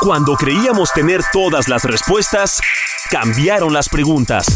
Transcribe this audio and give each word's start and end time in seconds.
Cuando 0.00 0.34
creíamos 0.34 0.92
tener 0.92 1.22
todas 1.32 1.68
las 1.68 1.84
respuestas, 1.84 2.60
cambiaron 3.10 3.72
las 3.72 3.88
preguntas. 3.88 4.46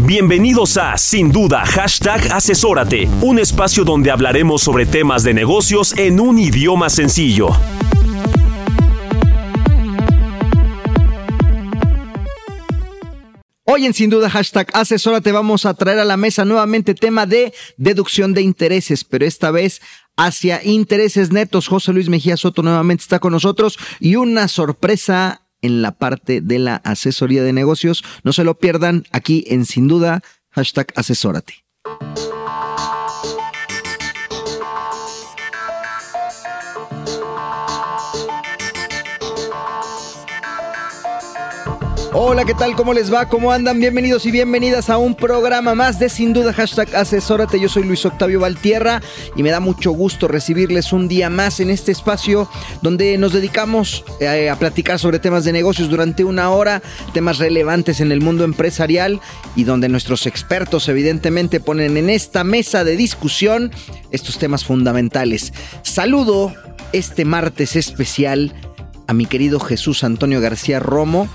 Bienvenidos 0.00 0.76
a 0.78 0.96
Sin 0.96 1.30
Duda 1.30 1.64
Hashtag 1.66 2.32
Asesórate, 2.32 3.06
un 3.20 3.38
espacio 3.38 3.84
donde 3.84 4.10
hablaremos 4.10 4.62
sobre 4.62 4.86
temas 4.86 5.22
de 5.22 5.34
negocios 5.34 5.96
en 5.98 6.20
un 6.20 6.38
idioma 6.38 6.88
sencillo. 6.88 7.50
Hoy 13.72 13.86
en 13.86 13.94
Sin 13.94 14.10
Duda 14.10 14.28
Hashtag 14.28 14.68
Asesórate 14.72 15.30
vamos 15.30 15.64
a 15.64 15.74
traer 15.74 16.00
a 16.00 16.04
la 16.04 16.16
mesa 16.16 16.44
nuevamente 16.44 16.92
tema 16.92 17.24
de 17.24 17.54
deducción 17.76 18.34
de 18.34 18.42
intereses, 18.42 19.04
pero 19.04 19.24
esta 19.24 19.52
vez 19.52 19.80
hacia 20.26 20.62
intereses 20.64 21.32
netos. 21.32 21.68
José 21.68 21.92
Luis 21.92 22.08
Mejía 22.08 22.36
Soto 22.36 22.62
nuevamente 22.62 23.02
está 23.02 23.18
con 23.20 23.32
nosotros 23.32 23.78
y 24.00 24.16
una 24.16 24.48
sorpresa 24.48 25.46
en 25.62 25.82
la 25.82 25.92
parte 25.92 26.40
de 26.40 26.58
la 26.58 26.76
asesoría 26.76 27.42
de 27.42 27.52
negocios. 27.52 28.04
No 28.22 28.32
se 28.32 28.44
lo 28.44 28.58
pierdan 28.58 29.04
aquí 29.12 29.44
en 29.48 29.64
Sin 29.64 29.88
Duda 29.88 30.22
Hashtag 30.50 30.92
Asesórate. 30.94 31.64
Hola, 42.12 42.44
¿qué 42.44 42.54
tal? 42.54 42.74
¿Cómo 42.74 42.92
les 42.92 43.12
va? 43.12 43.28
¿Cómo 43.28 43.52
andan? 43.52 43.78
Bienvenidos 43.78 44.26
y 44.26 44.32
bienvenidas 44.32 44.90
a 44.90 44.98
un 44.98 45.14
programa 45.14 45.76
más 45.76 46.00
de 46.00 46.08
Sin 46.08 46.32
Duda 46.32 46.52
Hashtag 46.52 46.96
Asesórate. 46.96 47.60
Yo 47.60 47.68
soy 47.68 47.84
Luis 47.84 48.04
Octavio 48.04 48.40
Valtierra 48.40 49.00
y 49.36 49.44
me 49.44 49.50
da 49.50 49.60
mucho 49.60 49.92
gusto 49.92 50.26
recibirles 50.26 50.92
un 50.92 51.06
día 51.06 51.30
más 51.30 51.60
en 51.60 51.70
este 51.70 51.92
espacio 51.92 52.50
donde 52.82 53.16
nos 53.16 53.32
dedicamos 53.32 54.04
eh, 54.18 54.50
a 54.50 54.56
platicar 54.56 54.98
sobre 54.98 55.20
temas 55.20 55.44
de 55.44 55.52
negocios 55.52 55.88
durante 55.88 56.24
una 56.24 56.50
hora, 56.50 56.82
temas 57.12 57.38
relevantes 57.38 58.00
en 58.00 58.10
el 58.10 58.20
mundo 58.20 58.42
empresarial 58.42 59.20
y 59.54 59.62
donde 59.62 59.88
nuestros 59.88 60.26
expertos 60.26 60.88
evidentemente 60.88 61.60
ponen 61.60 61.96
en 61.96 62.10
esta 62.10 62.42
mesa 62.42 62.82
de 62.82 62.96
discusión 62.96 63.70
estos 64.10 64.36
temas 64.36 64.64
fundamentales. 64.64 65.52
Saludo 65.82 66.52
este 66.92 67.24
martes 67.24 67.76
especial 67.76 68.52
a 69.06 69.14
mi 69.14 69.26
querido 69.26 69.60
Jesús 69.60 70.02
Antonio 70.02 70.40
García 70.40 70.80
Romo 70.80 71.28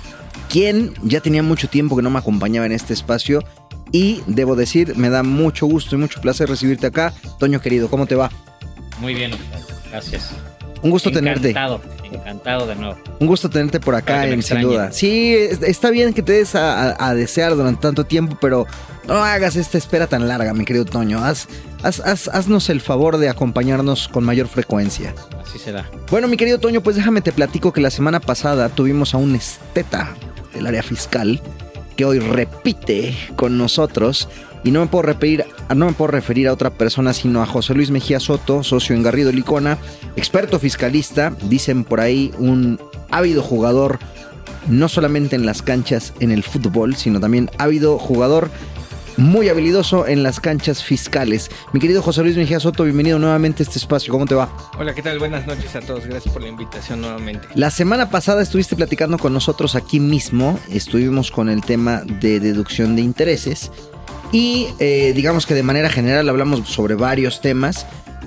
quien 0.55 0.93
ya 1.03 1.19
tenía 1.19 1.43
mucho 1.43 1.67
tiempo 1.67 1.97
que 1.97 2.01
no 2.01 2.09
me 2.09 2.17
acompañaba 2.17 2.65
en 2.65 2.71
este 2.71 2.93
espacio. 2.93 3.43
Y 3.91 4.21
debo 4.25 4.55
decir, 4.55 4.95
me 4.95 5.09
da 5.09 5.21
mucho 5.21 5.65
gusto 5.65 5.95
y 5.95 5.97
mucho 5.97 6.21
placer 6.21 6.47
recibirte 6.47 6.87
acá. 6.87 7.13
Toño 7.39 7.59
querido, 7.59 7.89
¿cómo 7.89 8.05
te 8.05 8.15
va? 8.15 8.31
Muy 9.01 9.15
bien, 9.15 9.31
gracias. 9.91 10.31
Un 10.81 10.91
gusto 10.91 11.11
tenerte. 11.11 11.49
Encantado, 11.49 11.81
encantado 12.09 12.67
de 12.67 12.75
nuevo. 12.75 12.97
Un 13.19 13.27
gusto 13.27 13.49
tenerte 13.49 13.81
por 13.81 13.95
acá, 13.95 14.25
en, 14.27 14.41
sin 14.41 14.61
duda. 14.61 14.93
Sí, 14.93 15.35
está 15.35 15.89
bien 15.89 16.13
que 16.13 16.21
te 16.21 16.31
des 16.31 16.55
a, 16.55 17.13
desear 17.15 17.53
durante 17.53 17.81
tanto 17.81 18.05
tiempo, 18.05 18.37
pero 18.39 18.65
no 19.09 19.15
hagas 19.15 19.57
esta 19.57 19.77
espera 19.77 20.07
tan 20.07 20.25
larga, 20.25 20.53
mi 20.53 20.63
querido 20.63 20.85
Toño. 20.85 21.21
Haz, 21.21 21.49
haznos 21.83 22.69
el 22.69 22.79
favor 22.79 23.17
de 23.17 23.27
acompañarnos 23.27 24.07
con 24.07 24.23
mayor 24.23 24.47
frecuencia. 24.47 25.13
Así 25.45 25.59
será. 25.59 25.89
Bueno, 26.09 26.29
mi 26.29 26.37
querido 26.37 26.59
Toño, 26.59 26.79
pues 26.79 26.95
déjame 26.95 27.19
te 27.19 27.33
platico 27.33 27.73
que 27.73 27.81
la 27.81 27.91
semana 27.91 28.21
pasada 28.21 28.69
tuvimos 28.69 29.13
a 29.13 29.17
un 29.17 29.35
esteta 29.35 30.15
del 30.55 30.65
área 30.65 30.81
fiscal, 30.81 31.41
que 31.95 32.05
hoy 32.05 32.19
repite 32.19 33.15
con 33.35 33.57
nosotros. 33.57 34.27
Y 34.63 34.71
no 34.71 34.79
me 34.79 34.87
puedo 34.87 35.03
referir, 35.03 35.45
no 35.75 35.85
me 35.85 35.93
puedo 35.93 36.09
referir 36.09 36.47
a 36.47 36.53
otra 36.53 36.71
persona, 36.71 37.13
sino 37.13 37.43
a 37.43 37.45
José 37.45 37.75
Luis 37.75 37.91
Mejía 37.91 38.19
Soto, 38.19 38.63
socio 38.63 38.95
en 38.95 39.03
Garrido 39.03 39.31
Licona, 39.31 39.77
experto 40.15 40.57
fiscalista, 40.57 41.35
dicen 41.43 41.83
por 41.83 41.99
ahí 41.99 42.31
un 42.39 42.79
ávido 43.11 43.43
jugador, 43.43 43.99
no 44.67 44.89
solamente 44.89 45.35
en 45.35 45.45
las 45.45 45.61
canchas 45.61 46.13
en 46.19 46.31
el 46.31 46.41
fútbol, 46.41 46.95
sino 46.95 47.19
también 47.19 47.51
ávido 47.59 47.99
jugador 47.99 48.49
muy 49.17 49.49
habilidoso 49.49 50.07
en 50.07 50.23
las 50.23 50.39
canchas 50.39 50.83
fiscales. 50.83 51.49
Mi 51.73 51.79
querido 51.79 52.01
José 52.01 52.23
Luis 52.23 52.37
Mejía 52.37 52.59
Soto, 52.59 52.83
bienvenido 52.83 53.19
nuevamente 53.19 53.63
a 53.63 53.65
este 53.65 53.79
espacio. 53.79 54.11
¿Cómo 54.11 54.25
te 54.25 54.35
va? 54.35 54.49
Hola, 54.77 54.93
¿qué 54.93 55.01
tal? 55.01 55.19
Buenas 55.19 55.47
noches 55.47 55.75
a 55.75 55.81
todos. 55.81 56.05
Gracias 56.05 56.33
por 56.33 56.41
la 56.41 56.49
invitación 56.49 57.01
nuevamente. 57.01 57.47
La 57.55 57.69
semana 57.69 58.09
pasada 58.09 58.41
estuviste 58.41 58.75
platicando 58.75 59.17
con 59.17 59.33
nosotros 59.33 59.75
aquí 59.75 59.99
mismo. 59.99 60.59
Estuvimos 60.69 61.31
con 61.31 61.49
el 61.49 61.63
tema 61.63 62.01
de 62.05 62.39
deducción 62.39 62.95
de 62.95 63.01
intereses. 63.01 63.71
Y 64.31 64.67
eh, 64.79 65.13
digamos 65.15 65.45
que 65.45 65.53
de 65.53 65.63
manera 65.63 65.89
general 65.89 66.27
hablamos 66.27 66.67
sobre 66.67 66.95
varios 66.95 67.41
temas 67.41 67.85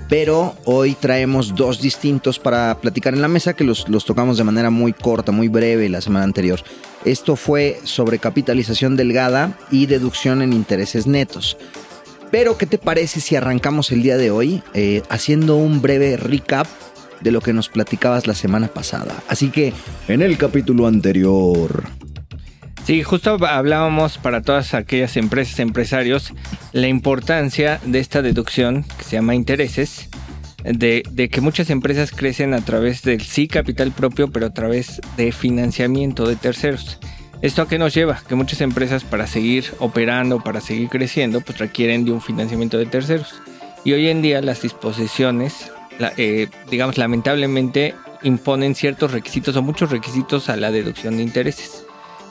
pero 0.08 0.54
hoy 0.64 0.94
traemos 0.94 1.54
dos 1.54 1.80
distintos 1.80 2.38
para 2.38 2.80
platicar 2.80 3.14
en 3.14 3.22
la 3.22 3.28
mesa 3.28 3.54
que 3.54 3.64
los, 3.64 3.84
tocamos 4.04 4.38
de 4.38 4.44
manera 4.44 4.70
muy 4.70 4.92
corta, 4.92 5.32
muy 5.32 5.48
breve 5.48 5.88
la 5.88 6.00
semana 6.00 6.24
anterior. 6.24 6.60
Esto 7.04 7.36
fue 7.36 7.78
sobre 7.84 8.18
capitalización 8.18 8.96
delgada 8.96 9.58
y 9.70 9.86
deducción 9.86 10.42
en 10.42 10.52
intereses 10.52 11.06
netos. 11.06 11.56
Pero, 12.30 12.58
¿qué 12.58 12.66
te 12.66 12.78
parece 12.78 13.20
si 13.20 13.36
arrancamos 13.36 13.90
el 13.90 14.02
día 14.02 14.16
de 14.16 14.30
hoy 14.30 14.62
eh, 14.74 15.02
haciendo 15.08 15.56
un 15.56 15.80
breve 15.80 16.16
recap 16.16 16.66
de 17.20 17.30
lo 17.30 17.40
que 17.40 17.52
nos 17.52 17.68
platicabas 17.68 18.26
la 18.26 18.34
semana 18.34 18.68
pasada? 18.68 19.22
Así 19.28 19.50
que, 19.50 19.72
en 20.08 20.22
el 20.22 20.36
capítulo 20.36 20.86
anterior... 20.86 21.97
Sí, 22.88 23.02
justo 23.02 23.36
hablábamos 23.46 24.16
para 24.16 24.40
todas 24.40 24.72
aquellas 24.72 25.18
empresas, 25.18 25.58
empresarios, 25.58 26.32
la 26.72 26.88
importancia 26.88 27.78
de 27.84 27.98
esta 27.98 28.22
deducción 28.22 28.82
que 28.96 29.04
se 29.04 29.16
llama 29.16 29.34
intereses, 29.34 30.08
de, 30.64 31.02
que 31.30 31.40
muchas 31.42 31.68
empresas 31.68 32.12
crecen 32.12 32.54
a 32.54 32.62
través 32.62 33.02
del 33.02 33.20
sí 33.20 33.46
capital 33.46 33.92
propio, 33.92 34.32
pero 34.32 34.46
a 34.46 34.54
través 34.54 35.02
de 35.18 35.32
financiamiento 35.32 36.26
de 36.26 36.36
terceros. 36.36 36.98
¿Esto 37.42 37.60
a 37.60 37.68
qué 37.68 37.76
nos 37.78 37.92
lleva? 37.92 38.22
Que 38.26 38.34
muchas 38.36 38.62
empresas 38.62 39.04
para 39.04 39.26
seguir 39.26 39.66
operando, 39.80 40.42
para 40.42 40.62
seguir 40.62 40.88
creciendo, 40.88 41.42
pues 41.42 41.58
requieren 41.58 42.06
de 42.06 42.12
un 42.12 42.22
financiamiento 42.22 42.78
de 42.78 42.86
terceros. 42.86 43.34
Y 43.84 43.92
hoy 43.92 44.08
en 44.08 44.22
día 44.22 44.40
las 44.40 44.62
disposiciones, 44.62 45.70
eh, 46.16 46.48
digamos, 46.70 46.96
lamentablemente 46.96 47.94
imponen 48.22 48.74
ciertos 48.74 49.12
requisitos 49.12 49.54
o 49.56 49.62
muchos 49.62 49.90
requisitos 49.90 50.48
a 50.48 50.56
la 50.56 50.70
deducción 50.70 51.18
de 51.18 51.24
intereses 51.24 51.84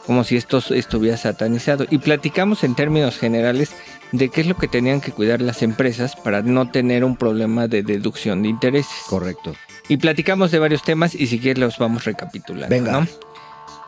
como 0.08 0.24
si 0.24 0.38
esto 0.38 0.64
estuviera 0.74 1.18
satanizado. 1.18 1.86
Y 1.90 1.98
platicamos 1.98 2.64
en 2.64 2.76
términos 2.76 3.18
generales 3.18 3.74
de 4.14 4.30
qué 4.30 4.40
es 4.40 4.48
lo 4.48 4.56
que 4.56 4.70
tenían 4.70 5.02
que 5.02 5.12
cuidar 5.12 5.42
las 5.42 5.62
empresas 5.62 6.16
para 6.16 6.42
no 6.42 6.72
tener 6.72 7.04
un 7.04 7.18
problema 7.18 7.68
de 7.68 7.84
deducción 7.84 8.42
de 8.42 8.48
intereses. 8.48 8.96
Correcto. 9.08 9.54
Y 9.90 9.98
platicamos 9.98 10.50
de 10.52 10.60
varios 10.60 10.82
temas 10.82 11.14
y 11.14 11.28
si 11.28 11.40
quieres 11.40 11.60
los 11.60 11.78
vamos 11.78 12.06
recapitulando. 12.06 12.74
Venga. 12.74 13.06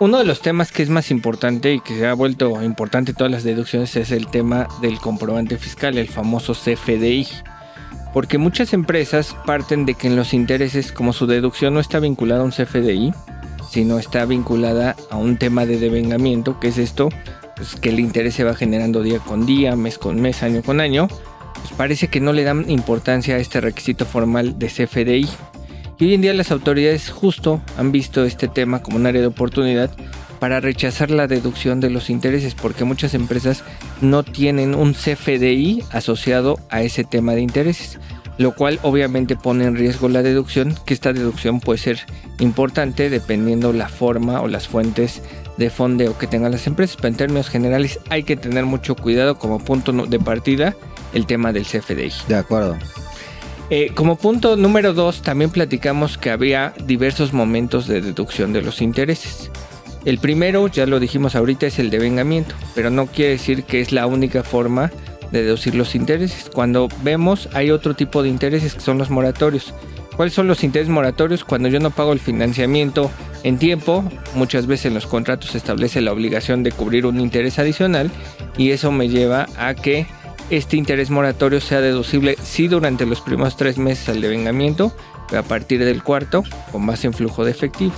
Uno 0.02 0.18
de 0.18 0.26
los 0.26 0.42
temas 0.42 0.74
que 0.74 0.84
es 0.84 0.90
más 0.90 1.10
importante 1.10 1.74
y 1.74 1.80
que 1.80 1.98
se 1.98 2.06
ha 2.06 2.14
vuelto 2.14 2.62
importante 2.64 3.12
en 3.12 3.18
todas 3.18 3.32
las 3.32 3.44
deducciones 3.44 3.96
es 3.96 4.12
el 4.12 4.28
tema 4.28 4.68
del 4.82 5.00
comprobante 5.00 5.58
fiscal, 5.58 5.98
el 5.98 6.10
famoso 6.10 6.54
CFDI. 6.54 7.28
Porque 8.14 8.38
muchas 8.38 8.74
empresas 8.74 9.38
parten 9.46 9.86
de 9.86 9.94
que 9.94 10.08
en 10.08 10.18
los 10.18 10.34
intereses, 10.34 10.92
como 10.92 11.14
su 11.14 11.28
deducción 11.28 11.74
no 11.74 11.80
está 11.80 12.00
vinculada 12.00 12.42
a 12.42 12.46
un 12.46 12.52
CFDI, 12.52 13.14
sino 13.70 14.00
está 14.00 14.26
vinculada 14.26 14.96
a 15.10 15.18
un 15.18 15.38
tema 15.38 15.66
de 15.66 15.80
devengamiento, 15.80 16.60
que 16.60 16.70
es 16.70 16.78
esto, 16.78 17.10
pues 17.56 17.76
que 17.76 17.90
el 17.90 18.00
interés 18.00 18.36
se 18.36 18.44
va 18.44 18.56
generando 18.56 19.04
día 19.04 19.20
con 19.20 19.46
día, 19.46 19.76
mes 19.76 19.98
con 19.98 20.20
mes, 20.20 20.44
año 20.44 20.64
con 20.64 20.80
año, 20.80 21.08
pues 21.08 21.74
parece 21.78 22.08
que 22.08 22.20
no 22.20 22.34
le 22.34 22.44
dan 22.44 22.70
importancia 22.70 23.36
a 23.36 23.40
este 23.40 23.62
requisito 23.62 24.06
formal 24.06 24.58
de 24.58 24.68
CFDI. 24.68 25.30
Y 26.00 26.06
hoy 26.06 26.14
en 26.14 26.22
día 26.22 26.34
las 26.34 26.52
autoridades 26.52 27.10
justo 27.10 27.62
han 27.78 27.92
visto 27.92 28.24
este 28.24 28.48
tema 28.48 28.82
como 28.82 28.98
un 28.98 29.06
área 29.06 29.22
de 29.22 29.28
oportunidad 29.28 29.92
para 30.40 30.62
rechazar 30.62 31.12
la 31.12 31.28
deducción 31.28 31.82
de 31.82 31.90
los 31.90 32.10
intereses, 32.10 32.56
porque 32.56 32.86
muchas 32.86 33.14
empresas 33.14 33.64
no 34.00 34.24
tienen 34.24 34.74
un 34.74 34.94
CFDI 34.94 35.84
asociado 35.92 36.58
a 36.70 36.82
ese 36.82 37.04
tema 37.04 37.34
de 37.34 37.42
intereses 37.42 38.00
lo 38.40 38.56
cual 38.56 38.80
obviamente 38.84 39.36
pone 39.36 39.66
en 39.66 39.76
riesgo 39.76 40.08
la 40.08 40.24
deducción, 40.24 40.74
que 40.86 40.94
esta 40.94 41.12
deducción 41.12 41.60
puede 41.60 41.78
ser 41.78 42.06
importante 42.40 43.10
dependiendo 43.10 43.74
la 43.74 43.90
forma 43.90 44.42
o 44.42 44.48
las 44.48 44.66
fuentes 44.66 45.22
de 45.58 45.70
fondeo 45.70 46.18
que 46.18 46.26
tengan 46.26 46.54
las 46.54 46.66
empresas, 46.66 46.96
pero 46.96 47.10
en 47.10 47.16
términos 47.16 47.50
generales 47.50 48.00
hay 48.10 48.24
que 48.24 48.38
tener 48.38 48.66
mucho 48.66 48.96
cuidado 48.96 49.38
como 49.38 49.60
punto 49.60 49.92
de 49.92 50.20
partida 50.20 50.74
el 51.14 51.26
tema 51.26 51.52
del 51.52 51.66
CFDI. 51.66 52.14
De 52.30 52.36
acuerdo. 52.36 52.78
Eh, 53.70 53.92
como 53.94 54.16
punto 54.16 54.56
número 54.56 54.94
dos, 54.94 55.22
también 55.22 55.52
platicamos 55.52 56.18
que 56.18 56.32
había 56.32 56.74
diversos 56.86 57.34
momentos 57.34 57.88
de 57.88 58.00
deducción 58.00 58.54
de 58.54 58.62
los 58.62 58.82
intereses. 58.82 59.52
El 60.06 60.18
primero, 60.18 60.66
ya 60.70 60.86
lo 60.86 61.02
dijimos 61.02 61.36
ahorita, 61.36 61.68
es 61.68 61.78
el 61.78 61.90
devengamiento, 61.90 62.56
pero 62.74 62.90
no 62.90 63.08
quiere 63.08 63.32
decir 63.32 63.64
que 63.64 63.82
es 63.82 63.92
la 63.92 64.08
única 64.08 64.44
forma 64.44 64.92
de 65.32 65.44
deducir 65.44 65.76
los 65.76 65.96
intereses. 65.96 66.50
Cuando 66.54 66.88
vemos, 67.04 67.50
hay 67.54 67.72
otro 67.72 67.96
tipo 67.96 68.24
de 68.24 68.30
intereses 68.30 68.74
que 68.74 68.82
son 68.82 68.98
los 68.98 69.10
moratorios. 69.10 69.74
¿Cuáles 70.16 70.34
son 70.34 70.48
los 70.48 70.64
intereses 70.64 70.92
moratorios? 70.92 71.46
Cuando 71.46 71.70
yo 71.70 71.80
no 71.80 71.92
pago 71.92 72.12
el 72.12 72.20
financiamiento 72.20 73.10
en 73.44 73.58
tiempo, 73.58 74.04
muchas 74.36 74.68
veces 74.68 74.88
en 74.88 74.94
los 74.94 75.08
contratos 75.08 75.52
se 75.52 75.58
establece 75.58 76.02
la 76.02 76.12
obligación 76.12 76.62
de 76.62 76.74
cubrir 76.74 77.06
un 77.06 77.22
interés 77.22 77.58
adicional 77.58 78.12
y 78.58 78.72
eso 78.72 78.92
me 78.92 79.08
lleva 79.08 79.48
a 79.58 79.76
que 79.76 80.08
este 80.50 80.76
interés 80.76 81.10
moratorio 81.10 81.62
sea 81.62 81.80
deducible 81.80 82.36
sí 82.44 82.68
durante 82.68 83.06
los 83.06 83.22
primeros 83.22 83.56
tres 83.56 83.78
meses 83.78 84.10
al 84.10 84.20
devengamiento, 84.20 84.94
pero 85.30 85.42
a 85.42 85.44
partir 85.44 85.86
del 85.86 86.04
cuarto 86.04 86.44
con 86.72 86.86
base 86.86 87.08
en 87.08 87.14
flujo 87.14 87.46
de 87.46 87.52
efectivo. 87.52 87.94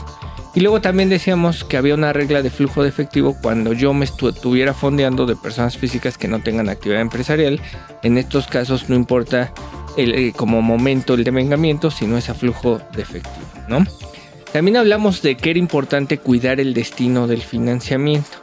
Y 0.54 0.60
luego 0.60 0.82
también 0.82 1.10
decíamos 1.10 1.64
que 1.64 1.78
había 1.78 1.96
una 1.96 2.12
regla 2.12 2.42
de 2.42 2.50
flujo 2.50 2.84
de 2.84 2.90
efectivo 2.90 3.38
cuando 3.42 3.72
yo 3.72 3.94
me 3.94 4.04
estuviera 4.04 4.74
fondeando 4.74 5.26
de 5.26 5.38
personas 5.38 5.78
físicas 5.78 6.18
que 6.18 6.28
no 6.28 6.42
tengan 6.42 6.68
actividad 6.68 7.02
empresarial. 7.02 7.62
En 8.04 8.18
estos 8.18 8.48
casos 8.48 8.90
no 8.90 8.96
importa 8.96 9.54
eh, 9.98 10.34
como 10.36 10.62
momento 10.62 11.14
el 11.14 11.24
devengamiento, 11.24 11.90
sino 11.90 12.18
ese 12.18 12.34
flujo 12.34 12.82
de 12.94 13.02
efectivo, 13.02 13.46
¿no? 13.70 13.86
También 14.52 14.76
hablamos 14.76 15.22
de 15.22 15.38
que 15.38 15.52
era 15.52 15.60
importante 15.60 16.18
cuidar 16.18 16.60
el 16.60 16.74
destino 16.74 17.28
del 17.28 17.42
financiamiento. 17.42 18.40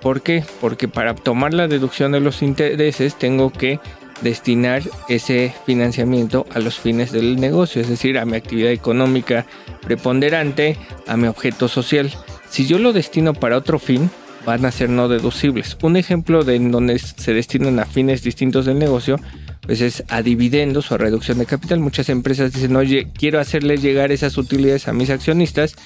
¿Por 0.00 0.20
qué? 0.22 0.44
Porque 0.60 0.88
para 0.88 1.14
tomar 1.14 1.54
la 1.54 1.68
deducción 1.68 2.10
de 2.10 2.18
los 2.18 2.42
intereses 2.42 3.14
tengo 3.14 3.50
que 3.52 3.78
destinar 4.22 4.82
ese 5.08 5.54
financiamiento 5.66 6.46
a 6.54 6.60
los 6.60 6.78
fines 6.78 7.12
del 7.12 7.40
negocio, 7.40 7.80
es 7.80 7.88
decir, 7.88 8.18
a 8.18 8.24
mi 8.24 8.36
actividad 8.36 8.72
económica 8.72 9.46
preponderante, 9.82 10.76
a 11.06 11.16
mi 11.16 11.26
objeto 11.26 11.68
social. 11.68 12.10
Si 12.48 12.66
yo 12.66 12.78
lo 12.78 12.92
destino 12.92 13.34
para 13.34 13.56
otro 13.56 13.78
fin, 13.78 14.10
van 14.46 14.64
a 14.64 14.72
ser 14.72 14.90
no 14.90 15.08
deducibles. 15.08 15.76
Un 15.82 15.96
ejemplo 15.96 16.44
de 16.44 16.58
donde 16.58 16.98
se 16.98 17.34
destinan 17.34 17.78
a 17.78 17.84
fines 17.84 18.22
distintos 18.22 18.66
del 18.66 18.78
negocio 18.78 19.18
pues 19.62 19.80
es 19.80 20.04
a 20.08 20.22
dividendos 20.22 20.90
o 20.90 20.96
a 20.96 20.98
reducción 20.98 21.38
de 21.38 21.46
capital. 21.46 21.78
Muchas 21.78 22.08
empresas 22.08 22.52
dicen, 22.52 22.74
oye, 22.76 23.08
quiero 23.16 23.38
hacerles 23.38 23.80
llegar 23.80 24.10
esas 24.10 24.36
utilidades 24.36 24.88
a 24.88 24.92
mis 24.92 25.10
accionistas, 25.10 25.76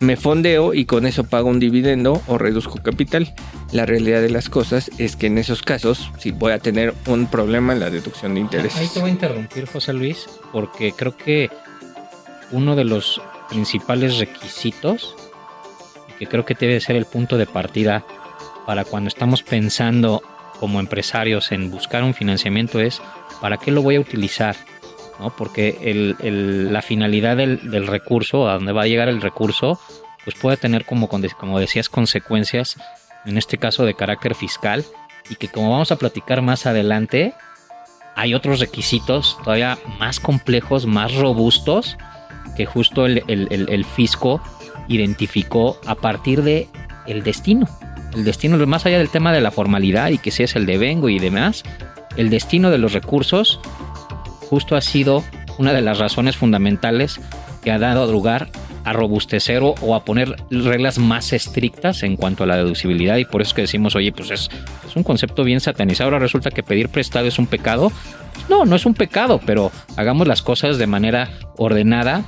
me 0.00 0.16
fondeo 0.16 0.72
y 0.72 0.86
con 0.86 1.06
eso 1.06 1.24
pago 1.24 1.50
un 1.50 1.60
dividendo 1.60 2.22
o 2.26 2.38
reduzco 2.38 2.82
capital. 2.82 3.32
La 3.70 3.86
realidad 3.86 4.22
de 4.22 4.30
las 4.30 4.48
cosas 4.48 4.90
es 4.98 5.14
que 5.14 5.26
en 5.26 5.38
esos 5.38 5.62
casos 5.62 6.10
sí 6.18 6.32
voy 6.32 6.52
a 6.52 6.58
tener 6.58 6.94
un 7.06 7.26
problema 7.26 7.74
en 7.74 7.80
la 7.80 7.90
deducción 7.90 8.34
de 8.34 8.40
intereses. 8.40 8.80
Ahí 8.80 8.88
te 8.92 9.00
voy 9.00 9.10
a 9.10 9.12
interrumpir, 9.12 9.66
José 9.66 9.92
Luis, 9.92 10.26
porque 10.52 10.92
creo 10.92 11.16
que 11.16 11.50
uno 12.50 12.74
de 12.76 12.84
los 12.84 13.20
principales 13.50 14.18
requisitos, 14.18 15.14
que 16.18 16.26
creo 16.26 16.44
que 16.44 16.54
debe 16.54 16.80
ser 16.80 16.96
el 16.96 17.04
punto 17.04 17.36
de 17.36 17.46
partida 17.46 18.04
para 18.66 18.84
cuando 18.84 19.08
estamos 19.08 19.42
pensando 19.42 20.22
como 20.58 20.80
empresarios 20.80 21.52
en 21.52 21.70
buscar 21.70 22.02
un 22.02 22.14
financiamiento 22.14 22.80
es 22.80 23.00
para 23.40 23.58
qué 23.58 23.70
lo 23.70 23.82
voy 23.82 23.96
a 23.96 24.00
utilizar, 24.00 24.56
¿no? 25.20 25.30
Porque 25.30 26.14
la 26.20 26.82
finalidad 26.82 27.36
del, 27.36 27.86
recurso, 27.86 28.48
a 28.48 28.54
dónde 28.54 28.72
va 28.72 28.82
a 28.82 28.86
llegar 28.86 29.08
el 29.08 29.20
recurso, 29.20 29.78
pues 30.24 30.36
puede 30.36 30.56
tener 30.56 30.84
como, 30.84 31.08
como 31.08 31.60
decías 31.60 31.88
consecuencias, 31.88 32.76
en 33.24 33.38
este 33.38 33.58
caso 33.58 33.84
de 33.84 33.94
carácter 33.94 34.34
fiscal, 34.34 34.84
y 35.28 35.36
que 35.36 35.48
como 35.48 35.70
vamos 35.70 35.92
a 35.92 35.96
platicar 35.96 36.42
más 36.42 36.66
adelante, 36.66 37.34
hay 38.16 38.34
otros 38.34 38.58
requisitos 38.58 39.38
todavía 39.44 39.78
más 39.98 40.18
complejos, 40.18 40.86
más 40.86 41.14
robustos, 41.14 41.96
que 42.56 42.66
justo 42.66 43.06
el, 43.06 43.22
el 43.28 43.84
fisco 43.84 44.42
identificó 44.88 45.78
a 45.86 45.94
partir 45.94 46.42
de 46.42 46.68
el 47.06 47.22
destino 47.22 47.68
el 48.14 48.24
destino, 48.24 48.64
más 48.66 48.86
allá 48.86 48.98
del 48.98 49.10
tema 49.10 49.32
de 49.32 49.40
la 49.40 49.50
formalidad 49.50 50.10
y 50.10 50.18
que 50.18 50.30
si 50.30 50.42
es 50.42 50.56
el 50.56 50.66
de 50.66 50.78
vengo 50.78 51.08
y 51.08 51.18
demás, 51.18 51.62
el 52.16 52.30
destino 52.30 52.70
de 52.70 52.78
los 52.78 52.92
recursos 52.92 53.60
justo 54.50 54.74
ha 54.74 54.80
sido 54.80 55.24
una 55.58 55.72
de 55.72 55.80
las 55.80 55.98
razones 55.98 56.36
fundamentales 56.36 57.20
que 57.62 57.70
ha 57.70 57.78
dado 57.78 58.10
lugar 58.10 58.48
a 58.84 58.92
robustecer 58.92 59.62
o 59.62 59.94
a 59.94 60.04
poner 60.04 60.36
reglas 60.50 60.98
más 60.98 61.32
estrictas 61.32 62.02
en 62.02 62.16
cuanto 62.16 62.42
a 62.42 62.46
la 62.46 62.56
deducibilidad 62.56 63.16
y 63.18 63.24
por 63.24 63.42
eso 63.42 63.50
es 63.50 63.54
que 63.54 63.62
decimos, 63.62 63.94
oye, 63.94 64.10
pues 64.10 64.30
es, 64.30 64.48
es 64.88 64.96
un 64.96 65.04
concepto 65.04 65.44
bien 65.44 65.60
satanizado, 65.60 66.08
ahora 66.08 66.18
resulta 66.18 66.50
que 66.50 66.64
pedir 66.64 66.88
prestado 66.88 67.26
es 67.26 67.38
un 67.38 67.46
pecado. 67.46 67.92
No, 68.48 68.64
no 68.64 68.74
es 68.74 68.86
un 68.86 68.94
pecado, 68.94 69.40
pero 69.44 69.70
hagamos 69.96 70.26
las 70.26 70.42
cosas 70.42 70.78
de 70.78 70.86
manera 70.86 71.30
ordenada 71.56 72.24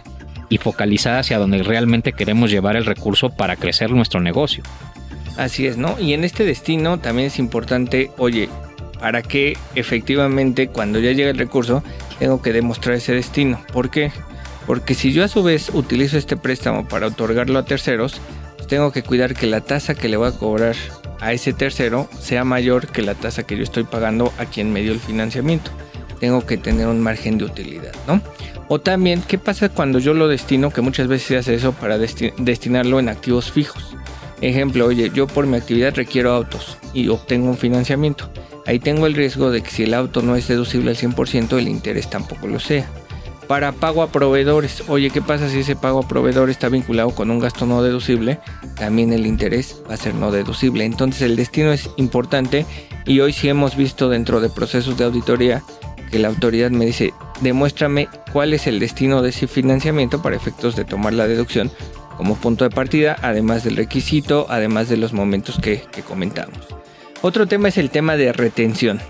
y 0.48 0.58
focalizada 0.58 1.20
hacia 1.20 1.38
donde 1.38 1.62
realmente 1.62 2.12
queremos 2.12 2.50
llevar 2.50 2.76
el 2.76 2.84
recurso 2.84 3.30
para 3.30 3.56
crecer 3.56 3.90
nuestro 3.90 4.20
negocio. 4.20 4.62
Así 5.36 5.66
es, 5.66 5.78
¿no? 5.78 5.98
Y 5.98 6.12
en 6.12 6.22
este 6.22 6.44
destino 6.44 7.00
también 7.00 7.28
es 7.28 7.38
importante, 7.38 8.10
oye, 8.18 8.48
para 9.00 9.22
que 9.22 9.56
efectivamente 9.74 10.68
cuando 10.68 11.00
ya 11.00 11.10
llegue 11.10 11.30
el 11.30 11.38
recurso 11.38 11.82
tengo 12.22 12.40
que 12.40 12.52
demostrar 12.52 12.94
ese 12.94 13.12
destino. 13.12 13.60
¿Por 13.72 13.90
qué? 13.90 14.12
Porque 14.68 14.94
si 14.94 15.12
yo 15.12 15.24
a 15.24 15.28
su 15.28 15.42
vez 15.42 15.70
utilizo 15.74 16.16
este 16.16 16.36
préstamo 16.36 16.86
para 16.86 17.08
otorgarlo 17.08 17.58
a 17.58 17.64
terceros, 17.64 18.20
pues 18.54 18.68
tengo 18.68 18.92
que 18.92 19.02
cuidar 19.02 19.34
que 19.34 19.48
la 19.48 19.60
tasa 19.60 19.96
que 19.96 20.08
le 20.08 20.16
voy 20.16 20.28
a 20.28 20.38
cobrar 20.38 20.76
a 21.18 21.32
ese 21.32 21.52
tercero 21.52 22.08
sea 22.20 22.44
mayor 22.44 22.86
que 22.86 23.02
la 23.02 23.16
tasa 23.16 23.42
que 23.42 23.56
yo 23.56 23.64
estoy 23.64 23.82
pagando 23.82 24.32
a 24.38 24.44
quien 24.44 24.72
me 24.72 24.82
dio 24.82 24.92
el 24.92 25.00
financiamiento. 25.00 25.72
Tengo 26.20 26.46
que 26.46 26.58
tener 26.58 26.86
un 26.86 27.00
margen 27.00 27.38
de 27.38 27.44
utilidad, 27.46 27.92
¿no? 28.06 28.22
O 28.68 28.80
también, 28.80 29.20
¿qué 29.26 29.36
pasa 29.36 29.68
cuando 29.68 29.98
yo 29.98 30.14
lo 30.14 30.28
destino? 30.28 30.70
Que 30.70 30.80
muchas 30.80 31.08
veces 31.08 31.26
se 31.26 31.36
hace 31.38 31.54
eso 31.56 31.72
para 31.72 31.98
destinarlo 31.98 33.00
en 33.00 33.08
activos 33.08 33.50
fijos. 33.50 33.96
Ejemplo, 34.42 34.86
oye, 34.86 35.10
yo 35.14 35.28
por 35.28 35.46
mi 35.46 35.56
actividad 35.56 35.94
requiero 35.94 36.32
autos 36.32 36.76
y 36.92 37.06
obtengo 37.08 37.48
un 37.48 37.56
financiamiento. 37.56 38.28
Ahí 38.66 38.80
tengo 38.80 39.06
el 39.06 39.14
riesgo 39.14 39.52
de 39.52 39.62
que 39.62 39.70
si 39.70 39.84
el 39.84 39.94
auto 39.94 40.20
no 40.20 40.34
es 40.34 40.48
deducible 40.48 40.90
al 40.90 40.96
100%, 40.96 41.56
el 41.58 41.68
interés 41.68 42.10
tampoco 42.10 42.48
lo 42.48 42.58
sea. 42.58 42.90
Para 43.46 43.70
pago 43.70 44.02
a 44.02 44.10
proveedores, 44.10 44.82
oye, 44.88 45.10
¿qué 45.10 45.22
pasa 45.22 45.48
si 45.48 45.60
ese 45.60 45.76
pago 45.76 46.00
a 46.00 46.08
proveedor 46.08 46.50
está 46.50 46.68
vinculado 46.68 47.10
con 47.10 47.30
un 47.30 47.38
gasto 47.38 47.66
no 47.66 47.84
deducible? 47.84 48.40
También 48.76 49.12
el 49.12 49.26
interés 49.26 49.80
va 49.88 49.94
a 49.94 49.98
ser 49.98 50.14
no 50.14 50.32
deducible. 50.32 50.84
Entonces 50.84 51.22
el 51.22 51.36
destino 51.36 51.72
es 51.72 51.90
importante 51.96 52.66
y 53.06 53.20
hoy 53.20 53.32
sí 53.32 53.48
hemos 53.48 53.76
visto 53.76 54.08
dentro 54.08 54.40
de 54.40 54.48
procesos 54.48 54.98
de 54.98 55.04
auditoría 55.04 55.62
que 56.10 56.18
la 56.18 56.28
autoridad 56.28 56.70
me 56.70 56.86
dice, 56.86 57.14
demuéstrame 57.40 58.08
cuál 58.32 58.54
es 58.54 58.66
el 58.66 58.80
destino 58.80 59.22
de 59.22 59.30
ese 59.30 59.46
financiamiento 59.46 60.20
para 60.20 60.36
efectos 60.36 60.74
de 60.74 60.84
tomar 60.84 61.12
la 61.12 61.28
deducción 61.28 61.70
como 62.16 62.36
punto 62.36 62.64
de 62.64 62.70
partida, 62.70 63.16
además 63.22 63.64
del 63.64 63.76
requisito, 63.76 64.46
además 64.48 64.88
de 64.88 64.96
los 64.96 65.12
momentos 65.12 65.58
que, 65.58 65.82
comentamos. 66.06 66.58
Otro 67.22 67.46
tema 67.46 67.68
es 67.68 67.78
el 67.78 67.90
tema 67.90 68.16
de 68.16 68.32
retención. 68.32 69.00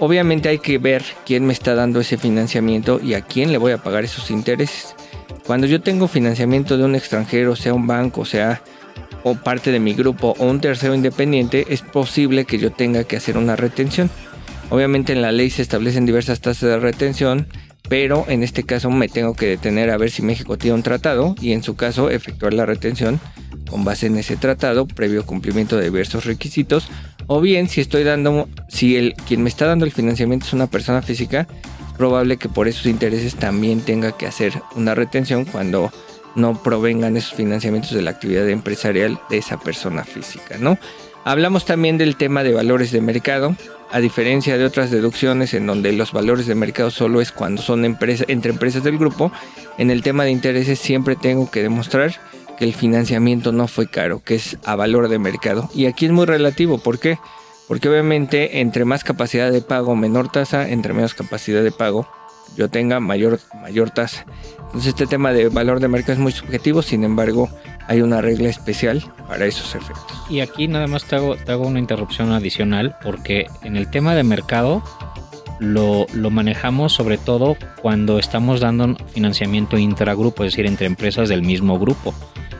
Obviamente 0.00 0.48
hay 0.48 0.58
que 0.58 0.78
ver 0.78 1.04
quién 1.26 1.46
me 1.46 1.52
está 1.52 1.74
dando 1.74 2.00
ese 2.00 2.18
financiamiento 2.18 3.00
y 3.02 3.14
a 3.14 3.22
quién 3.22 3.52
le 3.52 3.58
voy 3.58 3.72
a 3.72 3.82
pagar 3.82 4.04
esos 4.04 4.30
intereses. 4.30 4.94
Cuando 5.46 5.66
yo 5.66 5.80
tengo 5.80 6.08
financiamiento 6.08 6.76
de 6.76 6.84
un 6.84 6.94
extranjero, 6.94 7.56
sea 7.56 7.74
un 7.74 7.86
banco, 7.86 8.24
sea 8.24 8.62
o 9.24 9.34
parte 9.34 9.72
de 9.72 9.80
mi 9.80 9.94
grupo 9.94 10.34
o 10.38 10.46
un 10.46 10.60
tercero 10.60 10.94
independiente, 10.94 11.66
es 11.70 11.82
posible 11.82 12.44
que 12.44 12.58
yo 12.58 12.70
tenga 12.70 13.04
que 13.04 13.16
hacer 13.16 13.36
una 13.36 13.56
retención. 13.56 14.10
Obviamente 14.70 15.12
en 15.12 15.22
la 15.22 15.32
ley 15.32 15.50
se 15.50 15.62
establecen 15.62 16.06
diversas 16.06 16.40
tasas 16.40 16.68
de 16.68 16.78
retención 16.78 17.46
pero 17.88 18.24
en 18.28 18.42
este 18.42 18.64
caso 18.64 18.90
me 18.90 19.08
tengo 19.08 19.34
que 19.34 19.46
detener 19.46 19.90
a 19.90 19.96
ver 19.96 20.10
si 20.10 20.22
México 20.22 20.58
tiene 20.58 20.74
un 20.74 20.82
tratado 20.82 21.34
y 21.40 21.52
en 21.52 21.62
su 21.62 21.76
caso 21.76 22.10
efectuar 22.10 22.54
la 22.54 22.66
retención 22.66 23.20
con 23.70 23.84
base 23.84 24.06
en 24.06 24.16
ese 24.16 24.36
tratado 24.36 24.86
previo 24.86 25.24
cumplimiento 25.24 25.76
de 25.76 25.84
diversos 25.84 26.24
requisitos 26.24 26.88
o 27.26 27.40
bien 27.40 27.68
si 27.68 27.80
estoy 27.80 28.04
dando 28.04 28.48
si 28.68 28.96
el 28.96 29.14
quien 29.14 29.42
me 29.42 29.48
está 29.48 29.66
dando 29.66 29.84
el 29.84 29.92
financiamiento 29.92 30.46
es 30.46 30.52
una 30.52 30.66
persona 30.66 31.02
física 31.02 31.46
probable 31.96 32.36
que 32.36 32.48
por 32.48 32.68
esos 32.68 32.86
intereses 32.86 33.34
también 33.34 33.80
tenga 33.80 34.16
que 34.16 34.26
hacer 34.26 34.52
una 34.76 34.94
retención 34.94 35.44
cuando 35.44 35.90
no 36.34 36.62
provengan 36.62 37.16
esos 37.16 37.34
financiamientos 37.34 37.92
de 37.92 38.02
la 38.02 38.10
actividad 38.10 38.48
empresarial 38.48 39.20
de 39.28 39.38
esa 39.38 39.58
persona 39.58 40.04
física, 40.04 40.56
¿no? 40.58 40.78
Hablamos 41.24 41.64
también 41.64 41.98
del 41.98 42.16
tema 42.16 42.44
de 42.44 42.54
valores 42.54 42.92
de 42.92 43.00
mercado, 43.00 43.56
a 43.90 44.00
diferencia 44.00 44.58
de 44.58 44.64
otras 44.64 44.90
deducciones 44.90 45.54
en 45.54 45.66
donde 45.66 45.92
los 45.92 46.12
valores 46.12 46.46
de 46.46 46.54
mercado 46.54 46.90
solo 46.90 47.20
es 47.20 47.32
cuando 47.32 47.62
son 47.62 47.84
entre 47.84 48.50
empresas 48.50 48.82
del 48.82 48.98
grupo, 48.98 49.32
en 49.78 49.90
el 49.90 50.02
tema 50.02 50.24
de 50.24 50.30
intereses 50.30 50.78
siempre 50.78 51.16
tengo 51.16 51.50
que 51.50 51.62
demostrar 51.62 52.14
que 52.58 52.64
el 52.64 52.74
financiamiento 52.74 53.52
no 53.52 53.68
fue 53.68 53.88
caro, 53.88 54.22
que 54.22 54.34
es 54.34 54.58
a 54.64 54.74
valor 54.76 55.08
de 55.08 55.18
mercado. 55.18 55.70
Y 55.74 55.86
aquí 55.86 56.06
es 56.06 56.12
muy 56.12 56.26
relativo, 56.26 56.78
¿por 56.78 56.98
qué? 56.98 57.18
Porque 57.68 57.88
obviamente 57.88 58.60
entre 58.60 58.84
más 58.84 59.04
capacidad 59.04 59.52
de 59.52 59.62
pago, 59.62 59.94
menor 59.94 60.30
tasa, 60.30 60.68
entre 60.68 60.92
menos 60.92 61.14
capacidad 61.14 61.62
de 61.62 61.70
pago, 61.70 62.08
yo 62.56 62.68
tenga 62.68 62.98
mayor, 62.98 63.40
mayor 63.60 63.90
tasa. 63.90 64.26
Entonces 64.66 64.88
este 64.88 65.06
tema 65.06 65.32
de 65.32 65.48
valor 65.48 65.80
de 65.80 65.88
mercado 65.88 66.14
es 66.14 66.18
muy 66.18 66.32
subjetivo, 66.32 66.82
sin 66.82 67.04
embargo 67.04 67.48
hay 67.88 68.02
una 68.02 68.20
regla 68.20 68.48
especial 68.50 69.02
para 69.26 69.46
esos 69.46 69.74
efectos. 69.74 70.22
Y 70.30 70.40
aquí 70.40 70.68
nada 70.68 70.86
más 70.86 71.04
te 71.04 71.16
hago, 71.16 71.36
te 71.36 71.50
hago 71.50 71.66
una 71.66 71.78
interrupción 71.78 72.32
adicional 72.32 72.96
porque 73.02 73.46
en 73.62 73.76
el 73.76 73.90
tema 73.90 74.14
de 74.14 74.22
mercado 74.22 74.82
lo, 75.58 76.06
lo 76.12 76.30
manejamos 76.30 76.92
sobre 76.92 77.18
todo 77.18 77.56
cuando 77.80 78.18
estamos 78.18 78.60
dando 78.60 78.94
financiamiento 79.12 79.78
intragrupo, 79.78 80.44
es 80.44 80.52
decir, 80.52 80.66
entre 80.66 80.86
empresas 80.86 81.28
del 81.28 81.42
mismo 81.42 81.78
grupo. 81.78 82.14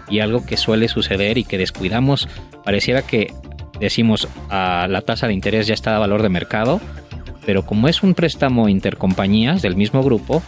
Y 0.09 0.21
algo 0.21 0.45
que 0.47 0.57
suele 0.57 0.89
suceder 0.89 1.37
y 1.37 1.45
que 1.45 1.59
descuidamos, 1.59 2.29
pareciera 2.65 3.03
que 3.03 3.33
decimos 3.79 4.27
a 4.49 4.87
la 4.89 5.03
tasa 5.03 5.27
de 5.27 5.35
interés 5.35 5.67
ya 5.67 5.75
está 5.75 5.95
a 5.95 5.99
valor 5.99 6.23
de 6.23 6.31
mercado, 6.31 6.81
pero 7.45 7.65
como 7.67 7.89
es 7.89 8.03
un 8.03 8.15
préstamo 8.15 8.71
intercompañías 8.71 9.61
del 9.61 9.77
mismo 9.77 10.03
grupo, 10.03 10.43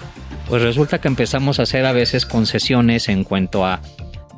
pues 0.49 0.63
resulta 0.63 1.01
que 1.01 1.09
empezamos 1.09 1.61
a 1.61 1.63
hacer 1.63 1.85
a 1.87 1.93
veces 1.93 2.27
concesiones 2.27 3.09
en 3.09 3.25
cuanto 3.25 3.65
a 3.65 3.81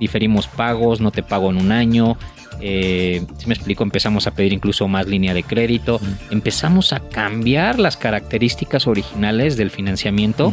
diferimos 0.02 0.49
pagos, 0.49 1.00
no 1.00 1.12
te 1.12 1.23
pago 1.23 1.49
en 1.49 1.59
un 1.59 1.71
año, 1.71 2.18
eh, 2.61 3.25
si 3.38 3.47
me 3.47 3.54
explico, 3.54 3.85
empezamos 3.85 4.26
a 4.26 4.32
pedir 4.32 4.52
incluso 4.52 4.88
más 4.88 5.06
línea 5.06 5.32
de 5.32 5.44
crédito, 5.44 6.00
empezamos 6.30 6.92
a 6.92 6.99
cambiar 6.99 7.78
las 7.78 7.97
características 7.97 8.88
originales 8.88 9.56
del 9.56 9.71
financiamiento 9.71 10.52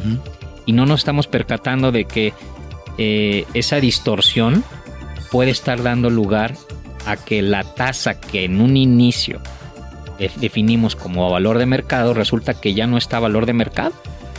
y 0.67 0.73
no 0.73 0.85
nos 0.85 1.01
estamos 1.01 1.25
percatando 1.25 1.91
de 1.91 2.05
que 2.05 2.33
eh, 2.99 3.45
esa 3.55 3.79
distorsión 3.79 4.63
puede 5.31 5.49
estar 5.49 5.81
dando 5.81 6.11
lugar 6.11 6.55
a 7.07 7.17
que 7.17 7.41
la 7.41 7.63
tasa 7.63 8.21
que 8.21 8.45
en 8.45 8.61
un 8.61 8.77
inicio 8.77 9.41
definimos 10.39 10.95
como 10.95 11.29
valor 11.31 11.57
de 11.57 11.65
mercado 11.65 12.13
resulta 12.13 12.53
que 12.53 12.73
ya 12.73 12.85
no 12.87 12.97
está 12.97 13.17
a 13.17 13.21
valor 13.21 13.45
de 13.45 13.53
mercado 13.53 13.93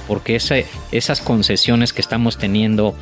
porque 0.07 0.37
esas 0.37 1.21
concesiones 1.21 1.93
que 1.93 2.01
estamos 2.01 2.37
teniendo 2.37 2.95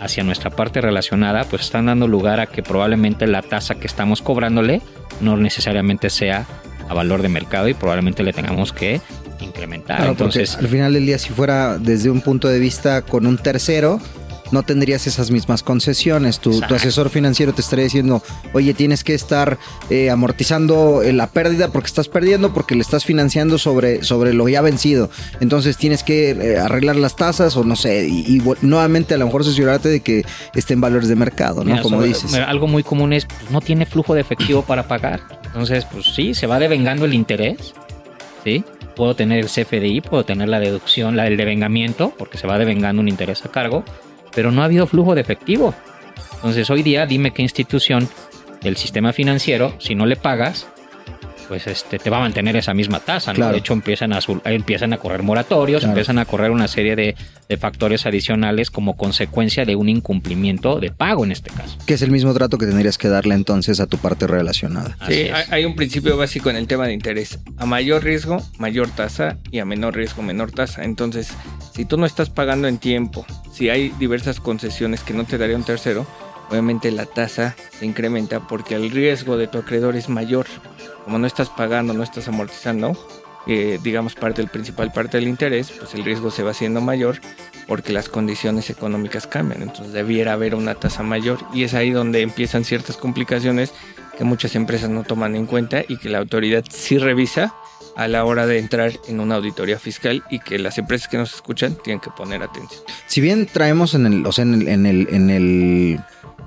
hacia 0.00 0.24
nuestra 0.24 0.50
parte 0.50 0.80
relacionada, 0.80 1.44
pues 1.44 1.62
están 1.62 1.86
dando 1.86 2.08
lugar 2.08 2.40
a 2.40 2.46
que 2.46 2.62
probablemente 2.62 3.26
la 3.26 3.42
tasa 3.42 3.76
que 3.76 3.86
estamos 3.86 4.22
cobrándole 4.22 4.82
no 5.20 5.36
necesariamente 5.36 6.10
sea 6.10 6.46
a 6.88 6.94
valor 6.94 7.22
de 7.22 7.28
mercado 7.28 7.68
y 7.68 7.74
probablemente 7.74 8.22
le 8.22 8.32
tengamos 8.32 8.72
que 8.72 9.00
incrementar. 9.40 10.06
Entonces, 10.06 10.56
al 10.56 10.68
final 10.68 10.92
del 10.92 11.06
día, 11.06 11.18
si 11.18 11.30
fuera 11.30 11.78
desde 11.78 12.10
un 12.10 12.20
punto 12.20 12.48
de 12.48 12.58
vista 12.58 13.02
con 13.02 13.26
un 13.26 13.38
tercero, 13.38 14.00
no 14.50 14.62
tendrías 14.62 15.06
esas 15.06 15.30
mismas 15.30 15.62
concesiones. 15.62 16.38
Tu, 16.40 16.62
asesor 16.64 17.10
financiero 17.10 17.52
te 17.52 17.60
estaría 17.60 17.84
diciendo, 17.84 18.22
oye, 18.52 18.74
tienes 18.74 19.04
que 19.04 19.14
estar 19.14 19.58
eh, 19.90 20.10
amortizando 20.10 21.02
eh, 21.02 21.12
la 21.12 21.28
pérdida 21.28 21.68
porque 21.68 21.86
estás 21.86 22.08
perdiendo, 22.08 22.52
porque 22.52 22.74
le 22.74 22.82
estás 22.82 23.04
financiando 23.04 23.58
sobre, 23.58 24.04
sobre 24.04 24.32
lo 24.32 24.48
ya 24.48 24.62
vencido. 24.62 25.10
Entonces 25.40 25.76
tienes 25.76 26.02
que 26.02 26.30
eh, 26.30 26.58
arreglar 26.58 26.96
las 26.96 27.16
tasas 27.16 27.56
o 27.56 27.64
no 27.64 27.76
sé, 27.76 28.06
y, 28.08 28.42
nuevamente 28.62 29.14
a 29.14 29.18
lo 29.18 29.26
mejor 29.26 29.42
asegurarte 29.42 29.88
de 29.88 30.00
que 30.00 30.24
estén 30.54 30.80
valores 30.80 31.08
de 31.08 31.16
mercado, 31.16 31.64
¿no? 31.64 31.80
Como 31.82 32.02
dices. 32.02 32.34
algo 32.34 32.66
muy 32.66 32.82
común 32.82 33.12
es, 33.12 33.26
pues, 33.26 33.50
no 33.50 33.60
tiene 33.60 33.86
flujo 33.86 34.14
de 34.14 34.20
efectivo 34.20 34.62
para 34.62 34.86
pagar. 34.86 35.20
Entonces, 35.46 35.84
pues 35.86 36.06
sí, 36.14 36.34
se 36.34 36.46
va 36.46 36.58
devengando 36.58 37.04
el 37.04 37.14
interés, 37.14 37.74
¿sí? 38.44 38.64
Puedo 38.94 39.14
tener 39.14 39.40
el 39.40 39.46
CFDI, 39.46 40.00
puedo 40.00 40.24
tener 40.24 40.48
la 40.48 40.60
deducción, 40.60 41.16
la 41.16 41.24
del 41.24 41.36
devengamiento, 41.36 42.14
porque 42.16 42.38
se 42.38 42.46
va 42.46 42.58
devengando 42.58 43.02
un 43.02 43.08
interés 43.08 43.44
a 43.44 43.50
cargo 43.50 43.84
pero 44.36 44.52
no 44.52 44.60
ha 44.60 44.66
habido 44.66 44.86
flujo 44.86 45.14
de 45.14 45.22
efectivo. 45.22 45.74
Entonces 46.34 46.68
hoy 46.70 46.82
día 46.82 47.06
dime 47.06 47.32
qué 47.32 47.40
institución 47.40 48.06
del 48.60 48.76
sistema 48.76 49.14
financiero, 49.14 49.74
si 49.78 49.94
no 49.94 50.04
le 50.04 50.16
pagas, 50.16 50.68
pues 51.48 51.66
este 51.66 51.98
te 51.98 52.10
va 52.10 52.18
a 52.18 52.20
mantener 52.20 52.56
esa 52.56 52.74
misma 52.74 53.00
tasa. 53.00 53.32
¿no? 53.32 53.50
De 53.50 53.58
hecho, 53.58 53.72
empiezan 53.72 54.12
a, 54.12 54.20
empiezan 54.44 54.92
a 54.92 54.98
correr 54.98 55.22
moratorios, 55.22 55.84
empiezan 55.84 56.18
a 56.18 56.24
correr 56.24 56.50
una 56.50 56.68
serie 56.68 56.96
de, 56.96 57.14
factores 57.58 58.06
adicionales 58.06 58.70
como 58.70 58.96
consecuencia 58.96 59.64
de 59.64 59.76
un 59.76 59.88
incumplimiento 59.88 60.80
de 60.80 60.90
pago 60.90 61.24
en 61.24 61.32
este 61.32 61.50
caso. 61.50 61.78
Que 61.86 61.94
es 61.94 62.02
el 62.02 62.10
mismo 62.10 62.34
trato 62.34 62.58
que 62.58 62.66
tendrías 62.66 62.98
que 62.98 63.08
darle 63.08 63.34
entonces 63.34 63.80
a 63.80 63.86
tu 63.86 63.98
parte 63.98 64.26
relacionada. 64.26 64.96
sí, 65.06 65.28
hay 65.50 65.64
un 65.64 65.76
principio 65.76 66.16
básico 66.16 66.50
en 66.50 66.56
el 66.56 66.66
tema 66.66 66.86
de 66.86 66.92
interés. 66.92 67.38
A 67.56 67.66
mayor 67.66 68.02
riesgo, 68.02 68.42
mayor 68.58 68.90
tasa 68.90 69.38
y 69.50 69.60
a 69.60 69.64
menor 69.64 69.94
riesgo, 69.94 70.22
menor 70.22 70.50
tasa. 70.50 70.84
Entonces, 70.84 71.28
si 71.74 71.84
tú 71.84 71.96
no 71.96 72.06
estás 72.06 72.30
pagando 72.30 72.68
en 72.68 72.78
tiempo, 72.78 73.24
si 73.52 73.70
hay 73.70 73.90
diversas 73.98 74.40
concesiones 74.40 75.02
que 75.02 75.14
no 75.14 75.24
te 75.24 75.38
daría 75.38 75.56
un 75.56 75.64
tercero, 75.64 76.06
obviamente 76.50 76.90
la 76.90 77.06
tasa 77.06 77.56
se 77.78 77.86
incrementa 77.86 78.46
porque 78.46 78.74
el 78.74 78.90
riesgo 78.90 79.36
de 79.36 79.46
tu 79.48 79.58
acreedor 79.58 79.96
es 79.96 80.08
mayor 80.08 80.46
como 81.06 81.20
no 81.20 81.26
estás 81.28 81.50
pagando, 81.50 81.94
no 81.94 82.02
estás 82.02 82.26
amortizando, 82.26 82.98
eh, 83.46 83.78
digamos, 83.80 84.16
parte 84.16 84.42
del 84.42 84.50
principal 84.50 84.92
parte 84.92 85.18
del 85.18 85.28
interés, 85.28 85.70
pues 85.70 85.94
el 85.94 86.04
riesgo 86.04 86.32
se 86.32 86.42
va 86.42 86.50
haciendo 86.50 86.80
mayor 86.80 87.20
porque 87.68 87.92
las 87.92 88.08
condiciones 88.08 88.70
económicas 88.70 89.28
cambian. 89.28 89.62
Entonces 89.62 89.92
debiera 89.92 90.32
haber 90.32 90.56
una 90.56 90.74
tasa 90.74 91.04
mayor 91.04 91.38
y 91.54 91.62
es 91.62 91.74
ahí 91.74 91.92
donde 91.92 92.22
empiezan 92.22 92.64
ciertas 92.64 92.96
complicaciones 92.96 93.72
que 94.18 94.24
muchas 94.24 94.56
empresas 94.56 94.90
no 94.90 95.04
toman 95.04 95.36
en 95.36 95.46
cuenta 95.46 95.84
y 95.86 95.96
que 95.98 96.08
la 96.08 96.18
autoridad 96.18 96.64
sí 96.68 96.98
revisa 96.98 97.54
a 97.94 98.08
la 98.08 98.24
hora 98.24 98.46
de 98.46 98.58
entrar 98.58 98.92
en 99.06 99.20
una 99.20 99.36
auditoría 99.36 99.78
fiscal 99.78 100.24
y 100.28 100.40
que 100.40 100.58
las 100.58 100.76
empresas 100.76 101.06
que 101.08 101.16
nos 101.16 101.34
escuchan 101.34 101.76
tienen 101.82 102.00
que 102.00 102.10
poner 102.10 102.42
atención. 102.42 102.82
Si 103.06 103.20
bien 103.20 103.46
traemos 103.46 103.94
en 103.94 104.06
el, 104.06 104.26
o 104.26 104.32
sea, 104.32 104.42
en 104.42 104.68
en 104.68 104.86
el, 104.86 105.08
en 105.10 105.30
el 105.30 106.00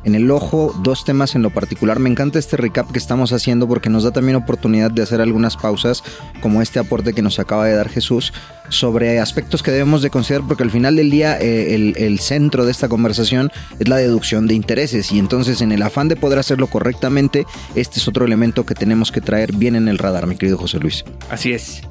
en 0.04 0.16
el 0.16 0.30
ojo 0.32 0.74
dos 0.84 1.06
temas 1.06 1.36
en 1.36 1.42
lo 1.42 1.50
particular. 1.50 2.00
Me 2.00 2.10
encanta 2.10 2.40
este 2.40 2.58
recap 2.58 2.92
que 2.92 3.00
estamos 3.00 3.34
haciendo 3.34 3.68
porque 3.68 3.90
nos 3.90 4.04
da 4.04 4.12
también 4.12 4.36
oportunidad 4.36 4.92
de 4.92 5.02
hacer 5.02 5.22
algunas 5.22 5.58
pausas 5.58 6.04
como 6.42 6.62
este 6.62 6.80
aporte 6.80 7.14
que 7.14 7.22
nos 7.22 7.40
acaba 7.40 7.66
de 7.66 7.76
dar 7.76 7.90
Jesús 7.90 8.34
sobre 8.70 9.20
aspectos 9.20 9.64
que 9.64 9.72
debemos 9.72 10.02
de 10.02 10.10
considerar 10.10 10.48
porque 10.48 10.64
al 10.64 10.72
final 10.72 10.96
del 10.96 11.10
día 11.10 11.38
eh, 11.40 11.94
el, 11.98 12.20
centro 12.20 12.66
de 12.66 12.72
esta 12.72 12.88
conversación 12.88 13.52
es 13.80 13.88
la 13.88 13.98
deducción 13.98 14.48
de 14.48 14.54
intereses 14.54 15.12
y 15.12 15.18
entonces 15.18 15.62
en 15.62 15.72
el 15.72 15.82
afán 15.82 16.08
de 16.08 16.16
poder 16.16 16.38
hacerlo 16.38 16.68
correctamente 16.68 17.46
este 17.74 18.00
es 18.00 18.08
otro 18.08 18.26
elemento 18.26 18.66
que 18.66 18.76
tenemos 18.76 19.12
que 19.12 19.22
traer 19.22 19.54
bien 19.56 19.76
en 19.76 19.88
el 19.88 19.98
radar 19.98 20.28
mi 20.28 20.36
querido 20.36 20.58
José 20.58 20.80
Luis. 20.80 21.04
Así 21.30 21.52
es. 21.52 21.82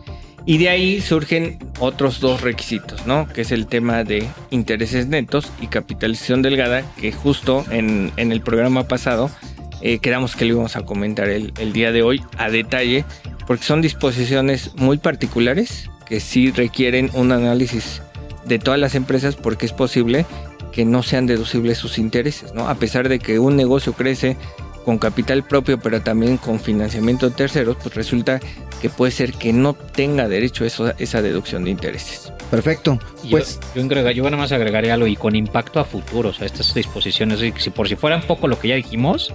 Y 0.46 0.58
de 0.58 0.68
ahí 0.70 1.00
surgen 1.00 1.58
otros 1.78 2.20
dos 2.20 2.40
requisitos, 2.40 3.06
¿no? 3.06 3.28
Que 3.28 3.42
es 3.42 3.52
el 3.52 3.66
tema 3.66 4.04
de 4.04 4.26
intereses 4.50 5.06
netos 5.06 5.52
y 5.60 5.66
capitalización 5.66 6.42
delgada, 6.42 6.82
que 7.00 7.12
justo 7.12 7.64
en, 7.70 8.12
el 8.16 8.40
programa 8.40 8.88
pasado 8.88 9.30
eh, 9.82 9.98
que 9.98 10.10
lo 10.10 10.46
íbamos 10.46 10.76
a 10.76 10.82
comentar 10.82 11.28
el, 11.28 11.52
el 11.58 11.72
día 11.72 11.92
de 11.92 12.02
hoy 12.02 12.22
a 12.38 12.48
detalle, 12.48 13.04
porque 13.46 13.64
son 13.64 13.82
disposiciones 13.82 14.74
muy 14.76 14.98
particulares 14.98 15.90
que 16.06 16.20
sí 16.20 16.50
requieren 16.50 17.10
un 17.12 17.32
análisis 17.32 18.02
de 18.46 18.58
todas 18.58 18.80
las 18.80 18.94
empresas 18.94 19.36
porque 19.36 19.66
es 19.66 19.72
posible 19.72 20.24
que 20.72 20.84
no 20.84 21.02
sean 21.02 21.26
deducibles 21.26 21.78
sus 21.78 21.98
intereses, 21.98 22.54
¿no? 22.54 22.68
A 22.68 22.74
pesar 22.76 23.08
de 23.08 23.18
que 23.18 23.38
un 23.38 23.56
negocio 23.56 23.92
crece 23.92 24.36
con 24.88 24.96
capital 24.96 25.44
propio, 25.44 25.78
pero 25.78 26.00
también 26.00 26.38
con 26.38 26.58
financiamiento 26.58 27.28
de 27.28 27.36
terceros, 27.36 27.76
pues 27.76 27.94
resulta 27.94 28.40
que 28.80 28.88
puede 28.88 29.12
ser 29.12 29.34
que 29.34 29.52
no 29.52 29.74
tenga 29.74 30.28
derecho 30.28 30.64
a 30.64 30.94
esa 30.98 31.20
deducción 31.20 31.64
de 31.64 31.70
intereses. 31.72 32.32
Perfecto. 32.50 32.98
Pues 33.30 33.60
yo, 33.74 33.82
yo, 33.82 34.10
yo 34.10 34.24
nada 34.24 34.38
más 34.38 34.50
agregaría 34.50 34.94
algo 34.94 35.06
y 35.06 35.14
con 35.14 35.36
impacto 35.36 35.78
a 35.78 35.84
futuro, 35.84 36.30
o 36.30 36.32
sea, 36.32 36.46
estas 36.46 36.72
disposiciones, 36.72 37.38
si 37.58 37.68
por 37.68 37.86
si 37.86 37.96
fueran 37.96 38.22
poco 38.22 38.48
lo 38.48 38.58
que 38.58 38.68
ya 38.68 38.76
dijimos, 38.76 39.30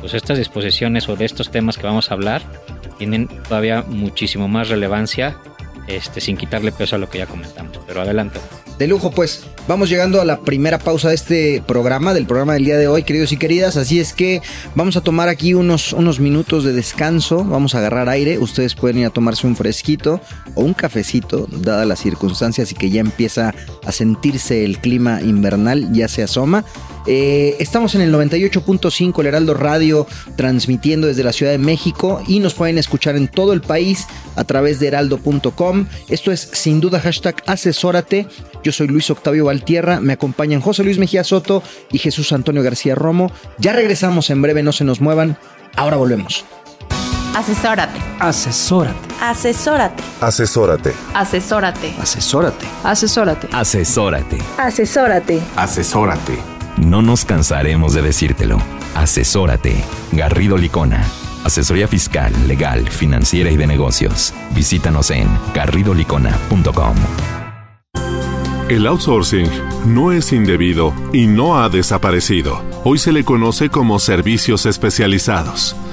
pues 0.00 0.12
estas 0.14 0.38
disposiciones 0.38 1.08
o 1.08 1.14
de 1.14 1.24
estos 1.24 1.52
temas 1.52 1.78
que 1.78 1.86
vamos 1.86 2.10
a 2.10 2.14
hablar 2.14 2.42
tienen 2.98 3.28
todavía 3.28 3.84
muchísimo 3.86 4.48
más 4.48 4.70
relevancia, 4.70 5.36
este, 5.86 6.20
sin 6.20 6.36
quitarle 6.36 6.72
peso 6.72 6.96
a 6.96 6.98
lo 6.98 7.08
que 7.08 7.18
ya 7.18 7.26
comentamos. 7.26 7.78
Pero 7.86 8.00
adelante. 8.00 8.40
De 8.80 8.86
lujo, 8.86 9.10
pues 9.10 9.42
vamos 9.68 9.90
llegando 9.90 10.22
a 10.22 10.24
la 10.24 10.40
primera 10.40 10.78
pausa 10.78 11.10
de 11.10 11.14
este 11.14 11.62
programa, 11.66 12.14
del 12.14 12.24
programa 12.24 12.54
del 12.54 12.64
día 12.64 12.78
de 12.78 12.88
hoy, 12.88 13.02
queridos 13.02 13.30
y 13.30 13.36
queridas. 13.36 13.76
Así 13.76 14.00
es 14.00 14.14
que 14.14 14.40
vamos 14.74 14.96
a 14.96 15.02
tomar 15.02 15.28
aquí 15.28 15.52
unos, 15.52 15.92
unos 15.92 16.18
minutos 16.18 16.64
de 16.64 16.72
descanso, 16.72 17.44
vamos 17.44 17.74
a 17.74 17.78
agarrar 17.80 18.08
aire. 18.08 18.38
Ustedes 18.38 18.74
pueden 18.74 18.96
ir 18.96 19.04
a 19.04 19.10
tomarse 19.10 19.46
un 19.46 19.54
fresquito 19.54 20.22
o 20.54 20.62
un 20.62 20.72
cafecito, 20.72 21.46
dadas 21.58 21.86
las 21.86 22.00
circunstancias 22.00 22.72
y 22.72 22.74
que 22.74 22.88
ya 22.88 23.02
empieza 23.02 23.54
a 23.84 23.92
sentirse 23.92 24.64
el 24.64 24.78
clima 24.78 25.20
invernal, 25.20 25.92
ya 25.92 26.08
se 26.08 26.22
asoma. 26.22 26.64
Eh, 27.06 27.56
estamos 27.58 27.94
en 27.94 28.02
el 28.02 28.12
98.5 28.12 29.20
El 29.20 29.26
Heraldo 29.26 29.54
Radio 29.54 30.06
transmitiendo 30.36 31.06
desde 31.06 31.24
la 31.24 31.32
Ciudad 31.32 31.52
de 31.52 31.58
México 31.58 32.22
y 32.26 32.40
nos 32.40 32.54
pueden 32.54 32.78
escuchar 32.78 33.16
en 33.16 33.28
todo 33.28 33.52
el 33.52 33.60
país 33.60 34.06
a 34.36 34.44
través 34.44 34.80
de 34.80 34.88
heraldo.com. 34.88 35.86
Esto 36.08 36.32
es 36.32 36.50
sin 36.52 36.80
duda 36.80 37.00
hashtag 37.00 37.36
asesórate. 37.46 38.26
Yo 38.62 38.72
soy 38.72 38.88
Luis 38.88 39.10
Octavio 39.10 39.46
Valtierra, 39.46 40.00
me 40.00 40.12
acompañan 40.12 40.60
José 40.60 40.84
Luis 40.84 40.98
Mejía 40.98 41.24
Soto 41.24 41.62
y 41.90 41.98
Jesús 41.98 42.32
Antonio 42.32 42.62
García 42.62 42.94
Romo. 42.94 43.32
Ya 43.58 43.72
regresamos 43.72 44.30
en 44.30 44.42
breve, 44.42 44.62
no 44.62 44.72
se 44.72 44.84
nos 44.84 45.00
muevan. 45.00 45.38
Ahora 45.76 45.96
volvemos. 45.96 46.44
Asesórate. 47.34 47.98
Asesórate. 48.18 49.08
Asesórate. 49.20 50.02
Asesórate. 50.20 50.92
Asesórate. 51.14 51.94
Asesórate. 52.00 52.66
Asesórate. 52.82 53.48
Asesórate. 53.52 54.38
Asesórate. 54.58 55.40
Asesórate. 55.56 56.59
No 56.78 57.02
nos 57.02 57.24
cansaremos 57.24 57.94
de 57.94 58.02
decírtelo. 58.02 58.58
Asesórate. 58.94 59.84
Garrido 60.12 60.56
Licona. 60.56 61.04
Asesoría 61.44 61.88
fiscal, 61.88 62.32
legal, 62.46 62.88
financiera 62.88 63.50
y 63.50 63.56
de 63.56 63.66
negocios. 63.66 64.34
Visítanos 64.54 65.10
en 65.10 65.28
garridolicona.com. 65.54 66.96
El 68.68 68.86
outsourcing 68.86 69.48
no 69.86 70.12
es 70.12 70.32
indebido 70.32 70.92
y 71.12 71.26
no 71.26 71.60
ha 71.60 71.68
desaparecido. 71.68 72.62
Hoy 72.84 72.98
se 72.98 73.12
le 73.12 73.24
conoce 73.24 73.68
como 73.68 73.98
servicios 73.98 74.64
especializados 74.66 75.74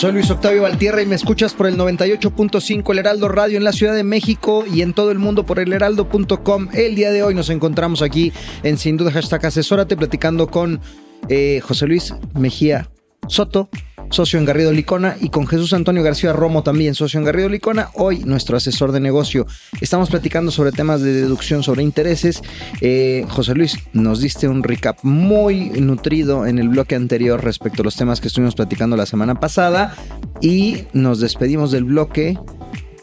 Soy 0.00 0.12
Luis 0.12 0.30
Octavio 0.30 0.62
Valtierra 0.62 1.02
y 1.02 1.06
me 1.06 1.14
escuchas 1.14 1.52
por 1.52 1.66
el 1.66 1.76
98.5 1.76 2.90
El 2.90 3.00
Heraldo 3.00 3.28
Radio 3.28 3.58
en 3.58 3.64
la 3.64 3.72
Ciudad 3.72 3.94
de 3.94 4.02
México 4.02 4.64
y 4.66 4.80
en 4.80 4.94
todo 4.94 5.10
el 5.10 5.18
mundo 5.18 5.44
por 5.44 5.58
el 5.58 5.74
heraldo.com. 5.74 6.68
El 6.72 6.94
día 6.94 7.10
de 7.10 7.22
hoy 7.22 7.34
nos 7.34 7.50
encontramos 7.50 8.00
aquí 8.00 8.32
en 8.62 8.78
Sin 8.78 8.96
Duda 8.96 9.12
Hashtag 9.12 9.44
Asesórate 9.44 9.98
platicando 9.98 10.46
con 10.46 10.80
eh, 11.28 11.60
José 11.62 11.86
Luis 11.86 12.14
Mejía 12.32 12.88
Soto, 13.28 13.68
socio 14.10 14.38
en 14.38 14.44
Garrido 14.44 14.72
Licona, 14.72 15.16
y 15.20 15.30
con 15.30 15.46
Jesús 15.46 15.72
Antonio 15.72 16.02
García 16.02 16.32
Romo, 16.32 16.62
también 16.62 16.94
socio 16.94 17.18
en 17.18 17.24
Garrido 17.24 17.48
Licona, 17.48 17.90
hoy 17.94 18.18
nuestro 18.24 18.56
asesor 18.56 18.92
de 18.92 19.00
negocio. 19.00 19.46
Estamos 19.80 20.10
platicando 20.10 20.50
sobre 20.50 20.72
temas 20.72 21.00
de 21.00 21.12
deducción 21.12 21.62
sobre 21.62 21.82
intereses. 21.82 22.42
Eh, 22.80 23.24
José 23.28 23.54
Luis, 23.54 23.78
nos 23.92 24.20
diste 24.20 24.48
un 24.48 24.62
recap 24.62 24.98
muy 25.02 25.70
nutrido 25.70 26.46
en 26.46 26.58
el 26.58 26.68
bloque 26.68 26.94
anterior 26.94 27.42
respecto 27.42 27.82
a 27.82 27.84
los 27.84 27.96
temas 27.96 28.20
que 28.20 28.28
estuvimos 28.28 28.54
platicando 28.54 28.96
la 28.96 29.06
semana 29.06 29.40
pasada 29.40 29.94
y 30.40 30.84
nos 30.92 31.20
despedimos 31.20 31.70
del 31.70 31.84
bloque 31.84 32.38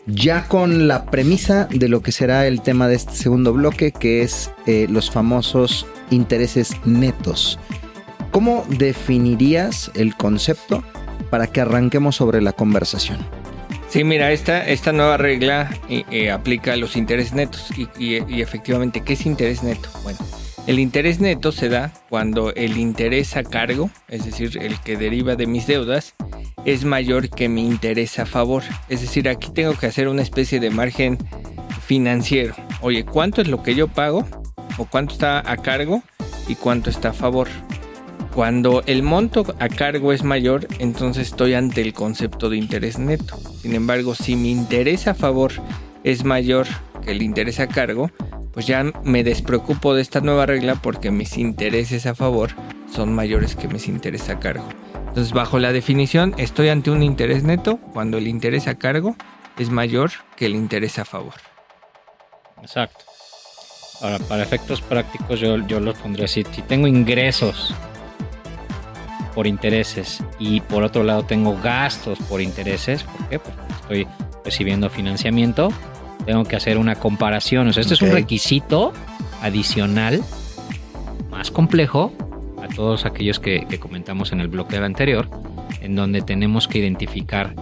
ya 0.08 0.48
con 0.48 0.88
la 0.88 1.06
premisa 1.06 1.68
de 1.70 1.90
lo 1.90 2.02
que 2.02 2.12
será 2.12 2.48
el 2.48 2.62
tema 2.62 2.88
de 2.88 2.96
este 2.96 3.14
segundo 3.14 3.54
bloque, 3.54 3.92
que 3.92 4.22
es 4.22 4.52
eh, 4.66 4.88
los 4.90 5.12
famosos 5.12 5.86
intereses 6.10 6.72
netos. 6.86 7.60
¿Cómo 8.32 8.66
definirías 8.70 9.92
el 9.96 10.16
concepto 10.16 10.84
para 11.30 11.48
que 11.48 11.62
arranquemos 11.62 12.16
sobre 12.16 12.42
la 12.42 12.54
conversación? 12.54 13.18
Sí, 13.90 14.04
mira, 14.04 14.32
esta, 14.32 14.66
esta 14.68 14.92
nueva 14.92 15.18
regla 15.18 15.70
eh, 15.90 16.04
eh, 16.12 16.30
aplica 16.30 16.74
a 16.74 16.76
los 16.76 16.98
intereses 16.98 17.34
netos. 17.34 17.70
Y, 17.98 18.42
efectivamente, 18.42 19.02
¿qué 19.02 19.14
es 19.14 19.26
interés 19.26 19.64
neto? 19.64 19.90
Bueno, 20.04 20.20
el 20.68 20.80
interés 20.80 21.22
neto 21.22 21.54
se 21.54 21.70
da 21.70 21.94
cuando 22.10 22.54
el 22.54 22.78
interés 22.78 23.38
a 23.38 23.44
cargo, 23.44 23.90
es 24.10 24.26
decir, 24.26 24.60
el 24.62 24.80
que 24.82 24.98
deriva 24.98 25.38
de 25.38 25.48
mis 25.48 25.68
deudas, 25.68 26.16
es 26.66 26.84
mayor 26.84 27.30
que 27.30 27.48
mi 27.48 27.66
interés 27.66 28.20
a 28.20 28.26
favor. 28.26 28.64
Es 28.90 29.00
decir, 29.00 29.30
aquí 29.30 29.52
tengo 29.52 29.74
que 29.74 29.88
hacer 29.88 30.10
una 30.10 30.22
especie 30.22 30.60
de 30.60 30.70
margen 30.70 31.18
financiero. 31.86 32.56
Oye, 32.82 33.06
¿cuánto 33.06 33.42
es 33.42 33.48
lo 33.48 33.64
que 33.64 33.74
yo 33.74 33.88
pago? 33.88 34.28
¿O 34.78 34.86
cuánto 34.86 35.14
está 35.14 35.50
a 35.50 35.58
cargo? 35.58 36.04
¿Y 36.50 36.56
cuánto 36.56 36.90
está 36.90 37.10
a 37.10 37.14
favor? 37.14 37.48
Cuando 38.38 38.84
el 38.86 39.02
monto 39.02 39.56
a 39.58 39.68
cargo 39.68 40.14
es 40.14 40.22
mayor, 40.22 40.68
entonces 40.78 41.30
estoy 41.30 41.56
ante 41.56 41.82
el 41.82 41.94
concepto 41.94 42.52
de 42.52 42.58
interés 42.58 43.00
neto. 43.00 43.36
Sin 43.64 43.74
embargo, 43.74 44.14
si 44.14 44.36
mi 44.36 44.52
interés 44.52 45.08
a 45.08 45.16
favor 45.16 45.54
es 46.04 46.24
mayor 46.24 46.68
que 47.04 47.14
el 47.14 47.24
interés 47.24 47.60
a 47.60 47.66
cargo, 47.66 48.12
pues 48.54 48.68
ya 48.68 48.84
me 49.04 49.24
despreocupo 49.24 49.96
de 49.96 50.04
esta 50.04 50.22
nueva 50.22 50.46
regla 50.46 50.76
porque 50.76 51.10
mis 51.10 51.36
intereses 51.40 52.06
a 52.06 52.14
favor 52.14 52.52
son 52.94 53.12
mayores 53.12 53.56
que 53.56 53.68
mis 53.68 53.88
intereses 53.88 54.30
a 54.30 54.40
cargo. 54.40 54.70
Entonces, 55.08 55.34
bajo 55.34 55.58
la 55.58 55.74
definición, 55.74 56.36
estoy 56.38 56.70
ante 56.70 56.92
un 56.92 57.02
interés 57.02 57.44
neto 57.44 57.78
cuando 57.92 58.20
el 58.20 58.28
interés 58.28 58.68
a 58.68 58.76
cargo 58.76 59.16
es 59.58 59.72
mayor 59.72 60.12
que 60.36 60.46
el 60.46 60.54
interés 60.54 61.00
a 61.00 61.06
favor. 61.06 61.34
Exacto. 62.62 63.04
Ahora, 64.00 64.20
para 64.20 64.44
efectos 64.44 64.80
prácticos, 64.82 65.40
yo, 65.40 65.58
yo 65.66 65.80
los 65.80 65.98
pondría 65.98 66.26
así. 66.26 66.46
Si 66.52 66.62
tengo 66.62 66.86
ingresos 66.86 67.74
por 69.38 69.46
intereses 69.46 70.24
y 70.40 70.62
por 70.62 70.82
otro 70.82 71.04
lado 71.04 71.22
tengo 71.22 71.56
gastos 71.62 72.18
por 72.28 72.42
intereses, 72.42 73.04
¿por 73.04 73.30
qué? 73.30 73.38
Porque 73.38 73.62
estoy 73.70 74.08
recibiendo 74.44 74.90
financiamiento, 74.90 75.72
tengo 76.26 76.44
que 76.44 76.56
hacer 76.56 76.80
una 76.80 76.96
comparación. 76.96 77.68
O 77.68 77.74
sea, 77.74 77.82
este 77.82 77.94
es 77.94 78.02
un 78.02 78.10
requisito 78.10 78.94
adicional 79.44 80.24
más 81.30 81.52
complejo 81.52 82.12
a 82.64 82.68
todos 82.68 83.06
aquellos 83.06 83.40
que, 83.40 83.68
que 83.70 83.78
comentamos 83.78 84.32
en 84.32 84.42
el 84.42 84.48
bloque 84.48 84.76
anterior, 84.78 85.30
en 85.82 85.96
donde 85.96 86.24
tenemos 86.24 86.68
que 86.68 86.80
identificar 86.80 87.54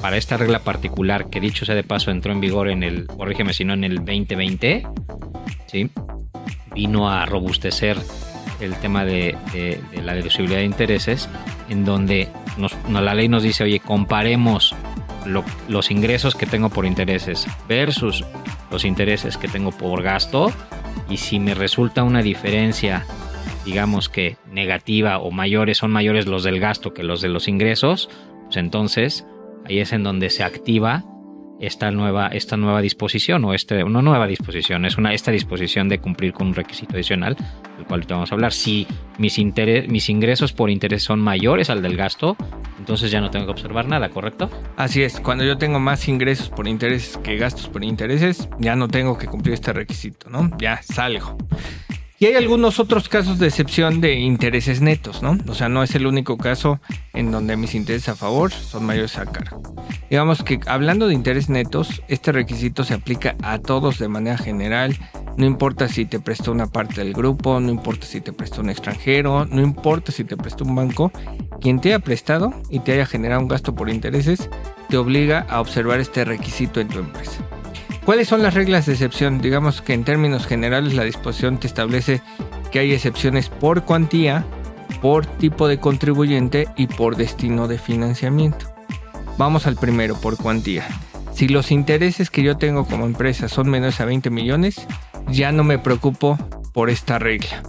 para 0.00 0.16
esta 0.16 0.36
regla 0.36 0.64
particular 0.64 1.30
que 1.30 1.38
dicho 1.38 1.64
sea 1.64 1.76
de 1.76 1.84
paso 1.84 2.10
entró 2.10 2.32
en 2.32 2.40
vigor 2.40 2.68
en 2.68 2.82
el, 2.82 3.06
corrígeme 3.06 3.52
si 3.52 3.64
no, 3.64 3.74
en 3.74 3.84
el 3.84 3.98
2020, 3.98 4.84
¿sí? 5.66 5.90
vino 6.74 7.08
a 7.08 7.24
robustecer 7.24 7.98
el 8.64 8.74
tema 8.76 9.04
de, 9.04 9.36
la 10.02 10.14
deducibilidad 10.14 10.58
de 10.58 10.64
intereses, 10.64 11.28
en 11.68 11.84
donde 11.84 12.28
no, 12.88 13.00
la 13.00 13.14
ley 13.14 13.28
nos 13.28 13.42
dice, 13.42 13.64
oye, 13.64 13.80
comparemos 13.80 14.74
lo- 15.26 15.44
los 15.68 15.90
ingresos 15.90 16.34
que 16.34 16.46
tengo 16.46 16.68
por 16.70 16.86
intereses 16.86 17.46
versus 17.68 18.24
los 18.70 18.84
intereses 18.84 19.36
que 19.36 19.48
tengo 19.48 19.70
por 19.70 20.02
gasto, 20.02 20.52
y 21.08 21.16
si 21.18 21.38
me 21.40 21.54
resulta 21.54 22.02
una 22.02 22.22
diferencia, 22.22 23.04
digamos 23.64 24.08
que 24.08 24.36
negativa 24.50 25.18
o 25.18 25.30
mayores, 25.30 25.78
son 25.78 25.90
mayores 25.90 26.26
los 26.26 26.44
del 26.44 26.60
gasto 26.60 26.94
que 26.94 27.02
los 27.02 27.20
de 27.20 27.28
los 27.28 27.48
ingresos, 27.48 28.08
pues 28.44 28.56
entonces 28.56 29.26
ahí 29.66 29.78
es 29.78 29.92
en 29.92 30.02
donde 30.02 30.30
se 30.30 30.44
activa 30.44 31.04
esta 31.60 31.90
nueva, 31.90 32.28
esta 32.28 32.56
nueva 32.56 32.80
disposición 32.80 33.44
o 33.44 33.54
este, 33.54 33.84
una 33.84 34.02
nueva 34.02 34.26
disposición, 34.26 34.84
es 34.84 34.98
una, 34.98 35.14
esta 35.14 35.30
disposición 35.30 35.88
de 35.88 35.98
cumplir 35.98 36.32
con 36.32 36.48
un 36.48 36.54
requisito 36.54 36.94
adicional, 36.94 37.36
del 37.76 37.86
cual 37.86 38.06
te 38.06 38.14
vamos 38.14 38.30
a 38.32 38.34
hablar. 38.34 38.52
Si 38.52 38.86
mis, 39.18 39.38
interes, 39.38 39.88
mis 39.88 40.08
ingresos 40.08 40.52
por 40.52 40.70
interés 40.70 41.02
son 41.02 41.20
mayores 41.20 41.70
al 41.70 41.82
del 41.82 41.96
gasto, 41.96 42.36
entonces 42.78 43.10
ya 43.10 43.20
no 43.20 43.30
tengo 43.30 43.46
que 43.46 43.52
observar 43.52 43.86
nada, 43.86 44.10
¿correcto? 44.10 44.50
Así 44.76 45.02
es, 45.02 45.20
cuando 45.20 45.44
yo 45.44 45.56
tengo 45.58 45.80
más 45.80 46.08
ingresos 46.08 46.50
por 46.50 46.68
intereses 46.68 47.16
que 47.18 47.36
gastos 47.36 47.68
por 47.68 47.84
intereses, 47.84 48.48
ya 48.58 48.76
no 48.76 48.88
tengo 48.88 49.16
que 49.18 49.26
cumplir 49.26 49.54
este 49.54 49.72
requisito, 49.72 50.28
¿no? 50.30 50.50
Ya 50.58 50.82
salgo. 50.82 51.36
Y 52.18 52.26
hay 52.26 52.34
algunos 52.36 52.78
otros 52.78 53.08
casos 53.08 53.40
de 53.40 53.48
excepción 53.48 54.00
de 54.00 54.14
intereses 54.14 54.80
netos, 54.80 55.20
¿no? 55.22 55.36
O 55.48 55.54
sea, 55.54 55.68
no 55.68 55.82
es 55.82 55.96
el 55.96 56.06
único 56.06 56.38
caso 56.38 56.80
en 57.12 57.32
donde 57.32 57.56
mis 57.56 57.74
intereses 57.74 58.10
a 58.10 58.14
favor 58.14 58.52
son 58.52 58.86
mayores 58.86 59.18
a 59.18 59.26
cargo. 59.26 59.60
Digamos 60.08 60.44
que 60.44 60.60
hablando 60.66 61.08
de 61.08 61.14
intereses 61.14 61.50
netos, 61.50 62.02
este 62.06 62.30
requisito 62.30 62.84
se 62.84 62.94
aplica 62.94 63.34
a 63.42 63.58
todos 63.58 63.98
de 63.98 64.06
manera 64.06 64.38
general. 64.38 64.96
No 65.36 65.44
importa 65.44 65.88
si 65.88 66.04
te 66.04 66.20
prestó 66.20 66.52
una 66.52 66.68
parte 66.68 67.02
del 67.02 67.14
grupo, 67.14 67.58
no 67.58 67.70
importa 67.70 68.06
si 68.06 68.20
te 68.20 68.32
prestó 68.32 68.60
un 68.60 68.70
extranjero, 68.70 69.44
no 69.46 69.60
importa 69.60 70.12
si 70.12 70.22
te 70.22 70.36
prestó 70.36 70.64
un 70.64 70.76
banco. 70.76 71.10
Quien 71.60 71.80
te 71.80 71.88
haya 71.88 71.98
prestado 71.98 72.54
y 72.70 72.78
te 72.78 72.92
haya 72.92 73.06
generado 73.06 73.40
un 73.40 73.48
gasto 73.48 73.74
por 73.74 73.90
intereses, 73.90 74.48
te 74.88 74.96
obliga 74.96 75.46
a 75.48 75.60
observar 75.60 75.98
este 75.98 76.24
requisito 76.24 76.80
en 76.80 76.88
tu 76.88 77.00
empresa. 77.00 77.44
¿Cuáles 78.04 78.28
son 78.28 78.42
las 78.42 78.52
reglas 78.52 78.84
de 78.84 78.92
excepción? 78.92 79.40
Digamos 79.40 79.80
que 79.80 79.94
en 79.94 80.04
términos 80.04 80.46
generales 80.46 80.92
la 80.92 81.04
disposición 81.04 81.58
te 81.58 81.66
establece 81.66 82.20
que 82.70 82.80
hay 82.80 82.92
excepciones 82.92 83.48
por 83.48 83.84
cuantía, 83.84 84.44
por 85.00 85.24
tipo 85.24 85.68
de 85.68 85.80
contribuyente 85.80 86.68
y 86.76 86.86
por 86.86 87.16
destino 87.16 87.66
de 87.66 87.78
financiamiento. 87.78 88.66
Vamos 89.38 89.66
al 89.66 89.76
primero, 89.76 90.20
por 90.20 90.36
cuantía. 90.36 90.86
Si 91.32 91.48
los 91.48 91.70
intereses 91.70 92.28
que 92.28 92.42
yo 92.42 92.58
tengo 92.58 92.84
como 92.84 93.06
empresa 93.06 93.48
son 93.48 93.70
menores 93.70 93.98
a 94.00 94.04
20 94.04 94.28
millones, 94.28 94.86
ya 95.28 95.50
no 95.50 95.64
me 95.64 95.78
preocupo 95.78 96.38
por 96.74 96.90
esta 96.90 97.18
regla. 97.18 97.62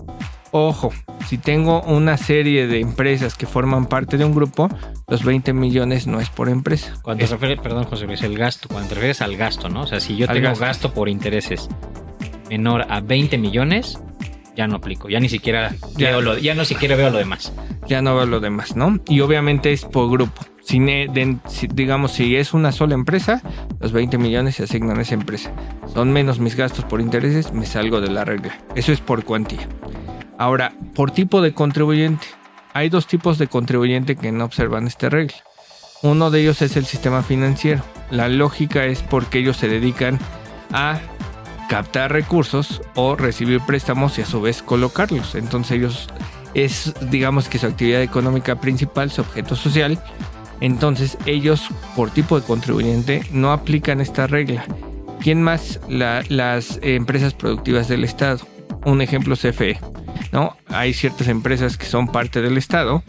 Ojo, 0.57 0.93
si 1.27 1.37
tengo 1.37 1.81
una 1.81 2.15
serie 2.15 2.65
de 2.65 2.79
empresas 2.79 3.35
que 3.35 3.45
forman 3.45 3.87
parte 3.87 4.17
de 4.17 4.23
un 4.23 4.33
grupo, 4.33 4.69
los 5.09 5.21
20 5.25 5.51
millones 5.51 6.07
no 6.07 6.21
es 6.21 6.29
por 6.29 6.47
empresa. 6.47 6.93
Cuando 7.01 7.25
Es 7.25 7.29
te 7.29 7.35
refieres, 7.35 7.59
perdón, 7.61 7.83
José 7.83 8.05
Luis, 8.05 8.21
el 8.21 8.37
gasto, 8.37 8.69
cuando 8.69 8.87
te 8.87 8.95
refieres 8.95 9.21
al 9.21 9.35
gasto, 9.35 9.67
¿no? 9.67 9.81
O 9.81 9.85
sea, 9.87 9.99
si 9.99 10.15
yo 10.15 10.27
tengo 10.27 10.47
gasto. 10.47 10.63
gasto. 10.63 10.93
por 10.93 11.09
intereses 11.09 11.67
menor 12.49 12.85
a 12.89 13.01
20 13.01 13.37
millones, 13.37 13.99
ya 14.55 14.65
no 14.67 14.77
aplico, 14.77 15.09
ya 15.09 15.19
ni 15.19 15.27
siquiera 15.27 15.75
Ya. 15.97 16.11
veo 16.11 16.21
lo, 16.21 16.37
ya 16.37 16.55
no 16.55 16.63
siquiera 16.63 16.95
veo 16.95 17.09
lo 17.09 17.17
demás. 17.17 17.51
ya 17.85 18.01
no 18.01 18.15
veo 18.15 18.25
lo 18.25 18.39
demás, 18.39 18.77
¿no? 18.77 18.97
Y 19.09 19.19
obviamente 19.19 19.73
es 19.73 19.83
por 19.83 20.09
grupo. 20.09 20.41
Si, 20.63 20.79
ne- 20.79 21.07
de- 21.11 21.35
si- 21.49 21.67
digamos, 21.67 22.13
si 22.13 22.37
es 22.37 22.53
una 22.53 22.71
sola 22.71 22.93
empresa, 22.93 23.41
los 23.81 23.91
20 23.91 24.17
millones 24.17 24.55
se 24.55 24.63
asignan 24.63 24.99
a 24.99 25.01
esa 25.01 25.15
empresa. 25.15 25.51
Son 25.93 26.13
menos 26.13 26.39
mis 26.39 26.55
gastos 26.55 26.85
por 26.85 27.01
intereses, 27.01 27.51
me 27.51 27.65
salgo 27.65 27.99
de 27.99 28.09
la 28.09 28.23
regla. 28.23 28.57
Eso 28.73 28.93
es 28.93 29.01
por 29.01 29.25
cuantía. 29.25 29.67
Ahora, 30.37 30.73
por 30.95 31.11
tipo 31.11 31.41
de 31.41 31.53
contribuyente. 31.53 32.27
Hay 32.73 32.89
dos 32.89 33.07
tipos 33.07 33.37
de 33.37 33.47
contribuyente 33.47 34.17
que 34.17 34.31
no 34.31 34.43
observan 34.45 34.85
esta 34.87 35.09
regla. 35.09 35.37
Uno 36.01 36.29
de 36.29 36.41
ellos 36.41 36.61
es 36.61 36.75
el 36.75 36.85
sistema 36.85 37.23
financiero. 37.23 37.81
La 38.11 38.27
lógica 38.27 38.85
es 38.85 39.01
porque 39.01 39.39
ellos 39.39 39.57
se 39.57 39.69
dedican 39.69 40.19
a 40.73 40.99
captar 41.69 42.11
recursos 42.11 42.81
o 42.95 43.15
recibir 43.15 43.61
préstamos 43.61 44.17
y 44.17 44.23
a 44.23 44.25
su 44.25 44.41
vez 44.41 44.61
colocarlos. 44.61 45.35
Entonces 45.35 45.71
ellos 45.71 46.07
es, 46.53 46.93
digamos 47.09 47.47
que 47.47 47.59
su 47.59 47.67
actividad 47.67 48.01
económica 48.01 48.59
principal, 48.59 49.09
su 49.09 49.21
objeto 49.21 49.55
social. 49.55 49.97
Entonces 50.59 51.17
ellos, 51.25 51.69
por 51.95 52.11
tipo 52.11 52.39
de 52.39 52.45
contribuyente, 52.45 53.23
no 53.31 53.53
aplican 53.53 54.01
esta 54.01 54.27
regla. 54.27 54.65
¿Quién 55.21 55.41
más? 55.41 55.79
las 55.87 56.79
empresas 56.81 57.33
productivas 57.33 57.87
del 57.87 58.03
Estado. 58.03 58.39
Un 58.83 59.01
ejemplo 59.01 59.35
CFE. 59.35 59.79
¿No? 60.35 60.57
Hay 60.67 60.93
ciertas 60.93 61.29
empresas 61.29 61.77
que 61.77 61.85
son 61.85 62.09
parte 62.09 62.41
del 62.41 62.57
Estado. 62.57 63.03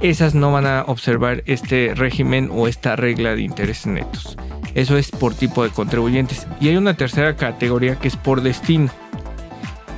Esas 0.00 0.36
no 0.36 0.52
van 0.52 0.64
a 0.64 0.84
observar 0.86 1.42
este 1.46 1.92
régimen 1.96 2.50
o 2.52 2.68
esta 2.68 2.94
regla 2.94 3.34
de 3.34 3.42
intereses 3.42 3.88
netos. 3.88 4.38
Eso 4.76 4.96
es 4.96 5.10
por 5.10 5.34
tipo 5.34 5.64
de 5.64 5.70
contribuyentes. 5.70 6.46
Y 6.60 6.68
hay 6.68 6.76
una 6.76 6.94
tercera 6.94 7.34
categoría 7.34 7.96
que 7.96 8.06
es 8.06 8.16
por 8.16 8.42
destino. 8.42 8.90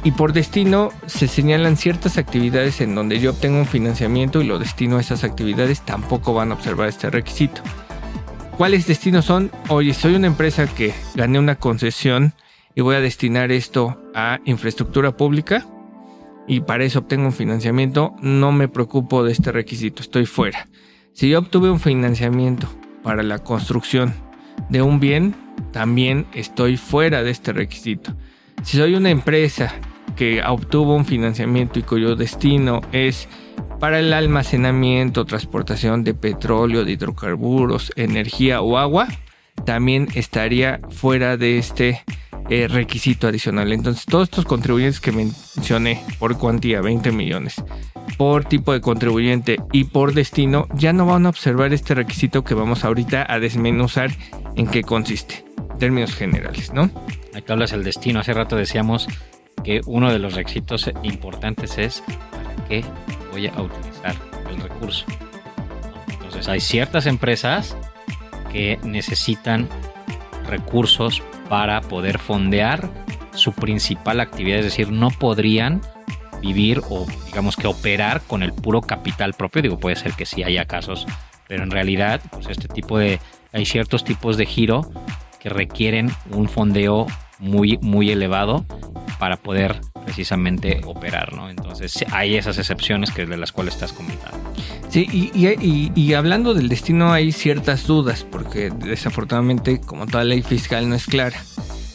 Y 0.05 0.13
por 0.13 0.33
destino 0.33 0.91
se 1.05 1.29
señalan 1.29 1.77
ciertas 1.77 2.17
actividades 2.17 2.81
en 2.81 2.95
donde 2.95 3.21
yo 3.21 3.33
obtengo 3.33 3.59
un 3.59 3.67
financiamiento 3.67 4.41
y 4.41 4.47
lo 4.47 4.59
destino 4.59 4.97
a 4.97 5.03
esas 5.03 5.23
actividades, 5.23 5.83
tampoco 5.83 6.33
van 6.33 6.51
a 6.51 6.55
observar 6.55 6.89
este 6.89 7.11
requisito. 7.11 7.61
¿Cuáles 8.57 8.87
destinos 8.87 9.27
son? 9.27 9.51
Oye, 9.69 9.93
soy 9.93 10.15
una 10.15 10.29
empresa 10.29 10.67
que 10.67 10.95
gané 11.15 11.39
una 11.39 11.57
concesión 11.57 12.33
y 12.75 12.81
voy 12.81 12.97
a 12.97 13.01
destinar 13.01 13.53
esto 13.53 14.01
a 14.15 14.39
infraestructura 14.47 15.15
pública 15.15 15.67
y 16.51 16.63
para 16.63 16.83
eso 16.83 16.99
obtengo 16.99 17.27
un 17.27 17.33
financiamiento, 17.33 18.17
no 18.23 18.51
me 18.51 18.67
preocupo 18.67 19.23
de 19.23 19.31
este 19.31 19.53
requisito, 19.53 20.03
estoy 20.03 20.27
fuera. 20.27 20.67
Si 21.13 21.29
yo 21.29 21.39
obtuve 21.39 21.71
un 21.71 21.79
financiamiento 21.79 22.69
para 23.05 23.23
la 23.23 23.39
construcción 23.39 24.13
de 24.69 24.83
un 24.83 24.99
bien, 24.99 25.37
también 25.71 26.27
estoy 26.35 26.77
fuera 26.77 27.23
de 27.23 27.31
este 27.31 27.53
requisito. 27.53 28.17
Si 28.65 28.79
soy 28.79 28.97
una 28.97 29.11
empresa 29.11 29.73
que 30.17 30.43
obtuvo 30.43 30.97
un 30.97 31.05
financiamiento 31.05 31.79
y 31.79 31.85
cuyo 31.85 32.17
destino 32.17 32.81
es 32.91 33.29
para 33.79 34.01
el 34.01 34.13
almacenamiento, 34.13 35.27
transportación 35.27 36.03
de 36.03 36.15
petróleo, 36.15 36.85
de 36.85 36.91
hidrocarburos, 36.91 37.93
energía 37.95 38.61
o 38.61 38.77
agua, 38.77 39.07
también 39.65 40.09
estaría 40.17 40.81
fuera 40.89 41.37
de 41.37 41.59
este 41.59 42.03
eh, 42.51 42.67
requisito 42.69 43.29
adicional. 43.29 43.73
Entonces, 43.73 44.05
todos 44.07 44.25
estos 44.25 44.45
contribuyentes 44.45 45.01
que 45.01 45.13
mencioné 45.13 46.05
por 46.19 46.37
cuantía, 46.37 46.81
20 46.81 47.13
millones, 47.13 47.63
por 48.19 48.45
tipo 48.45 48.73
de 48.73 48.81
contribuyente 48.81 49.59
y 49.73 49.85
por 49.85 50.15
destino, 50.15 50.67
ya 50.75 50.93
no 50.93 51.07
van 51.07 51.27
a 51.27 51.29
observar 51.29 51.73
este 51.73 51.95
requisito 51.95 52.43
que 52.43 52.55
vamos 52.55 52.85
ahorita 52.85 53.25
a 53.33 53.39
desmenuzar 53.39 54.11
en 54.57 54.67
qué 54.67 54.83
consiste, 54.83 55.45
términos 55.79 56.15
generales, 56.15 56.73
¿no? 56.73 56.91
Aquí 57.35 57.53
hablas 57.53 57.71
del 57.71 57.85
destino. 57.85 58.19
Hace 58.19 58.35
rato 58.35 58.57
decíamos 58.57 59.07
que 59.63 59.81
uno 59.87 60.13
de 60.13 60.19
los 60.19 60.35
requisitos 60.35 60.91
importantes 61.05 61.79
es 61.79 62.03
para 62.33 62.69
qué 62.69 62.85
voy 63.31 63.47
a 63.47 63.63
utilizar 63.63 64.17
el 64.51 64.61
recurso. 64.61 65.07
Entonces 66.11 66.49
hay 66.49 66.61
ciertas 66.61 67.07
empresas 67.07 67.77
que 68.53 68.81
necesitan 68.83 69.69
recursos 70.47 71.23
para 71.49 71.81
poder 71.81 72.19
fondear 72.19 72.89
su 73.35 73.53
principal 73.53 74.21
actividad, 74.21 74.59
es 74.59 74.65
decir, 74.65 74.91
no 74.91 75.11
podrían 75.11 75.81
vivir 76.41 76.81
o 76.89 77.07
digamos 77.27 77.57
que 77.57 77.67
operar 77.67 78.23
con 78.23 78.43
el 78.43 78.53
puro 78.53 78.81
capital 78.81 79.35
propio, 79.35 79.63
digo, 79.63 79.79
puede 79.79 79.97
ser 79.97 80.13
que 80.15 80.27
sí 80.27 80.43
haya 80.43 80.65
casos, 80.65 81.07
pero 81.47 81.63
en 81.63 81.71
realidad, 81.71 82.21
pues 82.31 82.47
este 82.49 82.69
tipo 82.69 82.99
de, 82.99 83.21
hay 83.53 83.67
ciertos 83.67 84.05
tipos 84.05 84.37
de 84.37 84.47
giro 84.47 84.91
que 85.39 85.49
requieren 85.49 86.11
un 86.31 86.49
fondeo 86.49 87.07
muy, 87.39 87.79
muy 87.79 88.11
elevado 88.11 88.65
para 89.19 89.37
poder 89.37 89.81
precisamente 90.05 90.81
operar, 90.87 91.35
¿no? 91.35 91.51
Entonces 91.51 92.05
hay 92.13 92.37
esas 92.37 92.59
excepciones 92.59 93.11
que 93.11 93.27
de 93.27 93.37
las 93.37 93.53
cuales 93.53 93.75
estás 93.75 93.93
comentando. 93.93 94.39
Sí, 94.91 95.07
y, 95.13 95.93
y, 95.95 96.15
hablando 96.15 96.53
del 96.53 96.69
destino 96.69 97.13
hay 97.13 97.31
ciertas 97.31 97.87
dudas, 97.87 98.27
porque 98.29 98.71
desafortunadamente 98.71 99.81
como 99.81 100.07
toda 100.07 100.25
ley 100.25 100.43
fiscal 100.43 100.89
no 100.89 100.97
es 100.97 101.07
clara. 101.07 101.41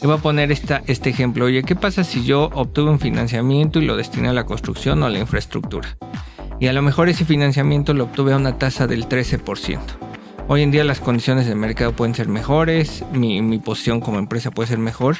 Le 0.00 0.06
voy 0.06 0.16
a 0.16 0.22
poner 0.22 0.50
esta, 0.50 0.82
este 0.86 1.10
ejemplo. 1.10 1.44
Oye, 1.44 1.62
¿qué 1.62 1.76
pasa 1.76 2.04
si 2.04 2.24
yo 2.24 2.50
obtuve 2.54 2.90
un 2.90 2.98
financiamiento 2.98 3.80
y 3.80 3.84
lo 3.84 3.96
destiné 3.96 4.28
a 4.30 4.32
la 4.32 4.46
construcción 4.46 5.02
o 5.02 5.06
a 5.06 5.10
la 5.10 5.18
infraestructura? 5.18 5.98
Y 6.58 6.68
a 6.68 6.72
lo 6.72 6.80
mejor 6.80 7.10
ese 7.10 7.26
financiamiento 7.26 7.92
lo 7.92 8.04
obtuve 8.04 8.32
a 8.32 8.36
una 8.36 8.56
tasa 8.56 8.86
del 8.86 9.06
13%. 9.06 9.78
Hoy 10.48 10.62
en 10.62 10.70
día 10.70 10.82
las 10.82 11.00
condiciones 11.00 11.46
del 11.46 11.56
mercado 11.56 11.92
pueden 11.92 12.14
ser 12.14 12.28
mejores, 12.28 13.04
mi, 13.12 13.42
mi 13.42 13.58
posición 13.58 14.00
como 14.00 14.18
empresa 14.18 14.50
puede 14.50 14.68
ser 14.68 14.78
mejor, 14.78 15.16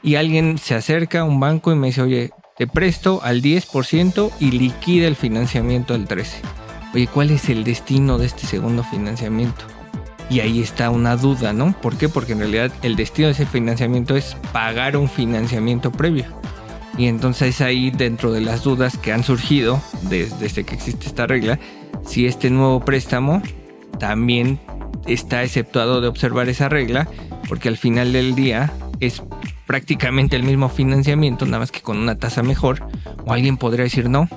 y 0.00 0.14
alguien 0.14 0.58
se 0.58 0.76
acerca 0.76 1.20
a 1.20 1.24
un 1.24 1.40
banco 1.40 1.72
y 1.72 1.74
me 1.74 1.88
dice, 1.88 2.02
oye, 2.02 2.30
te 2.56 2.68
presto 2.68 3.20
al 3.24 3.42
10% 3.42 4.30
y 4.38 4.52
liquida 4.52 5.08
el 5.08 5.16
financiamiento 5.16 5.92
al 5.92 6.06
13%. 6.06 6.65
Oye, 6.96 7.08
¿cuál 7.08 7.30
es 7.30 7.50
el 7.50 7.62
destino 7.62 8.16
de 8.16 8.24
este 8.24 8.46
segundo 8.46 8.82
financiamiento? 8.82 9.66
Y 10.30 10.40
ahí 10.40 10.62
está 10.62 10.88
una 10.88 11.18
duda, 11.18 11.52
¿no? 11.52 11.78
¿Por 11.82 11.98
qué? 11.98 12.08
Porque 12.08 12.32
en 12.32 12.38
realidad 12.38 12.72
el 12.80 12.96
destino 12.96 13.28
de 13.28 13.32
ese 13.34 13.44
financiamiento 13.44 14.16
es 14.16 14.34
pagar 14.50 14.96
un 14.96 15.06
financiamiento 15.06 15.92
previo. 15.92 16.24
Y 16.96 17.08
entonces 17.08 17.60
ahí 17.60 17.90
dentro 17.90 18.32
de 18.32 18.40
las 18.40 18.62
dudas 18.62 18.96
que 18.96 19.12
han 19.12 19.24
surgido 19.24 19.78
desde, 20.08 20.64
que 20.64 20.74
existe 20.74 21.06
esta 21.06 21.26
regla, 21.26 21.58
si 22.06 22.24
este 22.24 22.48
nuevo 22.48 22.80
préstamo 22.80 23.42
también 23.98 24.58
está 25.06 25.44
exceptuado 25.44 26.00
de 26.00 26.08
observar 26.08 26.48
esa 26.48 26.70
regla, 26.70 27.10
porque 27.46 27.68
al 27.68 27.76
final 27.76 28.14
del 28.14 28.34
día 28.34 28.72
es 29.00 29.22
prácticamente 29.66 30.34
el 30.34 30.44
mismo 30.44 30.70
financiamiento, 30.70 31.44
nada 31.44 31.58
más 31.58 31.72
que 31.72 31.82
con 31.82 31.98
una 31.98 32.14
tasa 32.14 32.42
mejor, 32.42 32.88
o 33.26 33.34
alguien 33.34 33.58
podría 33.58 33.84
decir 33.84 34.08
no, 34.08 34.30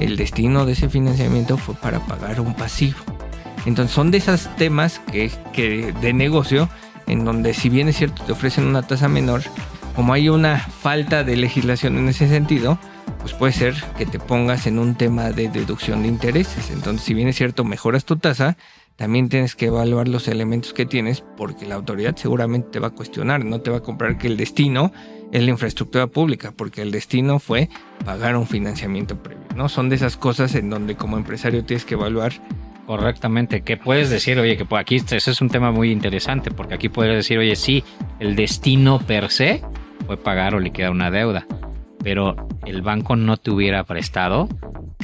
el 0.00 0.16
destino 0.16 0.66
de 0.66 0.72
ese 0.72 0.88
financiamiento 0.88 1.56
fue 1.56 1.74
para 1.74 2.00
pagar 2.00 2.40
un 2.40 2.54
pasivo. 2.54 2.98
Entonces 3.66 3.94
son 3.94 4.10
de 4.10 4.18
esos 4.18 4.54
temas 4.56 5.00
que, 5.12 5.30
que 5.52 5.92
de 6.00 6.12
negocio, 6.12 6.68
en 7.06 7.24
donde 7.24 7.54
si 7.54 7.68
bien 7.68 7.88
es 7.88 7.96
cierto 7.96 8.24
te 8.24 8.32
ofrecen 8.32 8.64
una 8.64 8.82
tasa 8.82 9.08
menor, 9.08 9.42
como 9.94 10.12
hay 10.12 10.28
una 10.28 10.58
falta 10.58 11.24
de 11.24 11.36
legislación 11.36 11.98
en 11.98 12.08
ese 12.08 12.28
sentido, 12.28 12.78
pues 13.20 13.34
puede 13.34 13.52
ser 13.52 13.74
que 13.98 14.06
te 14.06 14.18
pongas 14.18 14.66
en 14.66 14.78
un 14.78 14.94
tema 14.94 15.30
de 15.30 15.48
deducción 15.48 16.02
de 16.02 16.08
intereses. 16.08 16.70
Entonces, 16.70 17.04
si 17.04 17.12
bien 17.12 17.28
es 17.28 17.36
cierto, 17.36 17.64
mejoras 17.64 18.04
tu 18.04 18.16
tasa, 18.16 18.56
también 18.96 19.28
tienes 19.28 19.56
que 19.56 19.66
evaluar 19.66 20.08
los 20.08 20.28
elementos 20.28 20.72
que 20.72 20.86
tienes 20.86 21.22
porque 21.36 21.66
la 21.66 21.74
autoridad 21.74 22.16
seguramente 22.16 22.68
te 22.70 22.80
va 22.80 22.88
a 22.88 22.90
cuestionar, 22.90 23.44
no 23.44 23.60
te 23.60 23.70
va 23.70 23.78
a 23.78 23.82
comprar 23.82 24.18
que 24.18 24.26
el 24.26 24.36
destino 24.36 24.92
es 25.32 25.42
la 25.42 25.50
infraestructura 25.50 26.06
pública, 26.06 26.52
porque 26.56 26.82
el 26.82 26.90
destino 26.90 27.38
fue 27.38 27.68
pagar 28.04 28.36
un 28.36 28.46
financiamiento 28.46 29.22
previo, 29.22 29.44
¿no? 29.54 29.68
Son 29.68 29.88
de 29.88 29.96
esas 29.96 30.16
cosas 30.16 30.54
en 30.54 30.70
donde 30.70 30.96
como 30.96 31.16
empresario 31.16 31.64
tienes 31.64 31.84
que 31.84 31.94
evaluar 31.94 32.32
Correctamente. 32.90 33.60
¿Qué 33.60 33.76
puedes 33.76 34.10
decir? 34.10 34.40
Oye, 34.40 34.56
que 34.56 34.66
aquí 34.74 34.96
ese 34.96 35.16
es 35.18 35.40
un 35.40 35.48
tema 35.48 35.70
muy 35.70 35.92
interesante, 35.92 36.50
porque 36.50 36.74
aquí 36.74 36.88
puedes 36.88 37.14
decir, 37.14 37.38
oye, 37.38 37.54
sí, 37.54 37.84
el 38.18 38.34
destino 38.34 38.98
per 38.98 39.30
se 39.30 39.62
fue 40.06 40.16
pagar 40.16 40.56
o 40.56 40.58
liquidar 40.58 40.90
una 40.90 41.08
deuda, 41.08 41.46
pero 42.02 42.34
el 42.66 42.82
banco 42.82 43.14
no 43.14 43.36
te 43.36 43.52
hubiera 43.52 43.84
prestado 43.84 44.48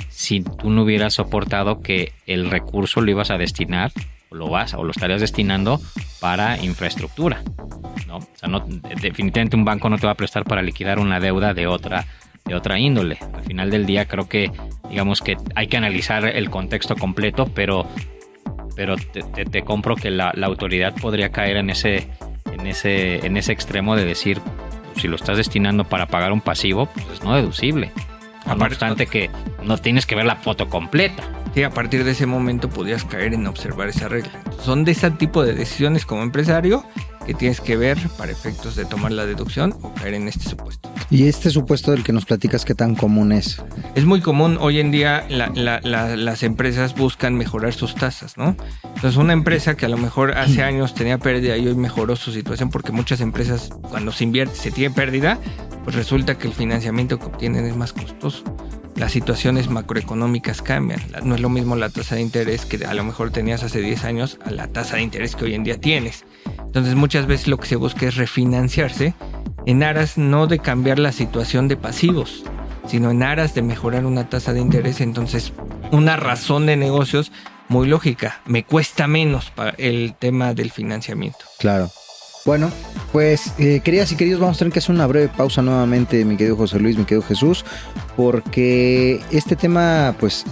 si 0.09 0.41
tú 0.41 0.71
no 0.71 0.83
hubieras 0.83 1.15
soportado 1.15 1.81
que 1.81 2.13
el 2.27 2.51
recurso 2.51 3.01
lo 3.03 3.09
ibas 3.13 3.31
a 3.31 3.39
destinar 3.39 3.93
lo 4.31 4.49
vas 4.49 4.75
o 4.75 4.85
lo 4.85 4.91
estarías 4.91 5.21
destinando 5.21 5.81
para 6.21 6.63
infraestructura. 6.63 7.43
¿no? 8.07 8.19
O 8.19 8.29
sea, 8.35 8.49
no, 8.49 8.65
definitivamente 9.01 9.57
un 9.57 9.65
banco 9.65 9.89
no 9.89 9.99
te 9.99 10.07
va 10.07 10.13
a 10.13 10.17
prestar 10.17 10.45
para 10.45 10.63
liquidar 10.63 10.99
una 10.99 11.21
deuda 11.21 11.55
de 11.55 11.67
otra, 11.67 12.05
de 12.45 12.55
otra 12.55 12.79
índole. 12.79 13.19
Al 13.35 13.45
final 13.45 13.71
del 13.71 13.87
día 13.87 14.07
creo 14.07 14.29
que 14.29 14.51
digamos 14.89 15.21
que 15.21 15.37
hay 15.55 15.67
que 15.67 15.77
analizar 15.77 16.25
el 16.25 16.51
contexto 16.51 16.97
completo, 16.97 17.47
pero, 17.55 17.87
pero 18.75 18.97
te, 18.97 19.63
compro 19.63 19.97
que 19.97 20.11
la, 20.11 20.33
la, 20.35 20.47
autoridad 20.47 20.95
podría 20.95 21.31
caer 21.31 21.57
en 21.57 21.71
ese, 21.71 22.09
en, 22.53 22.67
ese, 22.67 23.27
en 23.27 23.37
ese 23.37 23.53
extremo 23.53 23.97
de 23.97 24.05
decir, 24.05 24.41
si 24.97 25.09
lo 25.09 25.17
estás 25.17 25.37
destinando 25.37 25.85
para 25.85 26.07
pagar 26.07 26.33
un 26.33 26.41
pasivo, 26.41 26.87
pues 26.87 27.07
es 27.15 27.25
no 27.25 27.35
deducible. 27.35 27.93
No 28.47 28.65
obstante 28.65 29.07
que 29.07 29.31
no 29.65 29.79
tienes 29.79 30.07
que 30.07 30.15
ver 30.15 30.25
la 30.25 30.37
foto 30.37 30.69
completa. 30.69 31.23
Sí, 31.55 31.63
a 31.63 31.71
partir 31.71 32.05
de 32.05 32.13
ese 32.13 32.27
momento 32.27 32.69
podías 32.69 33.05
caer 33.05 33.35
en 33.35 33.47
observar 33.47 33.89
esa 33.89 34.09
regla. 34.09 34.31
Son 34.63 34.85
de 34.85 34.93
ese 34.93 35.11
tipo 35.11 35.43
de 35.43 35.55
decisiones 35.55 36.05
como 36.05 36.23
empresario 36.23 36.85
que 37.27 37.35
tienes 37.35 37.61
que 37.61 37.77
ver 37.77 37.99
para 38.17 38.31
efectos 38.31 38.77
de 38.77 38.85
tomar 38.85 39.13
la 39.13 39.27
deducción 39.27 39.75
o 39.83 39.93
caer 39.93 40.15
en 40.15 40.29
este 40.29 40.49
supuesto. 40.49 40.89
¿Y 41.11 41.27
este 41.27 41.51
supuesto 41.51 41.91
del 41.91 42.03
que 42.05 42.13
nos 42.13 42.25
platicas 42.25 42.65
qué 42.65 42.75
tan 42.75 42.95
común 42.95 43.33
es? 43.33 43.63
Es 43.95 44.05
muy 44.05 44.21
común. 44.21 44.59
Hoy 44.61 44.81
en 44.81 44.91
día 44.91 45.27
las 45.29 46.43
empresas 46.43 46.95
buscan 46.95 47.35
mejorar 47.35 47.75
sus 47.75 47.95
tasas, 47.95 48.37
¿no? 48.37 48.57
Entonces 48.83 49.17
una 49.17 49.33
empresa 49.33 49.77
que 49.77 49.87
a 49.87 49.89
lo 49.89 49.99
mejor 49.99 50.39
hace 50.39 50.63
años 50.63 50.95
tenía 50.95 51.19
pérdida 51.19 51.57
y 51.57 51.67
hoy 51.67 51.75
mejoró 51.75 52.17
su 52.17 52.33
situación 52.33 52.71
porque 52.71 52.93
muchas 52.93 53.21
empresas 53.21 53.71
cuando 53.83 54.13
se 54.13 54.25
invierte 54.25 54.55
se 54.55 54.71
tiene 54.71 54.95
pérdida, 54.95 55.39
pues 55.85 55.97
resulta 55.97 56.39
que 56.39 56.47
el 56.47 56.55
financiamiento 56.55 57.19
que 57.19 57.27
obtienen 57.27 57.67
es 57.67 57.77
más 57.77 57.93
costoso. 57.93 58.45
Las 58.97 59.13
situaciones 59.13 59.69
macroeconómicas 59.69 60.63
cambian. 60.63 61.01
No 61.23 61.35
es 61.35 61.41
lo 61.41 61.51
mismo 61.51 61.77
la 61.77 61.91
tasa 61.91 62.15
de 62.15 62.23
interés 62.23 62.65
que 62.65 62.85
a 62.87 62.95
lo 62.95 63.05
mejor 63.05 63.31
tenías 63.31 63.63
hace 63.63 63.81
10 63.81 64.05
años 64.05 64.39
a 64.45 64.51
la 64.51 64.69
tasa 64.69 64.97
de 64.97 65.03
interés 65.03 65.37
que 65.37 65.45
hoy 65.45 65.55
en 65.55 65.65
día 65.65 65.79
tienes. 65.79 66.25
Entonces 66.59 66.95
muchas 66.95 67.27
veces 67.27 67.49
lo 67.49 67.59
que 67.59 67.69
se 67.69 67.77
busca 67.77 68.07
es 68.07 68.17
refinanciarse 68.17 69.15
en 69.67 69.83
aras 69.83 70.17
no 70.17 70.47
de 70.47 70.59
cambiar 70.59 70.99
la 70.99 71.13
situación 71.13 71.69
de 71.69 71.77
pasivos, 71.77 72.45
sino 72.87 73.11
en 73.11 73.23
aras 73.23 73.55
de 73.55 73.63
mejorar 73.63 74.07
una 74.07 74.29
tasa 74.29 74.53
de 74.53 74.61
interés, 74.61 75.01
entonces 75.01 75.53
una 75.91 76.17
razón 76.17 76.67
de 76.67 76.77
negocios 76.77 77.33
muy 77.69 77.89
lógica. 77.89 78.41
Me 78.47 78.65
cuesta 78.65 79.07
menos 79.07 79.51
para 79.51 79.71
el 79.79 80.15
tema 80.19 80.55
del 80.55 80.71
financiamiento. 80.71 81.39
Claro. 81.59 81.91
Bueno, 82.45 82.71
pues 83.11 83.53
eh, 83.59 83.81
queridas 83.83 84.13
y 84.13 84.17
queridos, 84.17 84.41
vamos 84.41 84.57
a 84.57 84.59
tener 84.61 84.73
que 84.73 84.79
hacer 84.79 84.95
una 84.95 85.09
breve 85.09 85.29
pausa 85.29 85.63
nuevamente, 85.63 86.25
mi 86.25 86.37
querido 86.37 86.57
José 86.57 86.79
Luis, 86.79 86.97
mi 86.97 87.05
querido 87.05 87.27
Jesús, 87.27 87.65
porque 88.17 89.21
este 89.33 89.57
tema, 89.57 90.15
pues, 90.21 90.45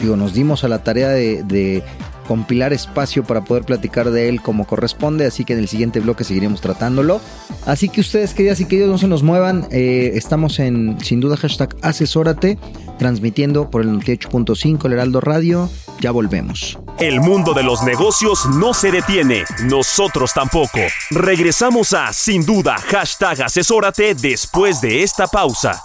digo, 0.00 0.14
nos 0.14 0.32
dimos 0.32 0.62
a 0.62 0.68
la 0.68 0.84
tarea 0.84 1.08
de, 1.08 1.42
de 1.42 1.82
compilar 2.30 2.72
espacio 2.72 3.24
para 3.24 3.40
poder 3.40 3.64
platicar 3.64 4.12
de 4.12 4.28
él 4.28 4.40
como 4.40 4.64
corresponde, 4.64 5.26
así 5.26 5.44
que 5.44 5.54
en 5.54 5.58
el 5.58 5.66
siguiente 5.66 5.98
bloque 5.98 6.22
seguiremos 6.22 6.60
tratándolo. 6.60 7.20
Así 7.66 7.88
que 7.88 8.00
ustedes, 8.00 8.34
queridas 8.34 8.60
y 8.60 8.66
queridos, 8.66 8.88
no 8.88 8.98
se 8.98 9.08
nos 9.08 9.24
muevan, 9.24 9.66
eh, 9.72 10.12
estamos 10.14 10.60
en, 10.60 10.96
sin 11.02 11.18
duda, 11.18 11.36
hashtag 11.36 11.74
asesórate, 11.82 12.56
transmitiendo 13.00 13.68
por 13.68 13.82
el 13.82 13.88
98.5 13.88 14.84
el 14.84 14.92
Heraldo 14.92 15.20
Radio, 15.20 15.68
ya 16.00 16.12
volvemos. 16.12 16.78
El 17.00 17.18
mundo 17.18 17.52
de 17.52 17.64
los 17.64 17.82
negocios 17.82 18.46
no 18.46 18.74
se 18.74 18.92
detiene, 18.92 19.42
nosotros 19.64 20.32
tampoco. 20.32 20.78
Regresamos 21.10 21.94
a 21.94 22.12
Sin 22.12 22.46
Duda, 22.46 22.76
hashtag 22.76 23.42
asesórate 23.42 24.14
después 24.14 24.80
de 24.80 25.02
esta 25.02 25.26
pausa. 25.26 25.82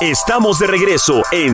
Estamos 0.00 0.58
de 0.58 0.68
regreso 0.68 1.22
en 1.32 1.53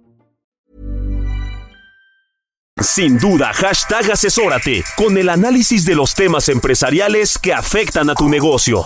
Sin 2.79 3.19
duda, 3.19 3.51
hashtag 3.53 4.11
asesórate 4.11 4.83
con 4.95 5.17
el 5.17 5.29
análisis 5.29 5.85
de 5.85 5.93
los 5.93 6.15
temas 6.15 6.49
empresariales 6.49 7.37
que 7.37 7.53
afectan 7.53 8.09
a 8.09 8.15
tu 8.15 8.29
negocio. 8.29 8.85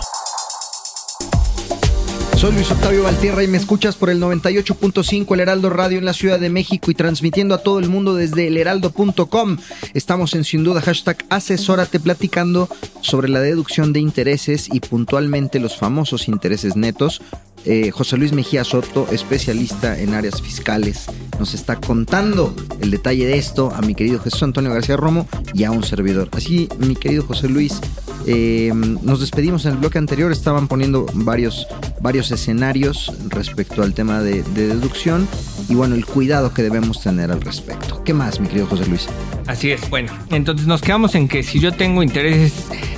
Soy 2.36 2.52
Luis 2.52 2.70
Octavio 2.70 3.04
Valtierra 3.04 3.42
y 3.42 3.48
me 3.48 3.56
escuchas 3.56 3.96
por 3.96 4.10
el 4.10 4.20
98.5 4.20 5.32
El 5.32 5.40
Heraldo 5.40 5.70
Radio 5.70 5.98
en 5.98 6.04
la 6.04 6.12
Ciudad 6.12 6.38
de 6.38 6.50
México 6.50 6.90
y 6.90 6.94
transmitiendo 6.94 7.54
a 7.54 7.62
todo 7.62 7.78
el 7.78 7.88
mundo 7.88 8.14
desde 8.14 8.48
elheraldo.com. 8.48 9.56
Estamos 9.94 10.34
en 10.34 10.44
sin 10.44 10.62
duda 10.62 10.82
hashtag 10.82 11.24
asesórate 11.30 11.98
platicando 11.98 12.68
sobre 13.00 13.30
la 13.30 13.40
deducción 13.40 13.94
de 13.94 14.00
intereses 14.00 14.68
y 14.70 14.80
puntualmente 14.80 15.60
los 15.60 15.78
famosos 15.78 16.28
intereses 16.28 16.76
netos. 16.76 17.22
Eh, 17.68 17.90
José 17.90 18.16
Luis 18.16 18.32
Mejía 18.32 18.62
Soto, 18.62 19.08
especialista 19.10 19.98
en 19.98 20.14
áreas 20.14 20.40
fiscales, 20.40 21.06
nos 21.40 21.52
está 21.52 21.76
contando 21.76 22.54
el 22.80 22.92
detalle 22.92 23.26
de 23.26 23.38
esto 23.38 23.72
a 23.74 23.82
mi 23.82 23.96
querido 23.96 24.20
Jesús 24.20 24.44
Antonio 24.44 24.72
García 24.72 24.96
Romo 24.96 25.26
y 25.52 25.64
a 25.64 25.72
un 25.72 25.82
servidor. 25.82 26.28
Así, 26.32 26.68
mi 26.78 26.94
querido 26.94 27.24
José 27.24 27.48
Luis, 27.48 27.80
eh, 28.24 28.72
nos 28.74 29.20
despedimos 29.20 29.64
en 29.66 29.72
el 29.72 29.78
bloque 29.78 29.98
anterior, 29.98 30.30
estaban 30.30 30.68
poniendo 30.68 31.06
varios, 31.14 31.66
varios 32.00 32.30
escenarios 32.30 33.12
respecto 33.30 33.82
al 33.82 33.94
tema 33.94 34.20
de, 34.20 34.44
de 34.44 34.68
deducción 34.68 35.26
y 35.68 35.74
bueno, 35.74 35.96
el 35.96 36.06
cuidado 36.06 36.54
que 36.54 36.62
debemos 36.62 37.02
tener 37.02 37.32
al 37.32 37.40
respecto. 37.40 38.02
¿Qué 38.04 38.14
más, 38.14 38.38
mi 38.38 38.46
querido 38.46 38.66
José 38.66 38.86
Luis? 38.86 39.08
Así 39.48 39.72
es, 39.72 39.90
bueno, 39.90 40.12
entonces 40.30 40.68
nos 40.68 40.82
quedamos 40.82 41.16
en 41.16 41.26
que 41.26 41.42
si 41.42 41.58
yo 41.58 41.72
tengo 41.72 42.02
intereses 42.04 42.52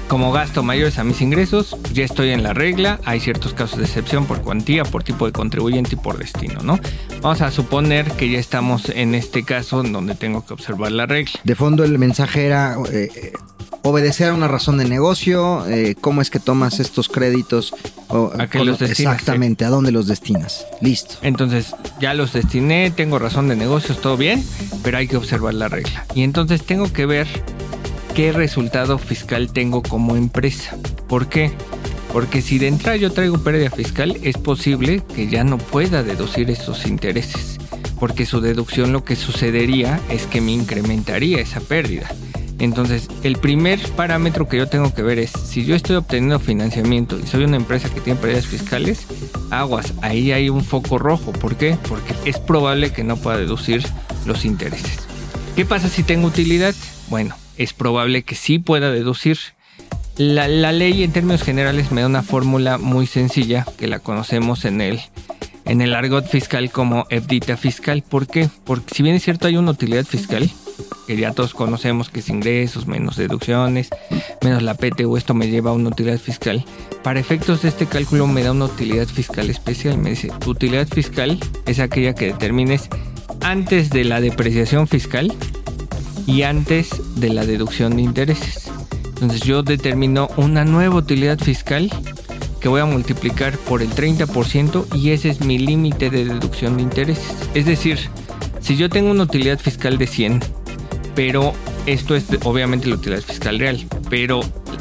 como 0.09 0.33
gasto 0.33 0.63
mayores 0.63 0.99
a 0.99 1.05
mis 1.05 1.21
ingresos, 1.21 1.77
ya 1.93 2.05
estoy 2.05 2.31
en 2.31 2.43
la 2.43 2.55
regla, 2.55 2.99
hay 3.05 3.21
ciertos 3.21 3.53
casos 3.53 3.79
de 3.79 3.85
excepción 3.85 4.25
por 4.25 4.41
cuantía, 4.59 4.83
por 4.83 5.05
tipo 5.05 5.25
de 5.25 5.31
contribuyente 5.31 5.95
y 5.95 5.99
por 5.99 6.19
destino, 6.19 6.61
¿no? 6.63 6.81
Vamos 7.23 7.41
a 7.43 7.51
suponer 7.53 8.11
que 8.13 8.29
ya 8.29 8.41
estamos 8.41 8.89
en 8.89 9.15
este 9.15 9.45
caso 9.45 9.85
en 9.85 9.93
donde 9.93 10.17
tengo 10.17 10.45
que 10.45 10.53
observar 10.53 10.91
la 10.91 11.07
regla. 11.07 11.39
De 11.45 11.55
fondo 11.55 11.85
el 11.85 11.97
mensaje 11.97 12.47
era 12.47 12.77
eh, 12.91 13.33
obedecer 13.83 14.31
a 14.31 14.35
una 14.35 14.49
razón 14.49 14.79
de 14.79 14.87
negocio, 14.87 15.65
eh, 15.69 15.95
cómo 16.01 16.23
es 16.23 16.31
que 16.31 16.41
tomas 16.41 16.81
estos 16.81 17.09
créditos. 17.09 17.73
O, 18.09 18.33
¿A 18.37 18.49
qué 18.49 18.65
los 18.65 18.81
destinas? 18.81 19.15
Exactamente, 19.15 19.65
¿a 19.65 19.69
dónde 19.69 19.93
los 19.93 20.09
destinas? 20.09 20.67
Listo. 20.81 21.15
Entonces, 21.23 21.77
ya 22.01 22.15
los 22.15 22.33
destiné, 22.33 22.91
tengo 22.91 23.21
razón 23.21 23.49
de 23.49 23.55
negocios, 23.55 24.01
todo 24.01 24.17
bien, 24.17 24.45
pero 24.83 24.99
hay 24.99 25.07
que 25.07 25.17
observar 25.17 25.55
la 25.55 25.69
regla. 25.69 26.05
Y 26.17 26.25
entonces 26.25 26.65
tengo 26.65 26.93
que 26.93 27.07
ver 27.07 27.29
qué 28.17 28.33
resultado 28.33 28.99
fiscal 28.99 29.53
tengo 29.53 29.83
como 29.85 30.17
empresa. 30.17 30.77
¿Por 31.07 31.29
qué? 31.29 31.53
Porque 32.13 32.43
si 32.43 32.59
de 32.59 32.69
entrada 32.69 32.97
yo 32.97 33.13
traigo 33.13 33.39
pérdida 33.39 33.71
fiscal, 33.71 34.19
es 34.23 34.37
posible 34.37 35.03
que 35.15 35.29
ya 35.29 35.45
no 35.45 35.59
pueda 35.59 36.03
deducir 36.03 36.51
esos 36.51 36.87
intereses. 36.87 37.59
Porque 38.01 38.27
su 38.27 38.41
deducción 38.41 38.93
lo 38.93 39.05
que 39.05 39.17
sucedería 39.17 40.01
es 40.09 40.27
que 40.27 40.41
me 40.41 40.53
incrementaría 40.53 41.41
esa 41.41 41.61
pérdida. 41.61 42.09
Entonces, 42.59 43.09
el 43.23 43.37
primer 43.37 43.81
parámetro 43.93 44.49
que 44.49 44.57
yo 44.57 44.69
tengo 44.69 44.93
que 44.93 45.03
ver 45.03 45.19
es 45.19 45.31
si 45.31 45.65
yo 45.65 45.77
estoy 45.77 45.97
obteniendo 45.97 46.41
financiamiento 46.41 47.19
y 47.19 47.27
soy 47.27 47.45
una 47.45 47.57
empresa 47.57 47.89
que 47.89 48.01
tiene 48.01 48.19
pérdidas 48.19 48.47
fiscales, 48.47 49.07
aguas, 49.51 49.95
ahí 50.03 50.33
hay 50.33 50.49
un 50.49 50.65
foco 50.65 50.99
rojo. 50.99 51.33
¿Por 51.33 51.57
qué? 51.57 51.79
Porque 51.89 52.15
es 52.25 52.39
probable 52.41 52.93
que 52.93 53.05
no 53.05 53.17
pueda 53.17 53.39
deducir 53.39 53.85
los 54.27 54.45
intereses. 54.45 54.99
¿Qué 55.55 55.65
pasa 55.65 55.89
si 55.89 56.03
tengo 56.03 56.27
utilidad? 56.27 56.75
Bueno, 57.09 57.37
es 57.57 57.73
probable 57.73 58.23
que 58.23 58.35
sí 58.35 58.59
pueda 58.59 58.91
deducir. 58.91 59.39
La, 60.19 60.49
ley 60.73 61.05
en 61.05 61.13
términos 61.13 61.45
generales 61.45 61.93
me 61.93 62.01
da 62.01 62.09
una 62.09 62.25
fórmula 62.25 62.77
muy 62.77 63.07
sencilla 63.07 63.65
que 63.79 63.87
la 63.87 64.01
conocemos 64.01 64.65
en 64.65 64.81
el, 64.81 64.99
en 65.65 65.81
el 65.81 65.95
argot 65.95 66.27
fiscal 66.27 66.73
como 66.73 67.07
EBDITA 67.09 67.57
fiscal. 67.57 68.03
¿Por 68.03 68.27
qué? 68.27 68.51
Porque 68.65 68.97
si 68.97 69.05
bien 69.05 69.15
es 69.15 69.23
cierto 69.23 69.47
hay 69.47 69.57
una 69.57 69.71
utilidad 69.71 70.05
fiscal, 70.05 70.51
que 71.07 71.17
ya 71.17 71.33
todos 71.33 71.55
conocemos 71.55 72.11
que 72.11 72.19
es 72.19 72.29
ingresos, 72.31 72.89
menos 72.89 73.17
deducciones, 73.17 73.91
menos 74.43 74.61
la 74.65 74.75
PTU, 74.75 75.17
esto 75.17 75.35
me 75.35 75.49
lleva 75.49 75.71
a 75.71 75.75
una 75.75 75.91
utilidad 75.91 76.19
fiscal. 76.19 76.65
Para 77.05 77.21
efectos 77.21 77.63
de 77.63 77.69
este 77.69 77.87
cálculo 77.87 78.27
me 78.27 78.43
da 78.43 78.51
una 78.51 78.65
utilidad 78.65 79.07
fiscal 79.07 79.49
especial. 79.51 79.99
Me 79.99 80.11
dice, 80.11 80.33
tu 80.41 80.51
utilidad 80.51 80.89
fiscal 80.89 81.39
es 81.65 81.79
aquella 81.79 82.17
que 82.17 82.27
determines 82.27 82.89
antes 83.41 83.91
de 83.91 84.03
la 84.03 84.21
depreciación 84.21 84.89
fiscal 84.89 85.33
y 86.27 86.43
antes 86.43 86.91
de 87.15 87.29
la 87.29 87.47
deducción 87.47 87.95
de 87.95 88.03
intereses. 88.03 88.69
Entonces 89.21 89.41
yo 89.43 89.63
determino 89.63 90.29
una 90.37 90.65
nueva 90.65 90.95
utilidad 90.95 91.39
fiscal 91.39 91.91
que 92.61 92.69
voy 92.69 92.81
a 92.81 92.85
multiplicar 92.85 93.59
por 93.59 93.83
el 93.83 93.91
30% 93.91 94.95
y 94.95 95.11
ese 95.11 95.31
es 95.31 95.41
mi 95.41 95.59
límite 95.59 96.09
de 96.11 96.25
deducción 96.25 96.77
de 96.77 96.83
intereses. 96.83 97.35
Es 97.55 97.67
decir, 97.67 97.99
si 98.61 98.77
yo 98.77 98.89
tengo 98.89 99.11
una 99.11 99.25
utilidad 99.25 99.59
fiscal 99.59 99.99
de 99.99 100.07
100, 100.07 100.41
pero 101.15 101.53
esto 101.87 102.15
es 102.15 102.27
obviamente 102.45 102.87
la 102.87 102.95
utilidad 102.95 103.23
fiscal 103.23 103.59
real, 103.59 103.85
pero 104.09 104.41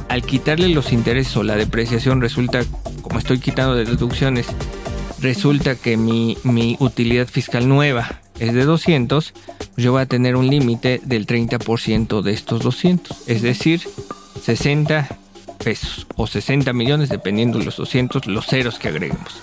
al 0.09 0.23
quitarle 0.23 0.69
los 0.69 0.91
intereses 0.91 1.35
o 1.35 1.43
la 1.43 1.55
depreciación 1.55 2.21
resulta, 2.21 2.63
como 3.01 3.17
estoy 3.17 3.39
quitando 3.39 3.75
de 3.75 3.85
deducciones, 3.85 4.47
resulta 5.19 5.75
que 5.75 5.97
mi, 5.97 6.37
mi 6.43 6.77
utilidad 6.79 7.27
fiscal 7.27 7.67
nueva 7.67 8.21
es 8.39 8.53
de 8.53 8.65
200, 8.65 9.33
yo 9.77 9.91
voy 9.93 10.01
a 10.01 10.05
tener 10.05 10.35
un 10.35 10.47
límite 10.47 11.01
del 11.03 11.25
30% 11.25 12.21
de 12.21 12.33
estos 12.33 12.61
200, 12.61 13.17
es 13.27 13.41
decir, 13.41 13.81
60 14.41 15.07
pesos 15.63 16.07
o 16.15 16.27
60 16.27 16.71
millones 16.73 17.09
dependiendo 17.09 17.59
de 17.59 17.65
los 17.65 17.77
200, 17.77 18.27
los 18.27 18.45
ceros 18.45 18.79
que 18.79 18.87
agreguemos. 18.87 19.41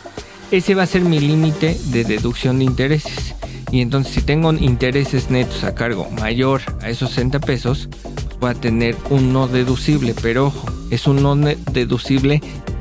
Ese 0.50 0.74
va 0.74 0.84
a 0.84 0.86
ser 0.86 1.02
mi 1.02 1.18
límite 1.18 1.76
de 1.86 2.04
deducción 2.04 2.58
de 2.58 2.64
intereses. 2.64 3.34
Y 3.70 3.80
entonces 3.80 4.14
si 4.14 4.22
tengo 4.22 4.52
intereses 4.52 5.30
netos 5.30 5.64
a 5.64 5.74
cargo 5.74 6.08
mayor 6.10 6.62
a 6.80 6.90
esos 6.90 7.10
60 7.10 7.40
pesos, 7.40 7.88
pues 8.12 8.38
voy 8.38 8.50
a 8.50 8.54
tener 8.54 8.96
un 9.10 9.32
no 9.32 9.48
deducible, 9.48 10.14
pero 10.20 10.46
ojo, 10.46 10.66
es 10.90 11.06
un 11.06 11.22
no 11.22 11.34
deducible 11.34 12.40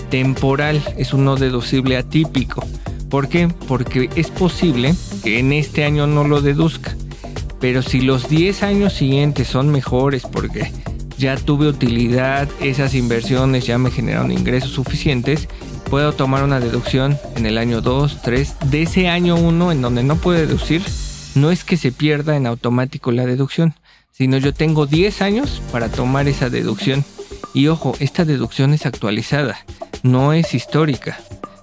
temporal, 0.10 0.82
es 0.98 1.14
un 1.14 1.26
no 1.26 1.36
deducible 1.36 1.98
atípico. 1.98 2.64
¿Por 3.10 3.28
qué? 3.28 3.48
Porque 3.68 4.10
es 4.16 4.30
posible 4.30 4.94
que 5.24 5.40
en 5.40 5.54
este 5.54 5.84
año 5.84 6.06
no 6.06 6.24
lo 6.24 6.42
deduzca. 6.42 6.96
Pero 7.60 7.82
si 7.82 8.02
los 8.02 8.28
10 8.28 8.64
años 8.64 8.94
siguientes 8.94 9.48
son 9.48 9.70
mejores 9.70 10.24
porque 10.24 10.72
ya 11.24 11.38
tuve 11.38 11.70
utilidad, 11.70 12.50
esas 12.60 12.94
inversiones 12.94 13.66
ya 13.66 13.78
me 13.78 13.92
generaron 13.92 14.34
ingresos 14.34 14.72
suficientes, 14.72 15.48
puedo 15.90 16.12
tomar 16.12 16.44
una 16.44 16.60
deducción 16.60 17.18
en 17.38 17.46
el 17.46 17.58
año 17.58 17.80
2, 17.80 18.22
3, 18.22 18.56
de 18.66 18.82
ese 18.82 19.08
año 19.08 19.38
1 19.38 19.72
en 19.72 19.82
donde 19.82 20.04
no 20.04 20.18
puedo 20.18 20.38
deducir, 20.38 20.84
no 21.36 21.50
es 21.50 21.64
que 21.64 21.78
se 21.78 21.94
pierda 21.94 22.36
en 22.36 22.46
automático 22.46 23.14
la 23.14 23.26
deducción, 23.26 23.74
sino 24.12 24.38
yo 24.38 24.54
tengo 24.54 24.86
10 24.86 25.22
años 25.22 25.62
para 25.72 25.88
tomar 25.88 26.28
esa 26.28 26.50
deducción. 26.50 27.06
Y 27.54 27.68
ojo, 27.68 27.96
esta 28.02 28.26
deducción 28.26 28.74
es 28.74 28.86
actualizada, 28.86 29.66
no 30.02 30.34
es 30.34 30.54
histórica. 30.54 31.18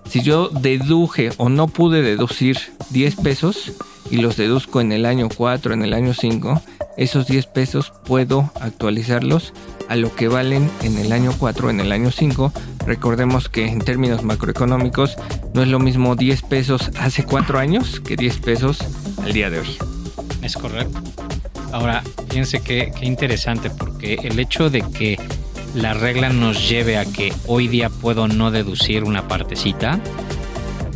Si 0.09 0.23
yo 0.23 0.49
deduje 0.49 1.33
o 1.37 1.51
no 1.51 1.69
pude 1.69 2.01
deducir 2.01 2.57
10 2.93 3.17
pesos 3.17 3.73
y 4.11 4.19
los 4.19 4.37
deduzco 4.37 4.81
en 4.81 4.93
el 4.93 5.07
año 5.07 5.29
4, 5.35 5.75
en 5.75 5.83
el 5.83 5.93
año 5.93 6.15
5, 6.15 6.63
esos 6.97 7.27
10 7.27 7.47
pesos 7.47 7.93
puedo 8.05 8.51
actualizarlos 8.61 9.53
a 9.89 9.97
lo 9.97 10.15
que 10.15 10.29
valen 10.29 10.71
en 10.83 10.99
el 10.99 11.13
año 11.13 11.33
4, 11.39 11.71
en 11.71 11.81
el 11.81 11.93
año 11.93 12.11
5. 12.11 12.53
Recordemos 12.87 13.49
que 13.49 13.67
en 13.67 13.81
términos 13.81 14.23
macroeconómicos 14.23 15.17
no 15.53 15.63
es 15.63 15.69
lo 15.69 15.79
mismo 15.79 16.17
10 16.17 16.43
pesos 16.43 16.91
hace 16.99 17.25
4 17.25 17.59
años 17.59 18.01
que 18.01 18.17
10 18.17 18.39
pesos 18.39 18.79
al 19.23 19.33
día 19.33 19.51
de 19.51 19.61
hoy. 19.61 19.77
Es 20.43 20.57
correcto. 20.57 21.01
Ahora, 21.73 22.03
fíjense 22.29 22.61
qué, 22.61 22.93
qué 22.99 23.07
interesante, 23.07 23.71
porque 23.71 24.15
el 24.23 24.39
hecho 24.39 24.71
de 24.71 24.83
que 24.83 25.19
la 25.75 25.95
regla 25.95 26.31
nos 26.31 26.69
lleve 26.69 26.99
a 26.99 27.05
que 27.05 27.33
hoy 27.47 27.69
día 27.69 27.91
puedo 27.91 28.27
no 28.29 28.51
deducir 28.51 29.05
una 29.05 29.29
partecita, 29.29 30.01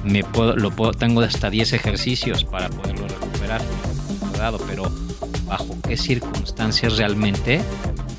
me 0.04 0.24
puedo, 0.24 0.56
lo 0.56 0.70
puedo, 0.70 0.92
tengo 0.92 1.20
hasta 1.20 1.50
10 1.50 1.72
ejercicios 1.72 2.44
para 2.44 2.68
poderlo 2.68 3.08
recuperar, 3.08 3.62
pero 4.66 4.92
bajo 5.46 5.76
qué 5.86 5.96
circunstancias 5.96 6.98
realmente 6.98 7.60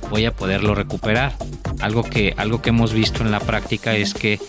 voy 0.10 0.26
a 0.26 0.36
poderlo 0.36 0.76
recuperar. 0.76 1.34
Algo 1.82 2.04
que, 2.04 2.34
algo 2.38 2.62
que 2.62 2.69
hemos 2.69 2.93
visto 2.93 3.21
en 3.21 3.32
la 3.32 3.39
práctica 3.39 3.95
es 3.95 4.13
que 4.13 4.39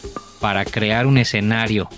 para 0.41 0.65
crear 0.65 1.07
un 1.07 1.19
escenario, 1.19 1.89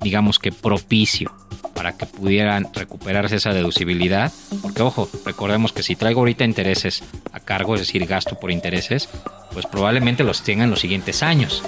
digamos 0.00 0.38
que 0.38 0.52
propicio, 0.52 1.34
para 1.74 1.96
que 1.96 2.06
pudieran 2.06 2.68
recuperarse 2.72 3.36
esa 3.36 3.52
deducibilidad. 3.52 4.32
Porque 4.62 4.82
ojo, 4.82 5.08
recordemos 5.24 5.72
que 5.72 5.82
si 5.82 5.96
traigo 5.96 6.20
ahorita 6.20 6.44
intereses 6.44 7.02
a 7.32 7.40
cargo, 7.40 7.74
es 7.74 7.80
decir, 7.80 8.06
gasto 8.06 8.38
por 8.38 8.50
intereses, 8.50 9.08
pues 9.52 9.66
probablemente 9.66 10.24
los 10.24 10.42
tenga 10.42 10.64
en 10.64 10.70
los 10.70 10.80
siguientes 10.80 11.22
años. 11.22 11.62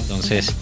Entonces, 0.00 0.54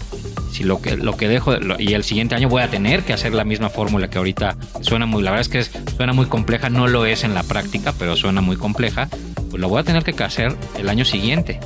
si 0.57 0.63
lo 0.63 0.81
que, 0.81 0.97
lo 0.97 1.15
que 1.15 1.27
dejo 1.27 1.53
y 1.77 1.93
el 1.93 2.03
siguiente 2.03 2.33
año 2.33 2.49
voy 2.49 2.63
a 2.63 2.67
tener 2.67 3.03
que 3.03 3.13
hacer 3.13 3.31
la 3.35 3.43
misma 3.43 3.69
fórmula 3.69 4.09
que 4.09 4.17
ahorita 4.17 4.57
suena 4.81 5.05
muy, 5.05 5.21
la 5.21 5.29
verdad 5.29 5.41
es 5.41 5.49
que 5.49 5.81
suena 5.95 6.13
muy 6.13 6.25
compleja, 6.25 6.71
no 6.71 6.87
lo 6.87 7.05
es 7.05 7.23
en 7.23 7.35
la 7.35 7.43
práctica, 7.43 7.93
pero 7.99 8.15
suena 8.15 8.41
muy 8.41 8.57
compleja, 8.57 9.07
pues 9.51 9.61
lo 9.61 9.69
voy 9.69 9.81
a 9.81 9.83
tener 9.83 10.03
que 10.03 10.23
hacer 10.23 10.55
el 10.79 10.89
año 10.89 11.05
siguiente 11.05 11.59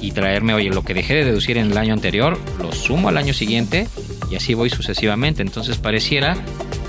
y 0.00 0.10
traerme, 0.10 0.54
oye, 0.54 0.70
lo 0.70 0.82
que 0.82 0.92
dejé 0.92 1.14
de 1.14 1.24
deducir 1.24 1.56
en 1.56 1.70
el 1.70 1.78
año 1.78 1.92
anterior, 1.92 2.36
lo 2.58 2.72
sumo 2.72 3.10
al 3.10 3.16
año 3.16 3.32
siguiente 3.32 3.86
y 4.28 4.34
así 4.34 4.54
voy 4.54 4.70
sucesivamente. 4.70 5.42
Entonces 5.42 5.78
pareciera 5.78 6.36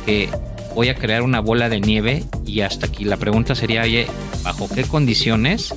que 0.08 0.30
voy 0.74 0.90
a 0.90 0.96
crear 0.96 1.22
una 1.22 1.40
bola 1.40 1.70
de 1.70 1.82
nieve 1.82 2.24
y 2.48 2.62
hasta 2.62 2.88
aquí 2.88 3.06
la 3.06 3.18
pregunta 3.18 3.54
sería, 3.54 3.84
oye, 3.84 4.08
¿bajo 4.44 4.68
qué 4.74 4.86
condiciones 4.86 5.72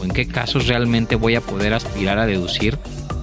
o 0.00 0.04
en 0.04 0.10
qué 0.10 0.26
casos 0.26 0.66
realmente 0.66 1.14
voy 1.14 1.36
a 1.36 1.40
poder 1.40 1.72
aspirar 1.72 2.18
a 2.18 2.26
deducir 2.26 2.78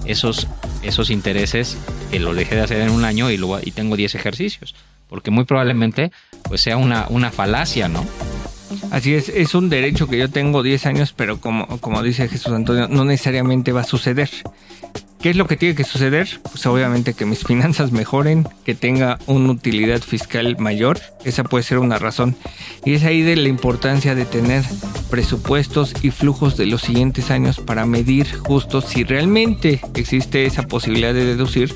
esos, 0.06 0.48
esos 0.82 1.10
intereses 1.10 1.76
que 2.10 2.18
lo 2.18 2.34
dejé 2.34 2.56
de 2.56 2.62
hacer 2.62 2.80
en 2.80 2.90
un 2.90 3.04
año 3.04 3.30
y, 3.30 3.36
luego, 3.36 3.60
y 3.62 3.70
tengo 3.70 3.96
10 3.96 4.14
ejercicios? 4.14 4.74
Porque 5.08 5.30
muy 5.30 5.44
probablemente 5.44 6.12
pues 6.44 6.60
sea 6.60 6.76
una, 6.76 7.06
una 7.08 7.30
falacia, 7.30 7.88
¿no? 7.88 8.04
Así 8.90 9.14
es, 9.14 9.28
es 9.28 9.54
un 9.54 9.68
derecho 9.68 10.06
que 10.08 10.18
yo 10.18 10.30
tengo 10.30 10.62
10 10.62 10.86
años, 10.86 11.12
pero 11.14 11.40
como, 11.40 11.66
como 11.78 12.02
dice 12.02 12.28
Jesús 12.28 12.52
Antonio, 12.52 12.88
no 12.88 13.04
necesariamente 13.04 13.72
va 13.72 13.82
a 13.82 13.84
suceder. 13.84 14.30
¿Qué 15.20 15.30
es 15.30 15.36
lo 15.36 15.48
que 15.48 15.56
tiene 15.56 15.74
que 15.74 15.82
suceder? 15.82 16.40
Pues 16.44 16.64
obviamente 16.66 17.12
que 17.12 17.26
mis 17.26 17.40
finanzas 17.44 17.90
mejoren, 17.90 18.46
que 18.64 18.74
tenga 18.74 19.18
una 19.26 19.50
utilidad 19.50 20.00
fiscal 20.00 20.56
mayor, 20.58 21.00
esa 21.24 21.42
puede 21.42 21.64
ser 21.64 21.78
una 21.78 21.98
razón. 21.98 22.36
Y 22.84 22.94
es 22.94 23.04
ahí 23.04 23.22
de 23.22 23.34
la 23.34 23.48
importancia 23.48 24.14
de 24.14 24.24
tener 24.24 24.64
presupuestos 25.10 25.92
y 26.02 26.12
flujos 26.12 26.56
de 26.56 26.66
los 26.66 26.82
siguientes 26.82 27.30
años 27.30 27.58
para 27.58 27.84
medir 27.84 28.38
justo 28.38 28.80
si 28.80 29.02
realmente 29.02 29.80
existe 29.94 30.46
esa 30.46 30.62
posibilidad 30.62 31.12
de 31.12 31.24
deducir 31.24 31.74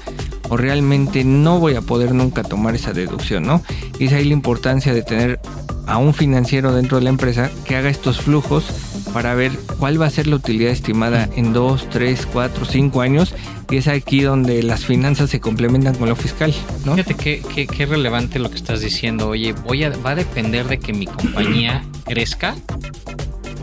o 0.52 0.58
realmente 0.58 1.24
no 1.24 1.58
voy 1.58 1.76
a 1.76 1.80
poder 1.80 2.12
nunca 2.12 2.42
tomar 2.42 2.74
esa 2.74 2.92
deducción, 2.92 3.44
¿no? 3.44 3.62
Y 3.98 4.04
es 4.04 4.12
ahí 4.12 4.26
la 4.26 4.34
importancia 4.34 4.92
de 4.92 5.02
tener 5.02 5.40
a 5.86 5.96
un 5.96 6.12
financiero 6.12 6.74
dentro 6.74 6.98
de 6.98 7.04
la 7.04 7.08
empresa 7.08 7.50
que 7.64 7.74
haga 7.74 7.88
estos 7.88 8.20
flujos 8.20 8.66
para 9.14 9.34
ver 9.34 9.52
cuál 9.78 9.98
va 9.98 10.04
a 10.04 10.10
ser 10.10 10.26
la 10.26 10.36
utilidad 10.36 10.70
estimada 10.70 11.26
en 11.36 11.54
2, 11.54 11.88
3, 11.88 12.28
4, 12.30 12.66
5 12.66 13.00
años. 13.00 13.34
Y 13.70 13.78
es 13.78 13.88
aquí 13.88 14.20
donde 14.20 14.62
las 14.62 14.84
finanzas 14.84 15.30
se 15.30 15.40
complementan 15.40 15.94
con 15.94 16.10
lo 16.10 16.16
fiscal. 16.16 16.52
¿no? 16.84 16.96
Fíjate 16.96 17.14
qué, 17.14 17.66
qué, 17.66 17.86
relevante 17.86 18.38
lo 18.38 18.50
que 18.50 18.56
estás 18.56 18.82
diciendo. 18.82 19.30
Oye, 19.30 19.54
voy 19.54 19.84
a, 19.84 19.90
va 20.04 20.10
a 20.10 20.14
depender 20.16 20.68
de 20.68 20.78
que 20.78 20.92
mi 20.92 21.06
compañía 21.06 21.82
crezca 22.04 22.56